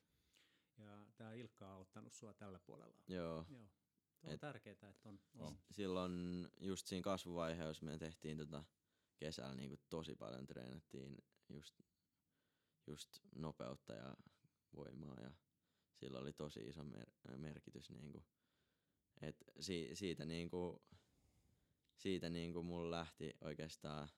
Ja 0.77 1.05
tämä 1.15 1.33
Ilkka 1.33 1.67
on 1.67 1.73
auttanut 1.73 2.13
sua 2.13 2.33
tällä 2.33 2.59
puolella. 2.59 2.97
Joo. 3.07 3.45
Joo. 3.49 3.67
Tuo 4.21 4.29
on 4.29 4.33
Et- 4.33 4.39
tärkeää, 4.41 4.73
että 4.89 5.09
on. 5.09 5.19
on. 5.35 5.47
On. 5.47 5.57
Silloin 5.71 6.47
just 6.61 6.87
siinä 6.87 7.03
kasvuvaiheessa 7.03 7.85
me 7.85 7.97
tehtiin 7.97 8.37
tota 8.37 8.63
kesällä 9.17 9.55
niinku 9.55 9.77
tosi 9.89 10.15
paljon 10.15 10.45
treenattiin 10.45 11.17
just, 11.49 11.81
just 12.87 13.09
nopeutta 13.35 13.93
ja 13.93 14.15
voimaa 14.75 15.15
ja 15.21 15.31
sillä 15.93 16.19
oli 16.19 16.33
tosi 16.33 16.59
iso 16.59 16.83
mer- 16.83 17.11
merkitys 17.37 17.89
niinku. 17.89 18.23
Et 19.21 19.35
si- 19.59 19.89
siitä 19.93 20.25
niinku, 20.25 20.81
siitä 21.95 22.29
niinku 22.29 22.63
mulla 22.63 22.91
lähti 22.97 23.33
oikeastaan 23.41 24.09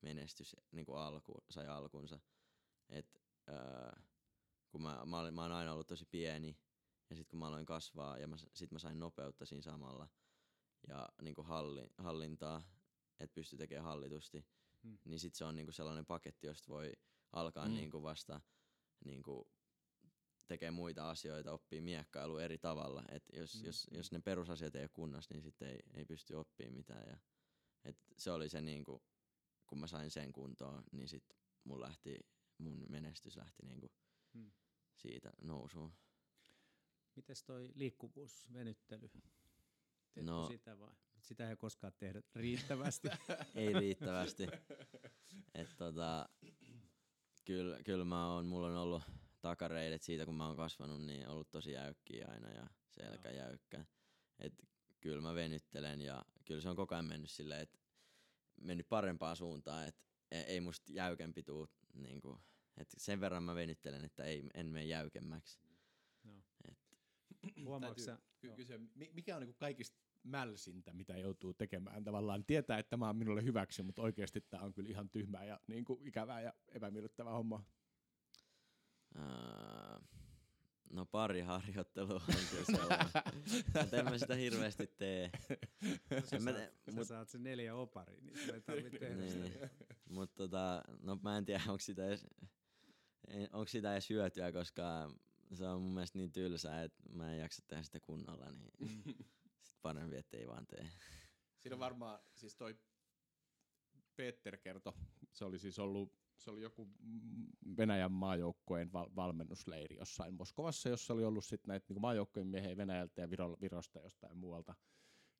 menestys 0.00 0.56
niinku 0.72 0.94
alku, 0.94 1.44
sai 1.50 1.66
alkunsa. 1.66 2.20
Et, 2.88 3.20
öö, 3.48 3.92
kun 4.70 4.82
mä, 4.82 5.02
mä, 5.06 5.20
olin, 5.20 5.34
mä 5.34 5.42
oon 5.42 5.52
aina 5.52 5.72
ollut 5.72 5.86
tosi 5.86 6.04
pieni 6.10 6.58
ja 7.10 7.16
sitten 7.16 7.30
kun 7.30 7.38
mä 7.38 7.46
aloin 7.46 7.66
kasvaa 7.66 8.18
ja 8.18 8.28
mä, 8.28 8.36
sit 8.54 8.70
mä 8.70 8.78
sain 8.78 8.98
nopeutta 8.98 9.46
siinä 9.46 9.62
samalla 9.62 10.08
ja 10.88 11.08
niinku 11.22 11.42
halli, 11.42 11.86
hallintaa, 11.98 12.62
että 13.20 13.34
pystyy 13.34 13.58
tekemään 13.58 13.84
hallitusti, 13.84 14.46
Mm. 14.82 14.98
niin 15.04 15.20
sit 15.20 15.34
se 15.34 15.44
on 15.44 15.56
niinku 15.56 15.72
sellainen 15.72 16.06
paketti, 16.06 16.46
josta 16.46 16.68
voi 16.72 16.92
alkaa 17.32 17.64
Mm. 17.64 17.70
mm. 17.70 17.76
niinku 17.76 18.02
vasta 18.02 18.40
niinku 19.04 19.48
tekee 20.46 20.70
muita 20.70 21.10
asioita, 21.10 21.52
oppii 21.52 21.80
miekkailua 21.80 22.42
eri 22.42 22.58
tavalla. 22.58 23.04
Et 23.08 23.24
jos, 23.32 23.54
Mm, 23.54 23.66
jos, 23.66 23.88
mm. 23.90 23.96
jos 23.96 24.12
ne 24.12 24.20
perusasiat 24.20 24.74
ei 24.74 24.82
ole 24.82 24.90
kunnossa, 24.92 25.34
niin 25.34 25.42
sitten 25.42 25.68
ei, 25.68 25.78
ei 25.94 26.04
pysty 26.04 26.34
oppimaan 26.34 26.74
mitään. 26.74 27.08
Ja, 27.08 27.16
et 27.84 27.96
se 28.18 28.30
oli 28.30 28.48
se, 28.48 28.60
niinku, 28.60 29.02
kun 29.66 29.80
mä 29.80 29.86
sain 29.86 30.10
sen 30.10 30.32
kuntoon, 30.32 30.84
niin 30.92 31.08
sit 31.08 31.24
mun, 31.64 31.80
lähti, 31.80 32.18
mun 32.58 32.86
menestys 32.88 33.36
lähti 33.36 33.66
niinku 33.66 33.90
Mm. 34.34 34.52
siitä 34.96 35.32
nousuun. 35.42 35.92
Mites 37.16 37.42
toi 37.44 37.70
liikkuvuus, 37.74 38.52
venyttely? 38.52 39.08
Teetkö 39.08 40.22
No. 40.32 40.48
sitä 40.48 40.78
vai? 40.78 40.94
Sitä 41.20 41.50
ei 41.50 41.56
koskaan 41.56 41.92
tehdä 41.98 42.22
riittävästi. 42.34 43.08
ei 43.54 43.72
riittävästi. 43.72 44.46
Et 45.54 45.76
tota, 45.76 46.28
kyllä, 47.44 47.82
kyllä 47.82 48.04
mä 48.04 48.32
oon, 48.34 48.46
mulla 48.46 48.66
on 48.66 48.76
ollut 48.76 49.02
takareidet 49.44 50.02
siitä, 50.02 50.24
kun 50.24 50.34
mä 50.34 50.46
oon 50.46 50.56
kasvanut, 50.56 51.02
niin 51.02 51.28
ollut 51.28 51.50
tosi 51.50 51.72
jäykkiä 51.72 52.26
aina 52.28 52.50
ja 52.50 52.66
selkä 52.90 53.30
Joo. 53.30 53.38
jäykkä. 53.38 53.84
et 54.38 54.52
kyllä 55.00 55.20
mä 55.22 55.34
venyttelen 55.34 56.00
ja 56.00 56.24
kyllä 56.44 56.60
se 56.60 56.68
on 56.68 56.76
koko 56.76 56.94
ajan 56.94 57.04
mennyt 57.04 57.30
silleen, 57.30 57.60
että 57.60 57.78
mennyt 58.60 58.88
parempaan 58.88 59.36
suuntaan, 59.36 59.88
että 59.88 60.02
ei 60.30 60.60
musta 60.60 60.92
jäykempi 60.92 61.42
tuu, 61.42 61.68
niinku, 61.94 62.40
että 62.76 62.96
sen 62.98 63.20
verran 63.20 63.42
mä 63.42 63.54
venyttelen, 63.54 64.04
että 64.04 64.24
ei, 64.24 64.48
en 64.54 64.66
mene 64.66 64.84
jäykemmäksi. 64.84 65.60
No. 66.22 66.42
Et, 66.68 66.78
Huomaatko 67.66 68.02
ky- 68.40 68.52
kysyä, 68.52 68.78
mi- 68.94 69.10
mikä 69.12 69.36
on 69.36 69.42
niinku 69.42 69.58
kaikista 69.58 69.98
mälsintä, 70.22 70.92
mitä 70.92 71.16
joutuu 71.18 71.54
tekemään 71.54 72.04
tavallaan? 72.04 72.44
Tietää, 72.44 72.78
että 72.78 72.90
tämä 72.90 73.08
on 73.08 73.16
minulle 73.16 73.44
hyväksi, 73.44 73.82
mutta 73.82 74.02
oikeasti 74.02 74.40
tämä 74.40 74.62
on 74.62 74.74
kyllä 74.74 74.90
ihan 74.90 75.10
tyhmää 75.10 75.44
ja 75.44 75.60
niinku 75.66 76.00
ikävää 76.04 76.40
ja 76.40 76.52
epämiellyttävää 76.68 77.32
hommaa. 77.32 77.64
No 80.90 81.06
pari 81.06 81.40
harjoittelua 81.40 82.14
on 82.28 82.34
kyllä 82.50 82.64
sellainen, 82.64 83.08
mutta 83.82 83.96
en 83.96 84.04
mä 84.04 84.18
sitä 84.18 84.34
hirveästi 84.34 84.86
tee. 84.86 85.30
sä, 86.24 86.36
en 86.36 86.42
mä 86.42 86.52
saat, 86.52 86.82
te- 86.84 86.90
sä 86.92 86.96
mut- 86.96 87.06
saat 87.08 87.28
se 87.28 87.38
neljä 87.38 87.74
opari, 87.74 88.20
niin 88.20 88.38
sun 88.38 88.54
ei 88.54 88.60
tarvitse 88.60 88.90
tehdä 88.98 89.16
Niin. 89.16 89.32
sitä. 89.52 89.68
Mutta 90.08 90.34
tota, 90.36 90.82
no 91.02 91.18
mä 91.22 91.38
en 91.38 91.44
tiedä, 91.44 91.62
onko 91.68 91.78
sitä 91.80 92.06
edes, 92.06 92.26
en- 93.28 93.48
onko 93.52 93.68
sitä 93.68 93.92
edes 93.92 94.10
hyötyä, 94.10 94.52
koska 94.52 95.10
se 95.52 95.66
on 95.66 95.82
mun 95.82 95.94
mielestä 95.94 96.18
niin 96.18 96.32
tylsää, 96.32 96.82
että 96.82 97.02
mä 97.12 97.32
en 97.32 97.38
jaksa 97.40 97.62
tehdä 97.66 97.82
sitä 97.82 98.00
kunnolla, 98.00 98.50
niin 98.50 99.02
sit 99.64 99.76
parempi, 99.82 100.16
että 100.16 100.36
ei 100.36 100.46
vaan 100.48 100.66
tee. 100.66 100.90
Siinä 101.58 101.74
on 101.76 101.80
varmaan, 101.80 102.18
siis 102.34 102.56
toi 102.56 102.76
Peter 104.16 104.56
kertoi, 104.56 104.92
se 105.32 105.44
oli 105.44 105.58
siis 105.58 105.78
ollut, 105.78 106.12
se 106.36 106.50
oli 106.50 106.62
joku 106.62 106.88
Venäjän 107.76 108.12
maajoukkojen 108.12 108.92
val- 108.92 109.10
valmennusleiri 109.16 109.96
jossain 109.96 110.34
Moskovassa, 110.34 110.88
jossa 110.88 111.14
oli 111.14 111.24
ollut 111.24 111.44
sitten 111.44 111.68
näitä 111.68 111.86
niin 111.88 112.00
maajoukkojen 112.00 112.46
miehiä 112.46 112.76
Venäjältä 112.76 113.20
ja 113.20 113.26
Viro- 113.26 113.60
Virosta 113.60 114.00
jostain 114.00 114.36
muualta. 114.36 114.74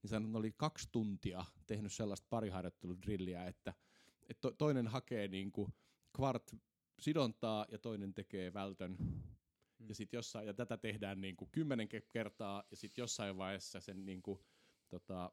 Niin 0.03 0.11
sanoi, 0.11 0.27
että 0.27 0.33
ne 0.33 0.39
oli 0.39 0.53
kaksi 0.57 0.89
tuntia 0.93 1.45
tehnyt 1.67 1.93
sellaista 1.93 2.27
pariharjoitteludrilliä, 2.31 3.45
että, 3.45 3.75
että 4.29 4.41
to- 4.41 4.53
toinen 4.53 4.87
hakee 4.87 5.29
niin 5.29 5.53
kuin 5.53 5.75
kvart 6.17 6.55
sidontaa 7.01 7.67
ja 7.69 7.79
toinen 7.79 8.15
tekee 8.15 8.53
vältön. 8.53 8.97
Mm. 8.99 9.89
Ja, 9.89 9.95
sit 9.95 10.13
jossain, 10.13 10.47
ja 10.47 10.55
tätä 10.55 10.77
tehdään 10.77 11.21
niin 11.21 11.37
kuin 11.37 11.51
kymmenen 11.53 11.89
ke- 11.89 12.09
kertaa 12.11 12.65
ja 12.71 12.77
sitten 12.77 13.03
jossain 13.03 13.37
vaiheessa 13.37 13.81
sen 13.81 14.07
niin 14.07 14.23
kuin, 14.23 14.45
tota, 14.89 15.33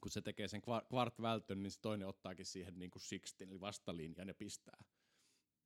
kun 0.00 0.10
se 0.10 0.20
tekee 0.20 0.48
sen 0.48 0.62
kvar- 0.62 0.86
kvart 0.88 1.20
vältön, 1.20 1.62
niin 1.62 1.70
se 1.70 1.80
toinen 1.80 2.08
ottaakin 2.08 2.46
siihen 2.46 2.78
niin 2.78 2.90
kuin 2.90 3.02
sixtin, 3.02 3.48
eli 3.48 3.60
vastalinjan 3.60 4.28
ja 4.28 4.34
pistää. 4.34 4.84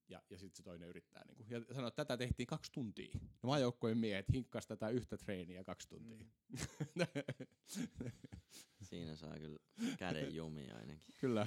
Ja, 0.08 0.22
ja 0.30 0.38
sitten 0.38 0.56
se 0.56 0.62
toinen 0.62 0.88
yrittää. 0.88 1.22
Niin 1.26 1.36
kuin, 1.36 1.50
ja 1.50 1.74
sanoo, 1.74 1.88
että 1.88 2.04
tätä 2.04 2.16
tehtiin 2.16 2.46
kaksi 2.46 2.72
tuntia. 2.72 3.10
Ja 3.12 3.20
maajoukkojen 3.42 3.98
miehet 3.98 4.26
hinkkas 4.32 4.66
tätä 4.66 4.88
yhtä 4.88 5.16
treeniä 5.16 5.64
kaksi 5.64 5.88
tuntia. 5.88 6.18
Mm. 6.18 6.58
Siinä 8.88 9.16
saa 9.16 9.38
kyllä 9.38 9.58
käden 9.98 10.34
jumi 10.34 10.70
ainakin. 10.70 11.14
Kyllä. 11.20 11.46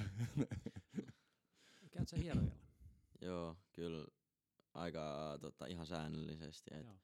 Käyt 1.90 2.08
sä 2.08 2.16
hierojalla? 2.16 2.54
Joo, 3.20 3.56
kyllä 3.72 4.06
aika 4.74 5.38
tota, 5.40 5.66
ihan 5.66 5.86
säännöllisesti. 5.86 6.70
Et 6.74 6.86
Joo. 6.86 6.98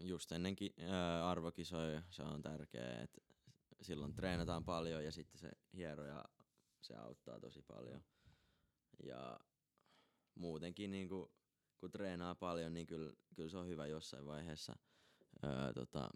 just 0.00 0.32
ennenkin 0.32 0.74
ää, 0.78 1.30
arvokisoja 1.30 2.02
se 2.10 2.22
on 2.22 2.42
tärkeää, 2.42 3.02
että 3.02 3.20
silloin 3.82 4.14
treenataan 4.14 4.64
paljon 4.64 5.04
ja 5.04 5.12
sitten 5.12 5.38
se 5.40 5.50
hieroja 5.76 6.24
se 6.80 6.94
auttaa 6.96 7.40
tosi 7.40 7.62
paljon. 7.62 8.04
Ja 9.04 9.40
muutenkin 10.34 10.90
niin 10.90 11.08
kuin, 11.08 11.30
kun 11.78 11.90
treenaa 11.90 12.34
paljon, 12.34 12.74
niin 12.74 12.86
kyllä, 12.86 13.12
kyllä 13.34 13.48
se 13.48 13.58
on 13.58 13.66
hyvä 13.68 13.86
jossain 13.86 14.26
vaiheessa 14.26 14.76
ää, 15.42 15.72
tota, 15.72 16.10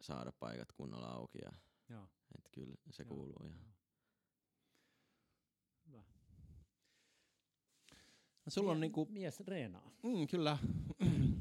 saada 0.00 0.32
paikat 0.32 0.72
kunnolla 0.72 1.06
auki. 1.08 1.38
Ja, 1.42 1.52
Joo. 1.88 2.08
et 2.38 2.48
kyllä 2.52 2.74
se 2.90 3.02
Joo. 3.02 3.08
kuuluu 3.08 3.42
ihan. 3.44 3.74
Hyvä. 5.86 6.02
Sulla 8.48 8.72
on 8.72 8.80
niinku, 8.80 9.06
Mies 9.10 9.40
reenaa. 9.40 9.90
mm, 10.02 10.26
kyllä, 10.30 10.58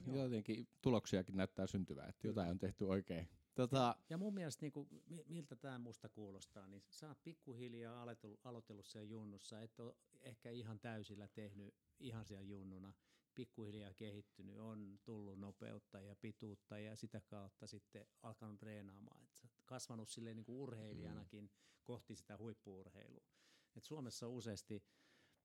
Joo. 0.08 0.16
jotenkin 0.24 0.68
tuloksiakin 0.82 1.38
näyttää 1.38 1.68
syntyvää, 1.68 2.08
että 2.08 2.28
jotain 2.28 2.52
on 2.52 2.60
tehty 2.60 2.86
oikein. 2.86 3.30
Tota, 3.56 3.96
Ja 4.10 4.18
mun 4.18 4.34
mielestä, 4.34 4.62
niin 4.62 4.72
kuin, 4.72 4.90
miltä 5.26 5.56
tämä 5.56 5.80
musta 5.80 6.10
kuulostaa, 6.10 6.68
niin 6.68 6.84
sä 6.90 7.08
oot 7.08 7.24
pikkuhiljaa 7.24 8.02
aloitellut, 8.02 8.40
aloitellut 8.44 8.86
siellä 8.86 9.10
junnussa, 9.10 9.62
et 9.62 9.80
ole 9.80 9.96
ehkä 10.22 10.52
ihan 10.52 10.80
täysillä 10.80 11.28
tehnyt 11.28 11.76
ihan 12.00 12.26
siellä 12.26 12.44
junnuna, 12.44 12.94
pikkuhiljaa 13.36 13.94
kehittynyt, 13.94 14.58
on 14.58 15.00
tullut 15.04 15.40
nopeutta 15.40 16.02
ja 16.02 16.16
pituutta 16.16 16.80
ja 16.80 16.96
sitä 16.96 17.22
kautta 17.22 17.68
sitten 17.68 18.06
alkanut 18.22 18.60
treenaamaan. 18.60 19.24
Et 19.24 19.36
sä 19.36 19.48
kasvanut 19.66 20.10
silleen 20.10 20.36
niin 20.36 20.46
kuin 20.46 20.58
urheilijanakin 20.58 21.52
kohti 21.84 22.16
sitä 22.16 22.38
huippuurheilua. 22.38 23.28
Et 23.76 23.84
Suomessa 23.84 24.28
useasti 24.28 24.84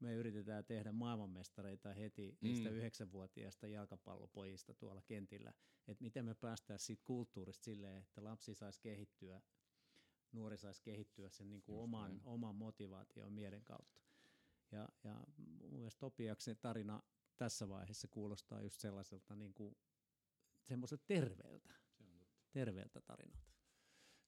me 0.01 0.15
yritetään 0.15 0.65
tehdä 0.65 0.93
maailmanmestareita 0.93 1.95
heti 1.95 2.39
niistä 2.41 2.69
Mm. 2.71 2.77
yhdeksänvuotiaista 2.77 3.67
jalkapallopojista 3.67 4.75
tuolla 4.75 5.03
kentillä. 5.03 5.53
Että 5.89 6.03
miten 6.05 6.25
me 6.25 6.35
päästään 6.35 6.79
siitä 6.79 7.03
kulttuurista 7.05 7.65
silleen, 7.65 7.97
että 8.03 8.25
lapsi 8.25 8.55
saisi 8.55 8.81
kehittyä, 8.81 9.43
nuori 10.33 10.59
saisi 10.59 10.83
kehittyä 10.83 11.31
sen 11.31 11.49
niin 11.49 11.63
kuin 11.63 11.75
Just 11.77 11.85
oman, 11.85 12.11
näin. 12.11 12.21
oman 12.25 12.55
motivaation 12.55 13.33
mielen 13.33 13.65
kautta. 13.65 14.01
Ja, 14.73 14.89
ja 15.05 15.25
mun 15.37 15.79
mielestä 15.79 16.01
Topiaksen 16.01 16.57
tarina 16.57 17.03
tässä 17.37 17.69
vaiheessa 17.69 18.09
kuulostaa 18.09 18.63
just 18.63 18.81
sellaiselta 18.81 19.37
niin 19.37 19.55
kuin, 19.55 19.77
semmoiselta 20.63 21.05
terveeltä, 21.07 21.75
terveeltä 22.53 23.01
tarinalta. 23.01 23.50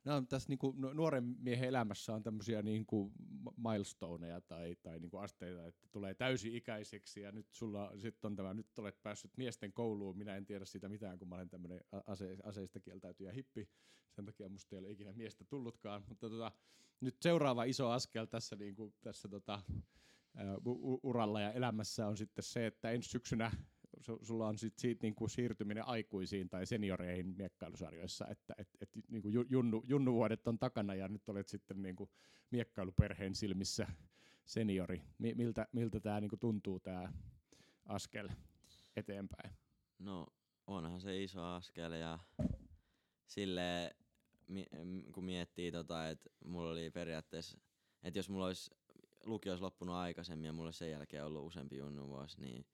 No, 0.04 0.22
tässä 0.28 0.48
niinku 0.48 0.74
nu- 0.76 0.92
nuoren 0.92 1.24
miehen 1.38 1.68
elämässä 1.68 2.14
on 2.14 2.22
tämmöisiä 2.22 2.62
niinku 2.62 3.12
m- 3.18 3.68
milestoneja 3.68 4.40
tai, 4.40 4.76
tai 4.82 4.98
niinku 4.98 5.16
asteita, 5.16 5.66
että 5.66 5.88
tulee 5.92 6.14
täysi-ikäiseksi 6.14 7.20
ja 7.20 7.32
nyt 7.32 7.46
sulla 7.50 7.92
sit 7.98 8.24
on 8.24 8.36
tämä, 8.36 8.54
nyt 8.54 8.78
olet 8.78 9.02
päässyt 9.02 9.30
miesten 9.36 9.72
kouluun, 9.72 10.18
minä 10.18 10.36
en 10.36 10.46
tiedä 10.46 10.64
siitä 10.64 10.88
mitään, 10.88 11.18
kun 11.18 11.28
mä 11.28 11.34
olen 11.34 11.48
tämmöinen 11.48 11.80
ase, 12.06 12.36
aseista 12.42 12.80
kieltäytyjä 12.80 13.32
hippi, 13.32 13.68
sen 14.10 14.24
takia 14.24 14.48
musta 14.48 14.76
ei 14.76 14.78
ole 14.78 14.90
ikinä 14.90 15.12
miestä 15.12 15.44
tullutkaan, 15.44 16.04
mutta 16.08 16.30
tota, 16.30 16.52
nyt 17.00 17.16
seuraava 17.20 17.64
iso 17.64 17.90
askel 17.90 18.26
tässä, 18.26 18.56
niinku, 18.56 18.94
tässä 19.00 19.28
tota, 19.28 19.62
uralla 21.02 21.40
ja 21.40 21.52
elämässä 21.52 22.06
on 22.06 22.16
sitten 22.16 22.42
se, 22.44 22.66
että 22.66 22.90
ensi 22.90 23.08
syksynä 23.10 23.52
sulla 24.22 24.48
on 24.48 24.58
sit 24.58 24.78
siitä 24.78 25.02
niinku 25.02 25.28
siirtyminen 25.28 25.86
aikuisiin 25.86 26.48
tai 26.48 26.66
senioreihin 26.66 27.34
miekkailusarjoissa, 27.36 28.26
että 28.28 28.54
et, 28.58 28.68
et 28.80 28.90
niinku 29.08 29.28
ju- 29.28 29.46
junnu, 29.50 29.84
junnuvuodet 29.86 30.48
on 30.48 30.58
takana 30.58 30.94
ja 30.94 31.08
nyt 31.08 31.28
olet 31.28 31.48
sitten 31.48 31.82
niinku 31.82 32.10
miekkailuperheen 32.50 33.34
silmissä 33.34 33.86
seniori. 34.44 35.02
Mi- 35.18 35.34
miltä 35.34 35.66
miltä 35.72 36.00
tämä 36.00 36.20
niinku 36.20 36.36
tuntuu 36.36 36.80
tämä 36.80 37.12
askel 37.86 38.28
eteenpäin? 38.96 39.52
No 39.98 40.26
onhan 40.66 41.00
se 41.00 41.22
iso 41.22 41.44
askel 41.44 41.92
ja 41.92 42.18
sille 43.26 43.96
kun 45.12 45.24
miettii 45.24 45.72
tota, 45.72 46.08
että 46.08 46.30
mulla 46.44 46.70
oli 46.70 46.90
periaatteessa, 46.90 47.58
että 48.02 48.18
jos 48.18 48.28
mulla 48.28 48.46
olisi 48.46 48.70
lukio 49.24 49.52
olisi 49.52 49.62
loppunut 49.62 49.94
aikaisemmin 49.94 50.46
ja 50.46 50.52
mulla 50.52 50.66
olisi 50.66 50.78
sen 50.78 50.90
jälkeen 50.90 51.24
ollut 51.24 51.46
useampi 51.46 51.76
junnuvuosi, 51.76 52.40
niin 52.40 52.66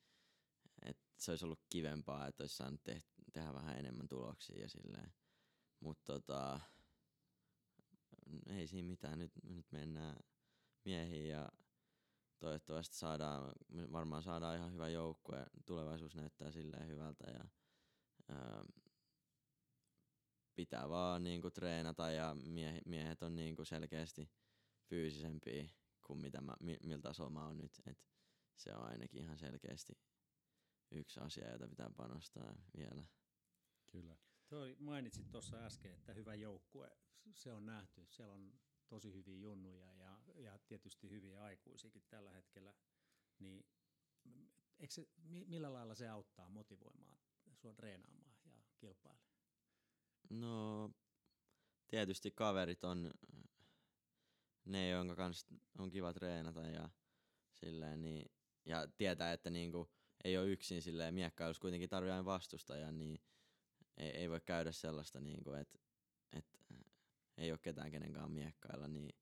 et 0.83 0.99
se 1.19 1.33
olisi 1.33 1.45
ollut 1.45 1.65
kivempaa, 1.71 2.27
että 2.27 2.43
olisi 2.43 2.57
saanut 2.57 2.85
te- 2.85 3.03
tehdä 3.33 3.55
vähän 3.55 3.79
enemmän 3.79 4.09
tuloksia 4.09 4.61
ja 4.61 4.69
silleen. 4.69 5.13
Mutta 5.81 6.13
tota, 6.13 6.61
ei 8.47 8.67
siinä 8.67 8.89
mitään, 8.89 9.19
nyt, 9.19 9.33
nyt 9.43 9.67
mennään 9.73 10.17
miehiin 10.85 11.29
ja 11.29 11.49
toivottavasti 12.39 12.97
saadaan, 12.97 13.53
varmaan 13.93 14.23
saadaan 14.23 14.57
ihan 14.57 14.73
hyvä 14.73 14.89
joukkue. 14.89 15.47
Tulevaisuus 15.67 16.15
näyttää 16.15 16.51
silleen 16.51 16.89
hyvältä 16.89 17.31
ja 17.31 17.45
ää, 18.29 18.65
pitää 20.55 20.89
vaan 20.89 21.25
niinku 21.25 21.51
treenata 21.51 22.11
ja 22.11 22.37
miehi, 22.45 22.81
miehet 22.85 23.23
on 23.23 23.37
niinku 23.37 23.65
selkeästi 23.65 24.31
fyysisempiä 24.89 25.69
kuin 26.07 26.19
mitä 26.19 26.41
mä, 26.41 26.55
mi, 26.61 26.77
miltä 26.83 27.09
tasolla 27.09 27.31
mä 27.31 27.47
oon 27.47 27.59
nyt. 27.59 27.83
Et 27.87 27.99
se 28.57 28.75
on 28.75 28.83
ainakin 28.83 29.23
ihan 29.23 29.39
selkeästi 29.39 29.93
yksi 30.91 31.21
asia, 31.21 31.53
jota 31.53 31.69
pitää 31.69 31.91
panostaa 31.97 32.55
vielä. 32.77 33.05
Kyllä. 33.93 34.17
Toi 34.49 34.77
mainitsit 34.79 35.31
tuossa 35.31 35.57
äsken, 35.57 35.93
että 35.93 36.13
hyvä 36.13 36.35
joukkue, 36.35 36.91
se 37.35 37.53
on 37.53 37.67
nähty. 37.67 38.07
Siellä 38.09 38.35
on 38.35 38.53
tosi 38.89 39.13
hyviä 39.13 39.37
junnuja 39.37 39.95
ja, 39.95 40.21
ja 40.35 40.59
tietysti 40.59 41.11
hyviä 41.11 41.43
aikuisiakin 41.43 42.05
tällä 42.09 42.31
hetkellä. 42.31 42.75
Niin, 43.39 43.67
eikö 44.79 44.95
se, 44.95 45.07
mi- 45.17 45.45
millä 45.45 45.73
lailla 45.73 45.95
se 45.95 46.09
auttaa 46.09 46.49
motivoimaan 46.49 47.19
sua 47.55 47.75
treenaamaan 47.75 48.37
ja 48.45 48.63
kilpailemaan? 48.77 49.33
No, 50.31 50.91
tietysti 51.89 52.31
kaverit 52.31 52.85
on 52.85 53.11
ne, 54.65 54.89
jonka 54.89 55.17
kanssa 55.17 55.55
on 55.79 55.91
kiva 55.91 56.13
treenata 56.13 56.61
ja 56.61 56.91
silleen, 57.53 58.03
niin, 58.03 58.33
ja 58.65 58.89
tietää, 58.97 59.33
että 59.33 59.51
niinku 59.51 59.91
ei 60.25 60.39
ole 60.39 60.49
yksin 60.49 60.83
silleen 60.83 61.15
miekkailussa 61.15 61.61
kuitenkin 61.61 61.89
tarvii 61.89 62.11
aina 62.11 62.25
vastustajan, 62.25 62.99
niin 62.99 63.21
ei, 63.97 64.11
ei 64.11 64.31
voi 64.31 64.41
käydä 64.41 64.73
sellaista, 64.73 65.21
niinku, 65.21 65.53
että 65.53 65.79
et, 66.33 66.47
ei 67.37 67.51
ole 67.51 67.59
ketään 67.59 67.91
kenenkaan 67.91 68.31
miekkailla, 68.31 68.89
niin 68.89 69.15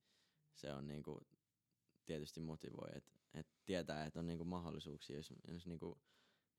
se 0.55 0.73
on 0.73 0.89
niinku, 0.89 1.27
tietysti 2.07 2.41
motivoi, 2.41 2.89
että 2.95 3.13
et 3.35 3.47
tietää, 3.65 4.05
että 4.05 4.19
on 4.19 4.27
niinku 4.27 4.45
mahdollisuuksia, 4.45 5.17
jos, 5.17 5.33
jos 5.49 5.67
niinku 5.67 5.99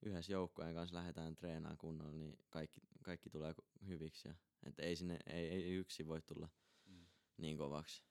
yhdessä 0.01 0.31
joukkueen 0.31 0.75
kanssa 0.75 0.95
lähdetään 0.95 1.35
treenaamaan 1.35 1.77
kunnolla, 1.77 2.11
niin 2.11 2.39
kaikki, 2.49 2.81
kaikki 3.03 3.29
tulee 3.29 3.55
hyviksi. 3.87 4.27
Ja, 4.27 4.35
et 4.63 4.79
ei, 4.79 4.95
sinne, 4.95 5.19
ei, 5.25 5.47
ei 5.47 5.73
yksi 5.73 6.07
voi 6.07 6.21
tulla 6.21 6.49
mm. 6.85 7.05
niin 7.37 7.57
kovaksi. 7.57 8.03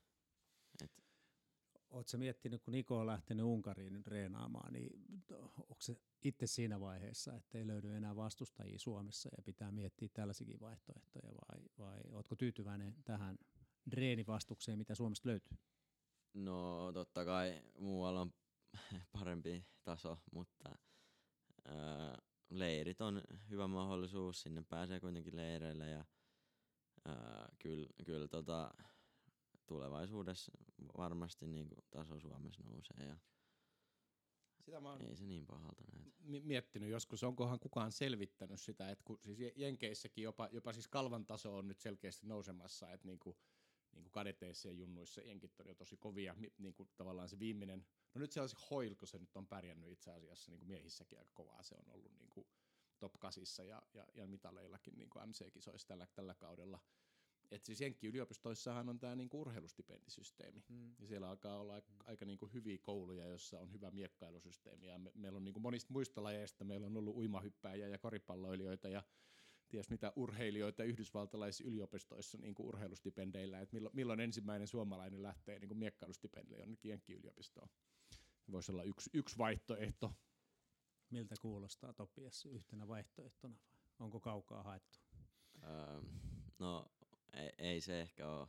Et. 1.86 1.92
Oletko 1.94 2.18
miettinyt, 2.18 2.62
kun 2.62 2.72
Niko 2.72 2.98
on 2.98 3.06
lähtenyt 3.06 3.44
Unkariin 3.44 3.92
nyt 3.92 4.06
reenaamaan, 4.06 4.72
niin 4.72 4.90
onko 5.56 5.76
se 5.80 5.96
itse 6.22 6.46
siinä 6.46 6.80
vaiheessa, 6.80 7.34
että 7.34 7.58
ei 7.58 7.66
löydy 7.66 7.96
enää 7.96 8.16
vastustajia 8.16 8.78
Suomessa 8.78 9.28
ja 9.36 9.42
pitää 9.42 9.72
miettiä 9.72 10.08
tällaisikin 10.12 10.60
vaihtoehtoja 10.60 11.34
vai, 11.34 11.62
vai 11.78 12.00
oletko 12.12 12.36
tyytyväinen 12.36 12.96
tähän 13.04 13.38
reenivastukseen, 13.92 14.78
mitä 14.78 14.94
Suomesta 14.94 15.28
löytyy? 15.28 15.58
No 16.34 16.90
totta 16.92 17.24
kai 17.24 17.62
muualla 17.78 18.20
on 18.20 18.32
parempi 19.18 19.64
taso, 19.84 20.18
mutta 20.32 20.70
ää, 21.64 22.18
leirit 22.50 23.00
on 23.00 23.22
hyvä 23.50 23.66
mahdollisuus, 23.66 24.42
sinne 24.42 24.62
pääsee 24.68 25.00
kuitenkin 25.00 25.36
leireille 25.36 25.90
ja 25.90 26.04
ää, 27.04 27.48
kyllä, 27.58 27.86
kyllä 28.04 28.28
tota, 28.28 28.74
tulevaisuudessa 29.66 30.52
varmasti 30.98 31.46
niin 31.46 31.68
kuin 31.68 31.84
taso 31.90 32.20
Suomessa 32.20 32.62
nousee 32.62 33.06
ja 33.06 33.16
sitä 34.66 34.80
mä 34.80 34.96
ei 35.08 35.16
se 35.16 35.26
niin 35.26 35.46
pahalta 35.46 35.84
näytä. 35.92 36.10
miettinyt 36.24 36.90
joskus, 36.90 37.22
onkohan 37.22 37.60
kukaan 37.60 37.92
selvittänyt 37.92 38.60
sitä, 38.60 38.90
että 38.90 39.04
kun 39.04 39.18
siis 39.22 39.38
Jenkeissäkin 39.56 40.24
jopa, 40.24 40.48
jopa 40.52 40.72
siis 40.72 40.88
kalvan 40.88 41.26
taso 41.26 41.56
on 41.56 41.68
nyt 41.68 41.80
selkeästi 41.80 42.26
nousemassa, 42.26 42.92
että 42.92 43.06
niinku, 43.06 43.36
niin 43.92 44.02
kuin 44.02 44.12
kadeteissa 44.12 44.68
ja 44.68 44.74
junnuissa 44.74 45.20
jenkit 45.20 45.60
on 45.60 45.68
jo 45.68 45.74
tosi 45.74 45.96
kovia, 45.96 46.36
niin 46.58 46.74
kuin 46.74 46.88
tavallaan 46.96 47.28
se 47.28 47.38
viimeinen, 47.38 47.86
no 48.14 48.18
nyt 48.18 48.32
se 48.32 48.40
olisi 48.40 48.56
Hoil, 48.70 48.94
kun 48.94 49.08
se 49.08 49.18
nyt 49.18 49.36
on 49.36 49.46
pärjännyt 49.46 49.90
itse 49.90 50.10
asiassa 50.10 50.50
niin 50.50 50.58
kuin 50.58 50.68
miehissäkin 50.68 51.18
aika 51.18 51.30
kovaa, 51.34 51.62
se 51.62 51.74
on 51.74 51.94
ollut 51.94 52.12
niin 52.18 52.30
kuin 52.30 52.46
top 52.98 53.12
8 53.18 53.68
ja, 53.68 53.82
ja, 53.94 54.06
ja 54.14 54.26
mitaleillakin 54.26 54.98
niin 54.98 55.10
kuin 55.10 55.28
MC-kisoissa 55.28 55.88
tällä, 55.88 56.06
tällä 56.14 56.34
kaudella. 56.34 56.80
Et 57.50 57.64
siis 57.64 57.80
Jenkki-yliopistoissahan 57.80 58.88
on 58.88 58.98
tämä 58.98 59.16
niinku 59.16 59.40
urheilustipendisysteemi. 59.40 60.64
Mm. 60.68 60.94
Ja 60.98 61.06
siellä 61.06 61.28
alkaa 61.30 61.60
olla 61.60 61.74
aika, 61.74 61.92
aika 62.04 62.24
niinku 62.24 62.46
hyviä 62.46 62.78
kouluja, 62.78 63.26
joissa 63.26 63.60
on 63.60 63.72
hyvä 63.72 63.90
miekkailusysteemi. 63.90 64.86
Ja 64.86 64.98
me, 64.98 65.12
meillä 65.14 65.36
on 65.36 65.44
niinku 65.44 65.60
monista 65.60 65.92
muista 65.92 66.22
lajeista, 66.22 66.64
meillä 66.64 66.86
on 66.86 66.96
ollut 66.96 67.16
uimahyppääjiä 67.16 67.88
ja 67.88 67.98
koripalloilijoita 67.98 68.88
ja 68.88 69.02
ties 69.68 69.90
mitä 69.90 70.12
urheilijoita 70.16 70.84
yhdysvaltalaisissa 70.84 71.64
yliopistoissa 71.64 72.38
niin 72.38 72.54
kuin 72.54 72.66
urheilustipendeillä, 72.66 73.60
että 73.60 73.74
milloin, 73.74 73.96
milloin 73.96 74.20
ensimmäinen 74.20 74.68
suomalainen 74.68 75.22
lähtee 75.22 75.58
niin 75.58 75.68
kuin 75.68 75.78
miekkailustipendille 75.78 76.60
jonnekin 76.60 76.88
Jenkki-yliopistoon. 76.88 77.68
Voisi 78.52 78.72
olla 78.72 78.82
yksi, 78.82 79.10
yksi 79.12 79.38
vaihtoehto. 79.38 80.12
Miltä 81.10 81.34
kuulostaa 81.40 81.92
Topias 81.92 82.46
yhtenä 82.46 82.88
vaihtoehtona 82.88 83.56
vai 83.98 84.04
onko 84.04 84.20
kaukaa 84.20 84.62
haettu? 84.62 84.98
Öö, 85.62 86.02
no 86.58 86.90
ei, 87.36 87.52
ei 87.58 87.80
se 87.80 88.00
ehkä 88.00 88.30
ole, 88.30 88.48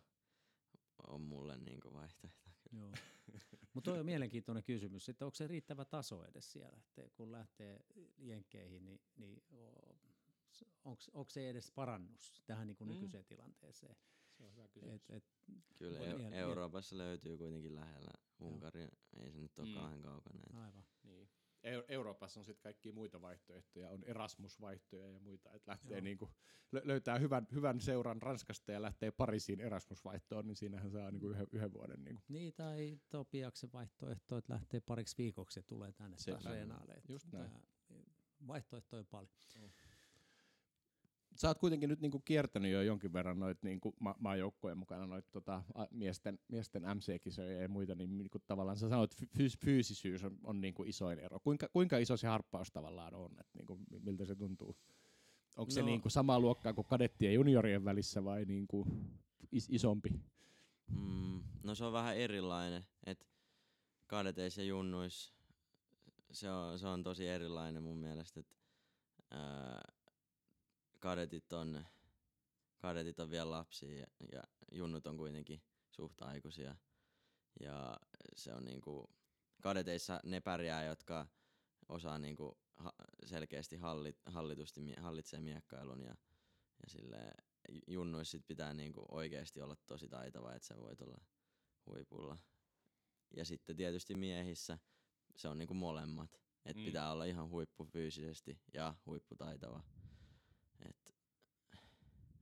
ole 1.07 1.19
mulle 1.19 1.57
niin 1.57 1.79
kuin 1.79 1.93
vaihtoehto. 1.93 2.49
Joo. 2.71 2.91
Mutta 3.73 3.91
toi 3.91 3.99
on 3.99 4.05
mielenkiintoinen 4.05 4.63
kysymys, 4.63 5.09
että 5.09 5.25
onko 5.25 5.35
se 5.35 5.47
riittävä 5.47 5.85
taso 5.85 6.25
edes 6.25 6.51
siellä, 6.51 6.77
että 6.77 7.09
kun 7.15 7.31
lähtee 7.31 7.79
jenkkeihin, 8.17 8.85
niin, 8.85 9.01
niin 9.15 9.43
onko 11.13 11.29
se 11.29 11.49
edes 11.49 11.71
parannus 11.71 12.41
tähän 12.45 12.67
niin 12.67 12.77
kuin 12.77 12.87
mm. 12.87 12.93
nykyiseen 12.93 13.25
tilanteeseen? 13.25 13.95
Se 14.37 14.43
on 14.43 14.51
hyvä 14.51 14.67
kysymys. 14.67 14.95
Et, 14.95 15.09
et, 15.09 15.23
Kyllä 15.77 15.99
e- 15.99 16.39
Euroopassa 16.39 16.97
löytyy 16.97 17.37
kuitenkin 17.37 17.75
lähellä. 17.75 18.11
Unkari 18.39 18.87
ei 19.17 19.31
se 19.31 19.39
nyt 19.39 19.59
ole 19.59 19.67
mm. 19.67 19.73
kauhean 19.73 20.01
kaukana. 20.01 20.63
Aivan. 20.65 20.83
Niin. 21.03 21.29
Euroopassa 21.87 22.39
on 22.39 22.45
sitten 22.45 22.63
kaikki 22.63 22.91
muita 22.91 23.21
vaihtoehtoja, 23.21 23.89
on 23.89 24.03
Erasmus-vaihtoja 24.03 25.11
ja 25.11 25.19
muita, 25.19 25.53
että 25.53 25.71
lähtee 25.71 26.01
niinku, 26.01 26.29
löytää 26.71 27.17
hyvän, 27.17 27.47
hyvän 27.53 27.81
seuran 27.81 28.21
Ranskasta 28.21 28.71
ja 28.71 28.81
lähtee 28.81 29.11
Pariisiin 29.11 29.61
Erasmus-vaihtoon, 29.61 30.47
niin 30.47 30.55
siinähän 30.55 30.91
saa 30.91 31.11
niinku 31.11 31.29
yhden, 31.29 31.47
yhden 31.51 31.73
vuoden. 31.73 32.03
Niinku. 32.03 32.21
Niin, 32.27 32.53
tai 32.53 32.99
Topiaksen 33.09 33.71
vaihtoehto, 33.73 34.37
että 34.37 34.53
lähtee 34.53 34.79
pariksi 34.79 35.17
viikoksi 35.17 35.59
ja 35.59 35.63
tulee 35.63 35.91
tänne 35.91 36.17
taas 36.25 36.45
reenaalle. 36.45 37.01
Just 37.09 37.31
näin. 37.31 37.51
Vaihtoehtoja 38.47 39.03
paljon. 39.03 39.31
Oh 39.61 39.71
sä 41.37 41.47
oot 41.47 41.59
kuitenkin 41.59 41.89
nyt 41.89 42.01
niinku 42.01 42.19
kiertänyt 42.19 42.71
jo 42.71 42.81
jonkin 42.81 43.13
verran 43.13 43.39
noit 43.39 43.63
niinku 43.63 43.95
ma- 43.99 44.15
maajoukkojen 44.19 44.77
mukana 44.77 45.07
noit 45.07 45.31
tota, 45.31 45.63
miesten, 45.91 46.39
miesten 46.47 46.83
MC-kisoja 46.83 47.61
ja 47.61 47.69
muita, 47.69 47.95
niin 47.95 48.17
niinku 48.17 48.39
tavallaan 48.39 48.77
sä 48.77 48.89
sanoit, 48.89 49.15
fyys- 49.37 49.57
fyysisyys 49.65 50.23
on, 50.23 50.37
on 50.43 50.61
niinku 50.61 50.83
isoin 50.83 51.19
ero. 51.19 51.39
Kuinka, 51.39 51.69
kuinka 51.73 51.97
iso 51.97 52.17
se 52.17 52.27
harppaus 52.27 52.71
tavallaan 52.71 53.13
on, 53.15 53.31
että 53.31 53.51
niinku, 53.53 53.79
miltä 54.03 54.25
se 54.25 54.35
tuntuu? 54.35 54.77
Onko 55.57 55.69
no. 55.69 55.73
se 55.73 55.81
niinku 55.81 56.09
samaa 56.09 56.39
luokkaa 56.39 56.73
kuin 56.73 56.87
kadettien 56.87 57.31
ja 57.31 57.35
juniorien 57.35 57.85
välissä 57.85 58.23
vai 58.23 58.45
niinku 58.45 58.87
is- 59.51 59.69
isompi? 59.69 60.09
Mm, 60.87 61.43
no 61.63 61.75
se 61.75 61.85
on 61.85 61.93
vähän 61.93 62.17
erilainen, 62.17 62.85
että 63.05 63.25
kadeteissa 64.07 64.61
ja 64.61 64.67
junnuissa 64.67 65.33
se 66.31 66.51
on, 66.51 66.79
se 66.79 66.87
on 66.87 67.03
tosi 67.03 67.27
erilainen 67.27 67.83
mun 67.83 67.97
mielestä, 67.97 68.39
että 68.39 68.55
kadetit 70.99 71.53
on, 71.53 71.85
kadetit 72.77 73.19
on 73.19 73.29
vielä 73.29 73.49
lapsia 73.49 73.99
ja, 73.99 74.07
ja 74.31 74.43
junnut 74.71 75.07
on 75.07 75.17
kuitenkin 75.17 75.61
suht 75.89 76.21
aikuisia. 76.21 76.75
Ja 77.59 77.97
se 78.35 78.53
on 78.53 78.65
niinku, 78.65 79.09
kadeteissa 79.61 80.19
ne 80.23 80.41
pärjää, 80.41 80.83
jotka 80.83 81.27
osaa 81.89 82.19
niinku 82.19 82.57
ha- 82.75 82.93
selkeästi 83.25 83.77
hallit, 83.77 84.21
hallitusti 84.25 84.93
hallitsee 84.93 85.39
miekkailun 85.39 86.01
ja, 86.01 86.15
ja 86.83 86.89
sille 86.89 87.31
junnuissa 87.87 88.31
sit 88.31 88.47
pitää 88.47 88.73
niinku 88.73 89.05
oikeasti 89.11 89.61
olla 89.61 89.75
tosi 89.75 90.09
taitava, 90.09 90.53
että 90.53 90.67
se 90.67 90.77
voi 90.77 90.95
olla 91.01 91.21
huipulla. 91.85 92.37
Ja 93.35 93.45
sitten 93.45 93.75
tietysti 93.75 94.15
miehissä 94.15 94.77
se 95.35 95.47
on 95.47 95.57
niinku 95.57 95.73
molemmat. 95.73 96.41
Että 96.65 96.79
mm. 96.79 96.85
pitää 96.85 97.11
olla 97.11 97.25
ihan 97.25 97.49
huippu 97.49 97.85
fyysisesti 97.85 98.59
ja 98.73 98.95
huipputaitava. 99.05 99.83
Et, 100.85 101.15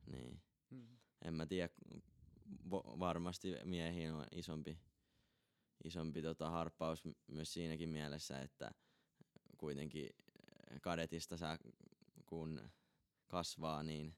niin. 0.05 0.41
Mm. 0.69 0.97
En 1.25 1.33
mä 1.33 1.45
tiedä, 1.45 1.69
varmasti 2.71 3.55
miehiin 3.63 4.11
on 4.11 4.25
isompi, 4.31 4.79
isompi 5.83 6.21
tota 6.21 6.49
harppaus 6.49 7.03
myös 7.27 7.53
siinäkin 7.53 7.89
mielessä, 7.89 8.41
että 8.41 8.71
kuitenkin 9.57 10.09
kadetista 10.81 11.37
sä 11.37 11.57
kun 12.25 12.71
kasvaa, 13.27 13.83
niin 13.83 14.15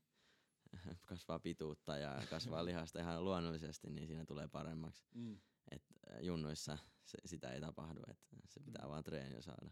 kasvaa 1.10 1.40
pituutta 1.40 1.98
ja 1.98 2.24
kasvaa 2.30 2.66
lihasta 2.66 3.00
ihan 3.00 3.26
luonnollisesti, 3.26 3.90
niin 3.90 4.08
siinä 4.08 4.26
tulee 4.26 4.48
paremmaksi. 4.48 5.06
Mm. 5.14 5.40
Et 5.72 5.84
junnuissa 6.22 6.78
se, 7.06 7.18
sitä 7.26 7.52
ei 7.52 7.62
tapahdu, 7.62 8.02
että 8.08 8.36
se 8.48 8.60
pitää 8.60 8.86
mm. 8.86 8.90
vaan 8.90 9.04
treeniä 9.04 9.42
saada. 9.42 9.72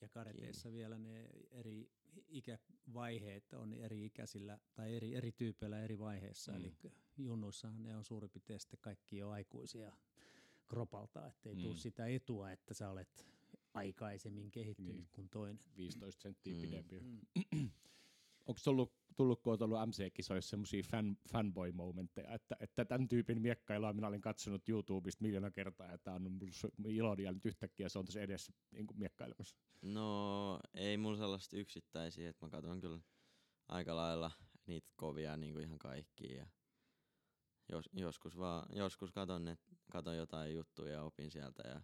Ja 0.00 0.08
kareteissa 0.08 0.62
kiinni. 0.62 0.78
vielä 0.78 0.98
ne 0.98 1.30
eri 1.50 1.90
ikävaiheet 2.28 3.52
on 3.52 3.74
eri 3.74 4.06
ikäisillä 4.06 4.58
tai 4.74 4.96
eri, 4.96 5.14
eri 5.14 5.32
tyypeillä 5.32 5.80
eri 5.80 5.98
vaiheissa. 5.98 6.52
Mm. 6.52 6.58
Eli 6.58 6.72
junnuissahan 7.16 7.82
ne 7.82 7.96
on 7.96 8.04
suurin 8.04 8.30
piirtein 8.30 8.60
sitten 8.60 8.78
kaikki 8.80 9.16
jo 9.16 9.30
aikuisia 9.30 9.92
kropalta, 10.68 11.26
ettei 11.26 11.54
mm. 11.54 11.62
tule 11.62 11.76
sitä 11.76 12.06
etua, 12.06 12.50
että 12.50 12.74
sä 12.74 12.90
olet 12.90 13.26
aikaisemmin 13.74 14.50
kehittynyt 14.50 14.96
niin. 14.96 15.08
kuin 15.12 15.28
toinen. 15.28 15.58
15 15.76 16.22
senttiä 16.22 16.54
mm. 16.54 16.60
pidempi. 16.60 17.00
Mm. 17.00 17.20
Onko 18.46 18.60
ollut 18.66 18.99
tullut, 19.16 19.42
kun 19.42 19.50
olet 19.50 19.62
ollut 19.62 19.78
MC-kisoissa 19.88 20.50
semmoisia 20.50 20.82
fan, 20.82 21.16
fanboy-momentteja, 21.32 22.34
että, 22.34 22.56
että 22.60 22.84
tämän 22.84 23.08
tyypin 23.08 23.42
miekkailua 23.42 23.92
minä 23.92 24.08
olin 24.08 24.20
katsonut 24.20 24.68
YouTubesta 24.68 25.22
miljoona 25.22 25.50
kertaa, 25.50 25.90
ja 25.90 25.98
tämä 25.98 26.16
on 26.16 26.38
ilonia 26.86 27.32
nyt 27.32 27.46
yhtäkkiä 27.46 27.88
se 27.88 27.98
on 27.98 28.04
tässä 28.04 28.20
edessä 28.20 28.52
niin 28.70 28.86
miekkailemassa? 28.94 29.56
No 29.82 30.60
ei 30.74 30.96
mulla 30.96 31.16
sellaista 31.16 31.56
yksittäisiä, 31.56 32.30
että 32.30 32.46
mä 32.46 32.50
katson 32.50 32.80
kyllä 32.80 33.00
aika 33.68 33.96
lailla 33.96 34.30
niitä 34.66 34.88
kovia 34.96 35.36
niin 35.36 35.52
kuin 35.52 35.64
ihan 35.64 35.78
kaikkia. 35.78 36.36
Ja 36.36 36.46
jos, 37.68 37.90
joskus, 37.92 38.38
vaan, 38.38 38.66
joskus 38.76 39.12
katon, 39.12 39.48
et, 39.48 39.60
katon 39.92 40.16
jotain 40.16 40.54
juttuja 40.54 40.92
ja 40.92 41.02
opin 41.02 41.30
sieltä 41.30 41.68
ja 41.68 41.82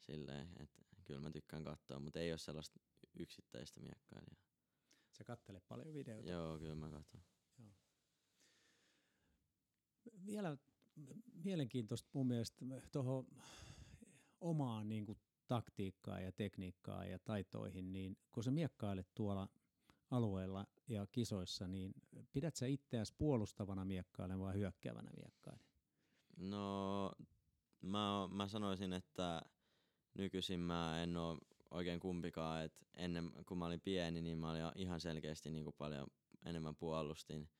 silleen, 0.00 0.48
että 0.60 0.82
kyllä 1.04 1.20
mä 1.20 1.30
tykkään 1.30 1.64
katsoa, 1.64 2.00
mutta 2.00 2.20
ei 2.20 2.32
ole 2.32 2.38
sellaista 2.38 2.80
yksittäistä 3.18 3.80
miekkailijaa. 3.80 4.49
Sä 5.20 5.24
kattelet 5.24 5.68
paljon 5.68 5.94
videoita. 5.94 6.30
Joo, 6.30 6.58
kyllä 6.58 6.74
mä 6.74 6.90
katson. 6.90 7.20
Joo. 7.58 7.72
Vielä 10.26 10.56
mielenkiintoista 11.44 12.10
mun 12.12 12.26
mielestä 12.26 12.64
tuohon 12.92 13.26
omaan 14.40 14.88
niin 14.88 15.06
kuin, 15.06 15.18
taktiikkaan 15.46 16.24
ja 16.24 16.32
tekniikkaan 16.32 17.10
ja 17.10 17.18
taitoihin, 17.18 17.92
niin 17.92 18.18
kun 18.32 18.44
sä 18.44 18.50
miekkailet 18.50 19.08
tuolla 19.14 19.48
alueella 20.10 20.66
ja 20.88 21.06
kisoissa, 21.06 21.68
niin 21.68 21.92
pidät 22.32 22.56
sä 22.56 22.66
itseäsi 22.66 23.14
puolustavana 23.18 23.84
miekkailijana 23.84 24.44
vai 24.44 24.54
hyökkäävänä 24.54 25.10
miekkailijana? 25.16 25.70
No, 26.36 27.12
mä, 27.80 28.28
mä 28.30 28.48
sanoisin, 28.48 28.92
että 28.92 29.42
nykyisin 30.14 30.60
mä 30.60 31.02
en 31.02 31.16
oo 31.16 31.38
oikein 31.70 32.00
kumpikaan, 32.00 32.64
että 32.64 32.86
ennen 32.94 33.32
kun 33.46 33.58
mä 33.58 33.66
olin 33.66 33.80
pieni, 33.80 34.22
niin 34.22 34.38
mä 34.38 34.50
olin 34.50 34.62
ihan 34.74 35.00
selkeästi 35.00 35.50
niin 35.50 35.64
kuin 35.64 35.76
paljon 35.78 36.06
enemmän 36.44 36.76
puolustin, 36.76 37.50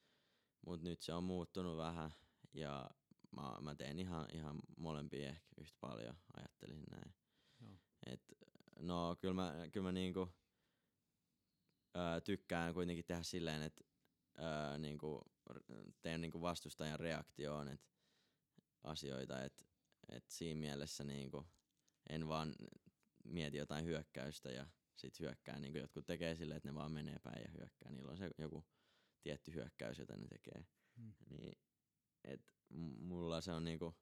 mutta 0.66 0.84
nyt 0.84 1.02
se 1.02 1.12
on 1.14 1.24
muuttunut 1.24 1.76
vähän 1.76 2.10
ja 2.52 2.90
mä, 3.30 3.60
mä 3.60 3.74
teen 3.74 3.98
ihan, 3.98 4.26
ihan 4.32 4.60
molempia 4.76 5.28
ehkä 5.28 5.48
yhtä 5.60 5.76
paljon, 5.80 6.16
ajattelin 6.36 6.84
näin. 6.90 7.14
Joo. 7.60 7.76
Et, 8.06 8.22
no 8.78 9.16
kyllä 9.20 9.34
mä, 9.34 9.54
kyllä 9.72 9.84
mä 9.84 9.92
niinku, 9.92 10.28
ö, 11.96 12.20
tykkään 12.20 12.74
kuitenkin 12.74 13.04
tehdä 13.04 13.22
silleen, 13.22 13.62
että 13.62 13.84
ö, 14.38 14.78
niinku, 14.78 15.22
teen 16.02 16.20
niinku 16.20 16.40
vastustajan 16.40 17.00
reaktioon 17.00 17.68
et 17.68 17.90
asioita, 18.82 19.44
että 19.44 19.64
et 20.08 20.24
siinä 20.28 20.60
mielessä 20.60 21.04
niinku, 21.04 21.46
en 22.08 22.28
vaan 22.28 22.54
mieti 23.24 23.56
jotain 23.56 23.84
hyökkäystä 23.84 24.50
ja 24.50 24.66
sit 24.96 25.20
hyökkää, 25.20 25.58
niinku 25.58 25.78
jotkut 25.78 26.06
tekee 26.06 26.36
silleen, 26.36 26.56
että 26.56 26.68
ne 26.68 26.74
vaan 26.74 26.92
menee 26.92 27.18
päin 27.22 27.42
ja 27.42 27.50
hyökkää. 27.50 27.92
Niillä 27.92 28.10
on 28.10 28.18
se 28.18 28.30
joku 28.38 28.64
tietty 29.22 29.54
hyökkäys, 29.54 29.98
jota 29.98 30.16
ne 30.16 30.28
tekee. 30.28 30.66
Mm. 30.96 31.12
Niin, 31.30 31.58
et 32.24 32.54
mulla 32.98 33.40
se 33.40 33.52
on 33.52 33.64
niinku 33.64 33.94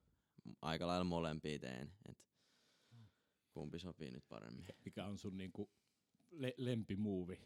aika 0.63 0.87
lailla 0.87 1.05
molempia 1.05 1.59
teen, 1.59 1.93
et 2.09 2.27
kumpi 3.53 3.79
sopii 3.79 4.11
nyt 4.11 4.29
paremmin. 4.29 4.67
Mikä 4.85 5.05
on 5.05 5.19
sun 5.19 5.37
niinku 5.37 5.71
le- 6.31 6.55
lempimuovi? 6.57 7.41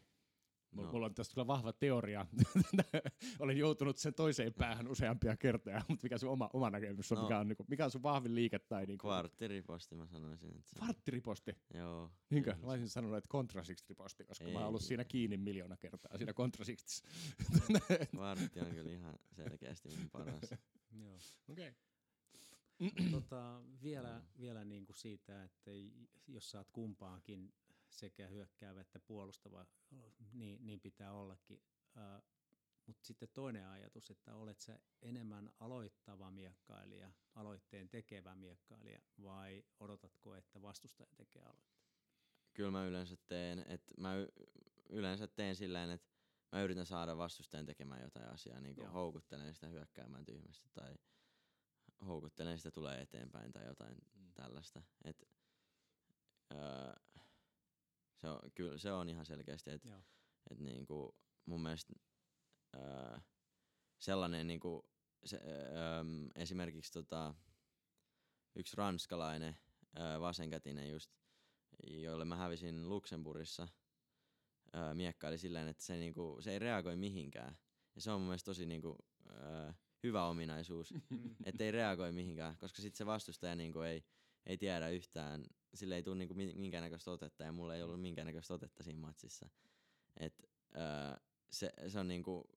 No. 0.73 0.83
No. 0.83 0.91
Mulla 0.91 1.05
on 1.05 1.13
tästä 1.13 1.33
kyllä 1.33 1.47
vahva 1.47 1.73
teoria. 1.73 2.25
Olen 3.39 3.57
joutunut 3.57 3.97
sen 3.97 4.13
toiseen 4.13 4.53
päähän 4.53 4.87
useampia 4.87 5.37
kertoja, 5.37 5.81
mutta 5.89 6.03
mikä 6.03 6.17
sun 6.17 6.29
oma, 6.29 6.49
oma 6.53 6.69
näkemys 6.69 7.11
on? 7.11 7.15
No. 7.17 7.23
Mikä, 7.23 7.39
on 7.39 7.47
niinku, 7.47 7.65
mikä 7.67 7.85
on 7.85 7.91
sun 7.91 8.03
vahvin 8.03 8.35
liike? 8.35 8.59
Tai 8.59 8.85
niinku, 8.85 9.07
Kvarttiriposti 9.07 9.95
mä 9.95 10.05
sanoisin, 10.07 10.49
että 10.49 10.69
se, 10.69 10.75
Kvarttiriposti. 10.79 11.51
joo. 11.73 12.11
Niinkö? 12.29 12.53
kyllä 12.53 12.65
Mä 12.65 12.71
olisin 12.71 12.89
sanonut, 12.89 13.17
että 13.17 13.27
kontrasiksriposti, 13.29 14.25
koska 14.25 14.45
Ei 14.45 14.53
mä 14.53 14.59
oon 14.59 14.67
ollut 14.67 14.81
siinä 14.81 15.03
kiinni 15.03 15.37
miljoona 15.37 15.77
kertaa, 15.77 16.17
siinä 16.17 16.33
kontrasikstis. 16.33 17.03
se- 17.87 18.05
Kvartti 18.15 18.59
on 18.59 18.67
kyllä 18.71 18.91
ihan 18.91 19.19
selkeästi 19.31 19.89
mun 19.89 20.09
paras. 20.09 20.51
Joo. 20.99 21.17
Okei. 21.49 21.71
tota, 23.11 23.61
vielä, 23.83 24.21
vielä 24.39 24.65
niin 24.65 24.85
kuin 24.85 24.95
siitä, 24.95 25.43
että 25.43 25.71
jos 26.27 26.51
saat 26.51 26.67
kumpaankin 26.73 27.53
sekä 27.93 28.27
hyökkäävä 28.27 28.81
että 28.81 28.99
puolustava, 28.99 29.65
niin, 30.33 30.65
niin 30.65 30.79
pitää 30.79 31.13
ollakin. 31.13 31.61
Mutta 32.85 33.05
sitten 33.05 33.29
toinen 33.33 33.67
ajatus, 33.67 34.11
että 34.11 34.35
olet 34.35 34.59
sä 34.59 34.79
enemmän 35.01 35.51
aloittava 35.59 36.31
miekkailija, 36.31 37.11
aloitteen 37.35 37.89
tekevä 37.89 38.35
miekkailija, 38.35 39.01
vai 39.23 39.63
odotatko, 39.79 40.35
että 40.35 40.61
vastustaja 40.61 41.15
tekee 41.15 41.41
aloitteen? 41.41 41.83
Kyllä 42.53 42.71
mä 42.71 42.85
yleensä 42.85 43.17
teen, 43.27 43.65
että 43.67 43.93
mä 43.97 44.13
yleensä 44.89 45.27
teen 45.27 45.55
silleen, 45.55 45.89
että 45.89 46.07
mä 46.51 46.61
yritän 46.63 46.85
saada 46.85 47.17
vastustajan 47.17 47.65
tekemään 47.65 48.01
jotain 48.01 48.29
asiaa, 48.29 48.59
niin 48.61 48.75
kuin 48.75 48.85
Joo. 48.85 48.93
houkuttelen 48.93 49.53
sitä 49.53 49.67
hyökkäämään 49.67 50.25
tyhmästi 50.25 50.69
tai 50.73 50.95
houkuttelen 52.05 52.57
sitä 52.57 52.71
tulee 52.71 53.01
eteenpäin 53.01 53.51
tai 53.51 53.65
jotain 53.65 53.97
Mm. 54.13 54.33
tällaista. 54.33 54.83
Et, 55.03 55.23
öö, 56.51 56.93
se 58.23 58.29
on, 58.29 58.39
kyllä 58.55 58.77
se 58.77 58.91
on 58.91 59.09
ihan 59.09 59.25
selkeästi, 59.25 59.71
että 59.71 60.01
et 60.51 60.59
niinku, 60.59 61.15
mun 61.45 61.63
mielestä 61.63 61.93
öö, 62.75 63.17
sellainen 63.99 64.47
niinku, 64.47 64.89
se, 65.25 65.37
öö, 65.37 66.03
esimerkiksi 66.35 66.91
tota, 66.91 67.35
yksi 68.55 68.75
ranskalainen 68.75 69.57
öö, 69.99 70.19
vasenkätinen 70.19 70.89
just, 70.89 71.11
jolle 71.87 72.25
mä 72.25 72.35
hävisin 72.35 72.89
Luxemburgissa, 72.89 73.67
öö, 74.75 74.93
miekkaili 74.93 75.37
silleen, 75.37 75.67
että 75.67 75.83
se, 75.83 75.97
niinku, 75.97 76.37
se 76.41 76.51
ei 76.51 76.59
reagoi 76.59 76.95
mihinkään. 76.95 77.57
Ja 77.95 78.01
se 78.01 78.11
on 78.11 78.21
mun 78.21 78.27
mielestä 78.27 78.45
tosi 78.45 78.65
niinku, 78.65 78.97
öö, 79.29 79.73
hyvä 80.03 80.25
ominaisuus, 80.25 80.93
että 81.45 81.63
ei 81.63 81.71
reagoi 81.71 82.11
mihinkään, 82.11 82.57
koska 82.57 82.81
sitten 82.81 82.97
se 82.97 83.05
vastustaja 83.05 83.55
niinku 83.55 83.79
ei, 83.79 84.03
ei 84.45 84.57
tiedä 84.57 84.89
yhtään, 84.89 85.45
sille 85.73 85.95
ei 85.95 86.03
tule 86.03 86.15
niinku 86.15 86.33
mi- 86.33 86.53
minkäännäköistä 86.55 87.11
otetta 87.11 87.43
ja 87.43 87.51
mulla 87.51 87.75
ei 87.75 87.83
ollut 87.83 88.01
minkäännäköistä 88.01 88.53
otetta 88.53 88.83
siinä 88.83 88.99
matsissa. 88.99 89.49
Et, 90.19 90.49
öö, 90.75 91.17
se, 91.51 91.73
se 91.87 91.99
on 91.99 92.07
niinku, 92.07 92.49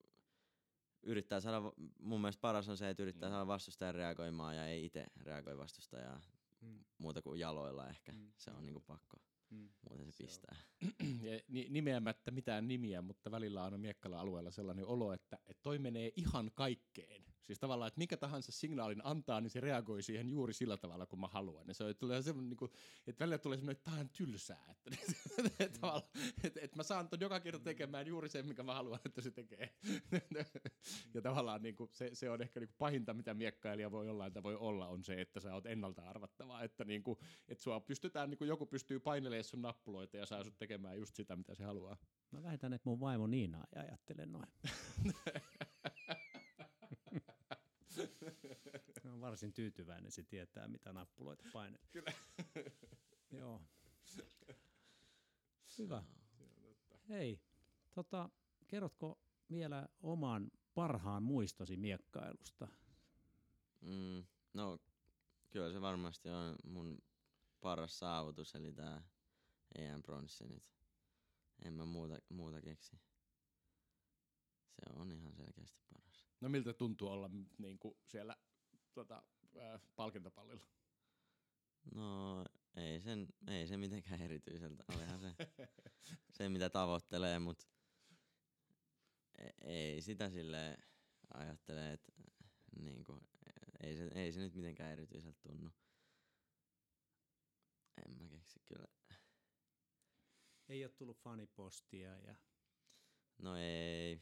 yrittää 1.02 1.40
saada, 1.40 1.72
mun 2.00 2.20
mielestä 2.20 2.40
paras 2.40 2.68
on 2.68 2.76
se, 2.76 2.90
että 2.90 3.02
yrittää 3.02 3.28
Mm. 3.28 3.32
saada 3.32 3.46
vastustajan 3.46 3.94
reagoimaan 3.94 4.56
ja 4.56 4.66
ei 4.66 4.84
itse 4.84 5.06
reagoi 5.20 5.58
vastustajaa 5.58 6.20
Mm. 6.60 6.84
muuta 6.98 7.22
kuin 7.22 7.40
jaloilla 7.40 7.88
ehkä. 7.88 8.12
Mm. 8.12 8.32
Se 8.36 8.50
on 8.50 8.64
niinku 8.64 8.80
pakko, 8.80 9.16
Mm. 9.50 9.68
muuten 9.88 10.12
se 10.12 10.16
Se 10.16 10.22
pistää. 10.24 10.56
Ja 11.30 11.40
ni- 11.48 11.66
nimeämättä 11.70 12.30
mitään 12.30 12.68
nimiä, 12.68 13.02
mutta 13.02 13.30
välillä 13.30 13.64
on 13.64 13.80
Miekkala 13.80 14.20
alueella 14.20 14.50
sellainen 14.50 14.86
olo, 14.86 15.12
että, 15.12 15.38
että 15.46 15.62
toi 15.62 15.78
menee 15.78 16.12
ihan 16.16 16.50
kaikkeen. 16.54 17.24
Siis 17.46 17.58
tavallaan, 17.58 17.88
että 17.88 17.98
minkä 17.98 18.16
tahansa 18.16 18.52
signaalin 18.52 19.00
antaa, 19.04 19.40
niin 19.40 19.50
se 19.50 19.60
reagoi 19.60 20.02
siihen 20.02 20.28
juuri 20.28 20.54
sillä 20.54 20.76
tavalla, 20.76 21.06
kun 21.06 21.20
mä 21.20 21.26
haluan. 21.26 21.68
Ja 21.68 21.74
se 21.74 21.94
tulee 21.94 22.22
semmoinen, 22.22 22.48
niin 22.48 22.56
kuin, 22.56 22.70
että 23.06 23.24
välillä 23.24 23.38
tulee 23.38 23.58
semmoinen, 23.58 23.76
että 23.76 23.90
tää 23.90 24.00
on 24.00 24.08
tylsää. 24.08 24.64
Että, 24.70 24.90
että, 25.64 25.80
tavallaan, 25.80 26.10
että, 26.44 26.60
että 26.62 26.76
mä 26.76 26.82
saan 26.82 27.08
ton 27.08 27.20
joka 27.20 27.40
kerta 27.40 27.64
tekemään 27.64 28.06
juuri 28.06 28.28
sen, 28.28 28.46
mikä 28.46 28.62
mä 28.62 28.74
haluan, 28.74 29.00
että 29.04 29.20
se 29.20 29.30
tekee. 29.30 29.74
ja 31.14 31.22
tavallaan 31.22 31.62
niin 31.62 31.76
kuin, 31.76 31.90
se, 31.92 32.10
se 32.12 32.30
on 32.30 32.42
ehkä 32.42 32.60
niin 32.60 32.68
kuin 32.68 32.76
pahinta, 32.78 33.14
mitä 33.14 33.34
miekkailija 33.34 33.90
voi 33.90 34.08
olla, 34.08 34.26
että 34.26 34.42
voi 34.42 34.56
olla, 34.56 34.88
on 34.88 35.04
se, 35.04 35.20
että 35.20 35.40
sä 35.40 35.54
oot 35.54 35.66
ennalta 35.66 36.02
arvattava. 36.02 36.62
Että, 36.62 36.84
niin 36.84 37.02
kuin, 37.02 37.18
että 37.48 37.64
sua 37.64 37.80
pystytään, 37.80 38.30
niin 38.30 38.38
kuin 38.38 38.48
joku 38.48 38.66
pystyy 38.66 39.00
painelemaan 39.00 39.44
sun 39.44 39.62
nappuloita 39.62 40.16
ja 40.16 40.26
saa 40.26 40.44
sut 40.44 40.58
tekemään 40.58 40.98
just 40.98 41.16
sitä, 41.16 41.36
mitä 41.36 41.54
se 41.54 41.64
haluaa. 41.64 41.96
Mä 42.30 42.42
väitän, 42.42 42.72
että 42.72 42.88
mun 42.88 43.00
vaimo 43.00 43.26
Niina 43.26 43.64
ei 43.76 43.82
ajattele 43.82 44.26
noin. 44.26 44.48
Mä 49.04 49.12
on 49.12 49.15
varsin 49.26 49.52
tyytyväinen, 49.52 50.12
se 50.12 50.22
tietää 50.22 50.68
mitä 50.68 50.92
nappuloita 50.92 51.44
painet. 51.52 51.88
Kyllä. 51.92 52.12
Joo. 53.40 53.62
Hyvä. 55.78 56.04
Hei, 57.08 57.40
tota, 57.94 58.28
kerrotko 58.66 59.18
vielä 59.50 59.88
oman 60.00 60.50
parhaan 60.74 61.22
muistosi 61.22 61.76
miekkailusta? 61.76 62.68
Mm, 63.80 64.24
no, 64.54 64.78
kyllä 65.50 65.72
se 65.72 65.80
varmasti 65.80 66.28
on 66.28 66.56
mun 66.64 66.98
paras 67.60 67.98
saavutus, 67.98 68.54
eli 68.54 68.72
tää 68.72 69.02
EM-pronssi 69.74 70.48
nyt. 70.48 70.72
En 71.64 71.72
mä 71.72 71.84
muuta, 71.84 72.18
muuta 72.28 72.62
keksi. 72.62 72.96
Se 74.68 74.82
on 74.94 75.12
ihan 75.12 75.34
selkeästi 75.34 75.80
paras. 75.92 76.26
No 76.40 76.48
miltä 76.48 76.72
tuntuu 76.72 77.08
olla 77.08 77.30
niin 77.58 77.78
kuin 77.78 77.96
siellä 78.04 78.36
tota, 78.96 79.22
äh, 79.56 79.80
palkintopallilla? 79.96 80.66
No, 81.94 82.44
ei, 82.76 83.00
sen, 83.00 83.26
ei 83.48 83.66
se 83.66 83.76
mitenkään 83.76 84.22
erityiseltä. 84.22 84.84
Olihan 84.88 85.20
se, 85.20 85.34
se 86.30 86.48
mitä 86.48 86.70
tavoittelee, 86.70 87.38
mut 87.38 87.68
e- 89.38 89.68
ei 89.68 90.02
sitä 90.02 90.30
sille 90.30 90.76
ajattele, 91.34 91.92
että 91.92 92.12
niinku, 92.78 93.20
ei, 93.80 93.96
se, 93.96 94.10
ei 94.14 94.32
se 94.32 94.40
nyt 94.40 94.54
mitenkään 94.54 94.92
erityiseltä 94.92 95.38
tunnu. 95.42 95.70
En 98.06 98.16
mä 98.16 98.28
keksi 98.28 98.60
kyllä. 98.64 98.88
Ei 100.68 100.84
ole 100.84 100.92
tullut 100.92 101.18
fanipostia 101.18 102.18
ja 102.18 102.34
No 103.38 103.56
ei, 103.56 104.20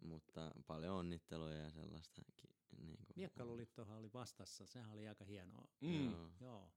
mutta 0.00 0.50
paljon 0.66 0.96
onnitteluja 0.96 1.58
ja 1.58 1.70
sellaista. 1.70 2.22
Ki, 2.36 2.48
niinku, 2.78 3.12
Miekkailuliittohan 3.16 3.98
oli 3.98 4.12
vastassa, 4.12 4.66
sehän 4.66 4.90
oli 4.92 5.08
aika 5.08 5.24
hienoa. 5.24 5.68
Mm. 5.80 6.12
Joo. 6.40 6.72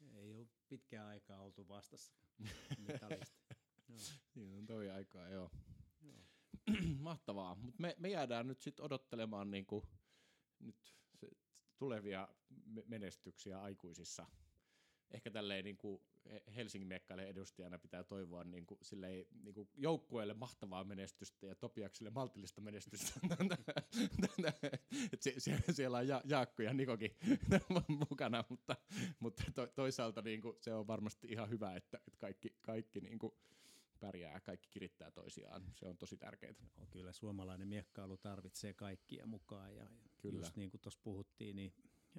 Joo, 0.00 0.18
ei 0.18 0.34
ole 0.34 0.46
pitkään 0.68 1.08
aikaa 1.08 1.40
oltu 1.40 1.68
vastassa 1.68 2.14
mitalista. 2.78 3.40
Joo. 3.88 3.98
Niin 4.34 4.54
on 4.58 4.66
toi 4.66 4.90
aikaa, 4.90 5.28
joo. 5.28 5.50
Joo. 6.02 6.24
Mahtavaa. 6.98 7.54
Mutta 7.54 7.82
me, 7.82 7.96
me 7.98 8.08
jäädään 8.08 8.46
nyt 8.46 8.60
sitten 8.60 8.84
odottelemaan 8.84 9.50
niinku, 9.50 9.88
nyt 10.60 10.94
se, 11.14 11.28
tulevia 11.78 12.28
me- 12.66 12.84
menestyksiä 12.86 13.62
aikuisissa. 13.62 14.26
Ehkä 15.10 15.30
tälleen 15.30 15.64
niinku 15.64 16.02
He- 16.30 16.42
Helsingin 16.56 16.88
Mekkaille 16.88 17.26
edustajana 17.26 17.78
pitää 17.78 18.04
toivoa 18.04 18.44
niinku, 18.44 18.78
silleen, 18.82 19.26
niinku 19.42 19.68
joukkueelle 19.74 20.34
mahtavaa 20.34 20.84
menestystä 20.84 21.46
ja 21.46 21.54
Topiakselle 21.54 22.10
maltillista 22.10 22.60
menestystä. 22.60 23.20
Se, 25.26 25.40
se, 25.40 25.72
siellä 25.72 25.98
on 25.98 26.08
ja, 26.08 26.22
Jaakko 26.24 26.62
ja 26.62 26.74
Nikokin 26.74 27.16
mukana, 28.10 28.44
mutta, 28.48 28.76
mutta 29.20 29.42
to, 29.54 29.66
toisaalta 29.66 30.22
niinku, 30.22 30.56
se 30.60 30.74
on 30.74 30.86
varmasti 30.86 31.28
ihan 31.30 31.50
hyvä, 31.50 31.76
että, 31.76 31.98
että 32.06 32.18
kaikki, 32.18 32.56
kaikki 32.62 33.00
niinku, 33.00 33.38
pärjää 34.00 34.32
ja 34.32 34.40
kaikki 34.40 34.68
kirittää 34.70 35.10
toisiaan. 35.10 35.62
Se 35.74 35.88
on 35.88 35.96
tosi 35.96 36.16
tärkeää. 36.16 36.54
No, 36.76 36.86
kyllä 36.90 37.12
suomalainen 37.12 37.68
miekkailu 37.68 38.16
tarvitsee 38.16 38.74
kaikkia 38.74 39.26
mukaan 39.26 39.76
ja 39.76 39.86
Kyllä. 40.18 40.38
just 40.38 40.56
niin 40.56 40.70
kuin 40.70 40.80
tuossa 40.80 41.00
puhuttiin, 41.02 41.56
niin 41.56 41.74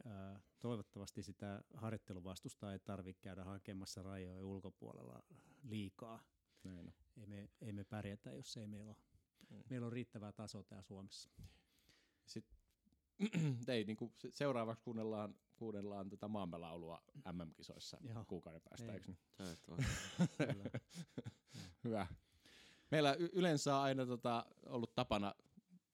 ää, 0.05 0.39
toivottavasti 0.60 1.24
sitä 1.24 1.64
harjoitteluvastusta 1.74 2.74
ei 2.74 2.80
tarvitse 2.80 3.22
käydä 3.22 3.43
hakemassa 3.43 4.03
rajoja 4.03 4.45
ulkopuolella 4.45 5.24
liikaa. 5.64 6.24
Näin. 6.64 6.93
Ei 7.18 7.26
me, 7.26 7.49
ei 7.62 7.72
me 7.72 7.84
pärjätä, 7.84 8.32
jos 8.32 8.58
ei 8.58 8.68
meillä 8.68 8.89
ole, 8.89 8.95
Mm. 9.49 9.64
meillä 9.70 9.86
on 9.88 9.93
riittävää 9.93 10.32
tasoa 10.32 10.64
täällä 10.64 10.84
Suomessa. 10.84 11.30
Sitten 12.26 12.57
ei, 13.68 13.84
niin 13.84 13.97
kuin 13.97 14.13
seuraavaksi 14.30 14.84
kuunnellaan, 14.84 15.36
kuunnellaan 15.55 16.09
tätä 16.09 16.28
maamme 16.28 16.57
laulua 16.57 17.03
MM-kisoissa 17.32 17.97
Joo. 18.03 18.26
kuukauden 18.28 18.61
päästä, 18.70 18.91
Ei. 18.91 18.93
eikö 18.93 19.11
niin? 19.11 19.20
Hyvä. 21.84 22.07
Meillä 22.91 23.13
y- 23.20 23.30
yleensä 23.34 23.76
on 23.76 23.82
aina 23.82 24.05
tota, 24.05 24.45
ollut 24.65 24.95
tapana 24.95 25.36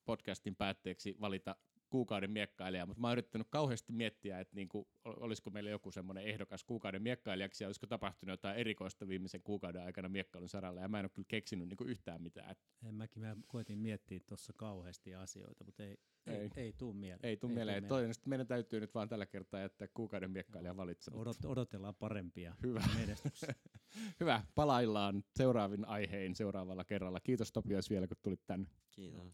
podcastin 0.06 0.56
päätteeksi 0.56 1.16
valita 1.22 1.56
kuukauden 1.94 2.32
miekkailija, 2.32 2.86
mutta 2.86 3.02
mä 3.02 3.08
oon 3.08 3.12
yrittänyt 3.14 3.48
kauheasti 3.50 3.94
miettiä, 3.94 4.40
että 4.40 4.56
niinku, 4.56 4.88
ol- 5.06 5.16
olisiko 5.18 5.50
meillä 5.50 5.70
joku 5.70 5.92
semmoinen 5.92 6.24
ehdokas 6.24 6.64
kuukauden 6.64 7.02
miekkailijaksi 7.02 7.64
ja 7.64 7.68
olisiko 7.68 7.88
tapahtunut 7.88 8.34
jotain 8.34 8.58
erikoista 8.58 9.08
viimeisen 9.08 9.42
kuukauden 9.44 9.82
aikana 9.82 10.10
miekkailun 10.10 10.50
saralla 10.50 10.82
ja 10.82 10.88
mä 10.88 11.00
en 11.00 11.06
ole 11.06 11.10
kyllä 11.14 11.26
keksinyt 11.28 11.68
niinku 11.70 11.84
yhtään 11.84 12.22
mitään. 12.22 12.56
En 12.86 12.96
mäkin 12.96 13.22
mä 13.22 13.36
koitin 13.48 13.80
miettiä 13.80 14.20
tuossa 14.26 14.54
kauheasti 14.54 15.16
asioita, 15.16 15.64
mutta 15.64 15.84
ei, 15.84 15.98
ei, 16.28 16.36
Ei. 16.36 16.42
ei, 16.42 16.50
ei 16.56 16.74
tuu 16.74 16.94
mieleen. 16.94 17.30
ei 17.30 17.38
tule 17.38 17.54
mieleen. 17.54 17.88
Toinen, 17.88 18.14
sitten 18.14 18.30
meidän 18.30 18.48
täytyy 18.48 18.80
nyt 18.80 18.96
vaan 18.96 19.10
tällä 19.10 19.26
kertaa 19.26 19.60
jättää 19.60 19.88
kuukauden 19.94 20.32
miekkailija 20.32 20.78
valitsematta. 20.78 21.22
Odot, 21.22 21.46
odotellaan 21.46 21.96
parempia 21.96 22.56
Hyvä. 22.64 22.84
menestyksiä. 23.00 23.56
Hyvä, 24.20 24.44
palaillaan 24.56 25.24
seuraavin 25.36 25.86
aihein 25.86 26.36
seuraavalla 26.36 26.84
kerralla. 26.86 27.20
Kiitos 27.20 27.52
Topias 27.52 27.90
vielä, 27.90 28.08
kun 28.08 28.18
tulit 28.24 28.46
tänne. 28.48 28.68
Kiitos. 28.92 29.34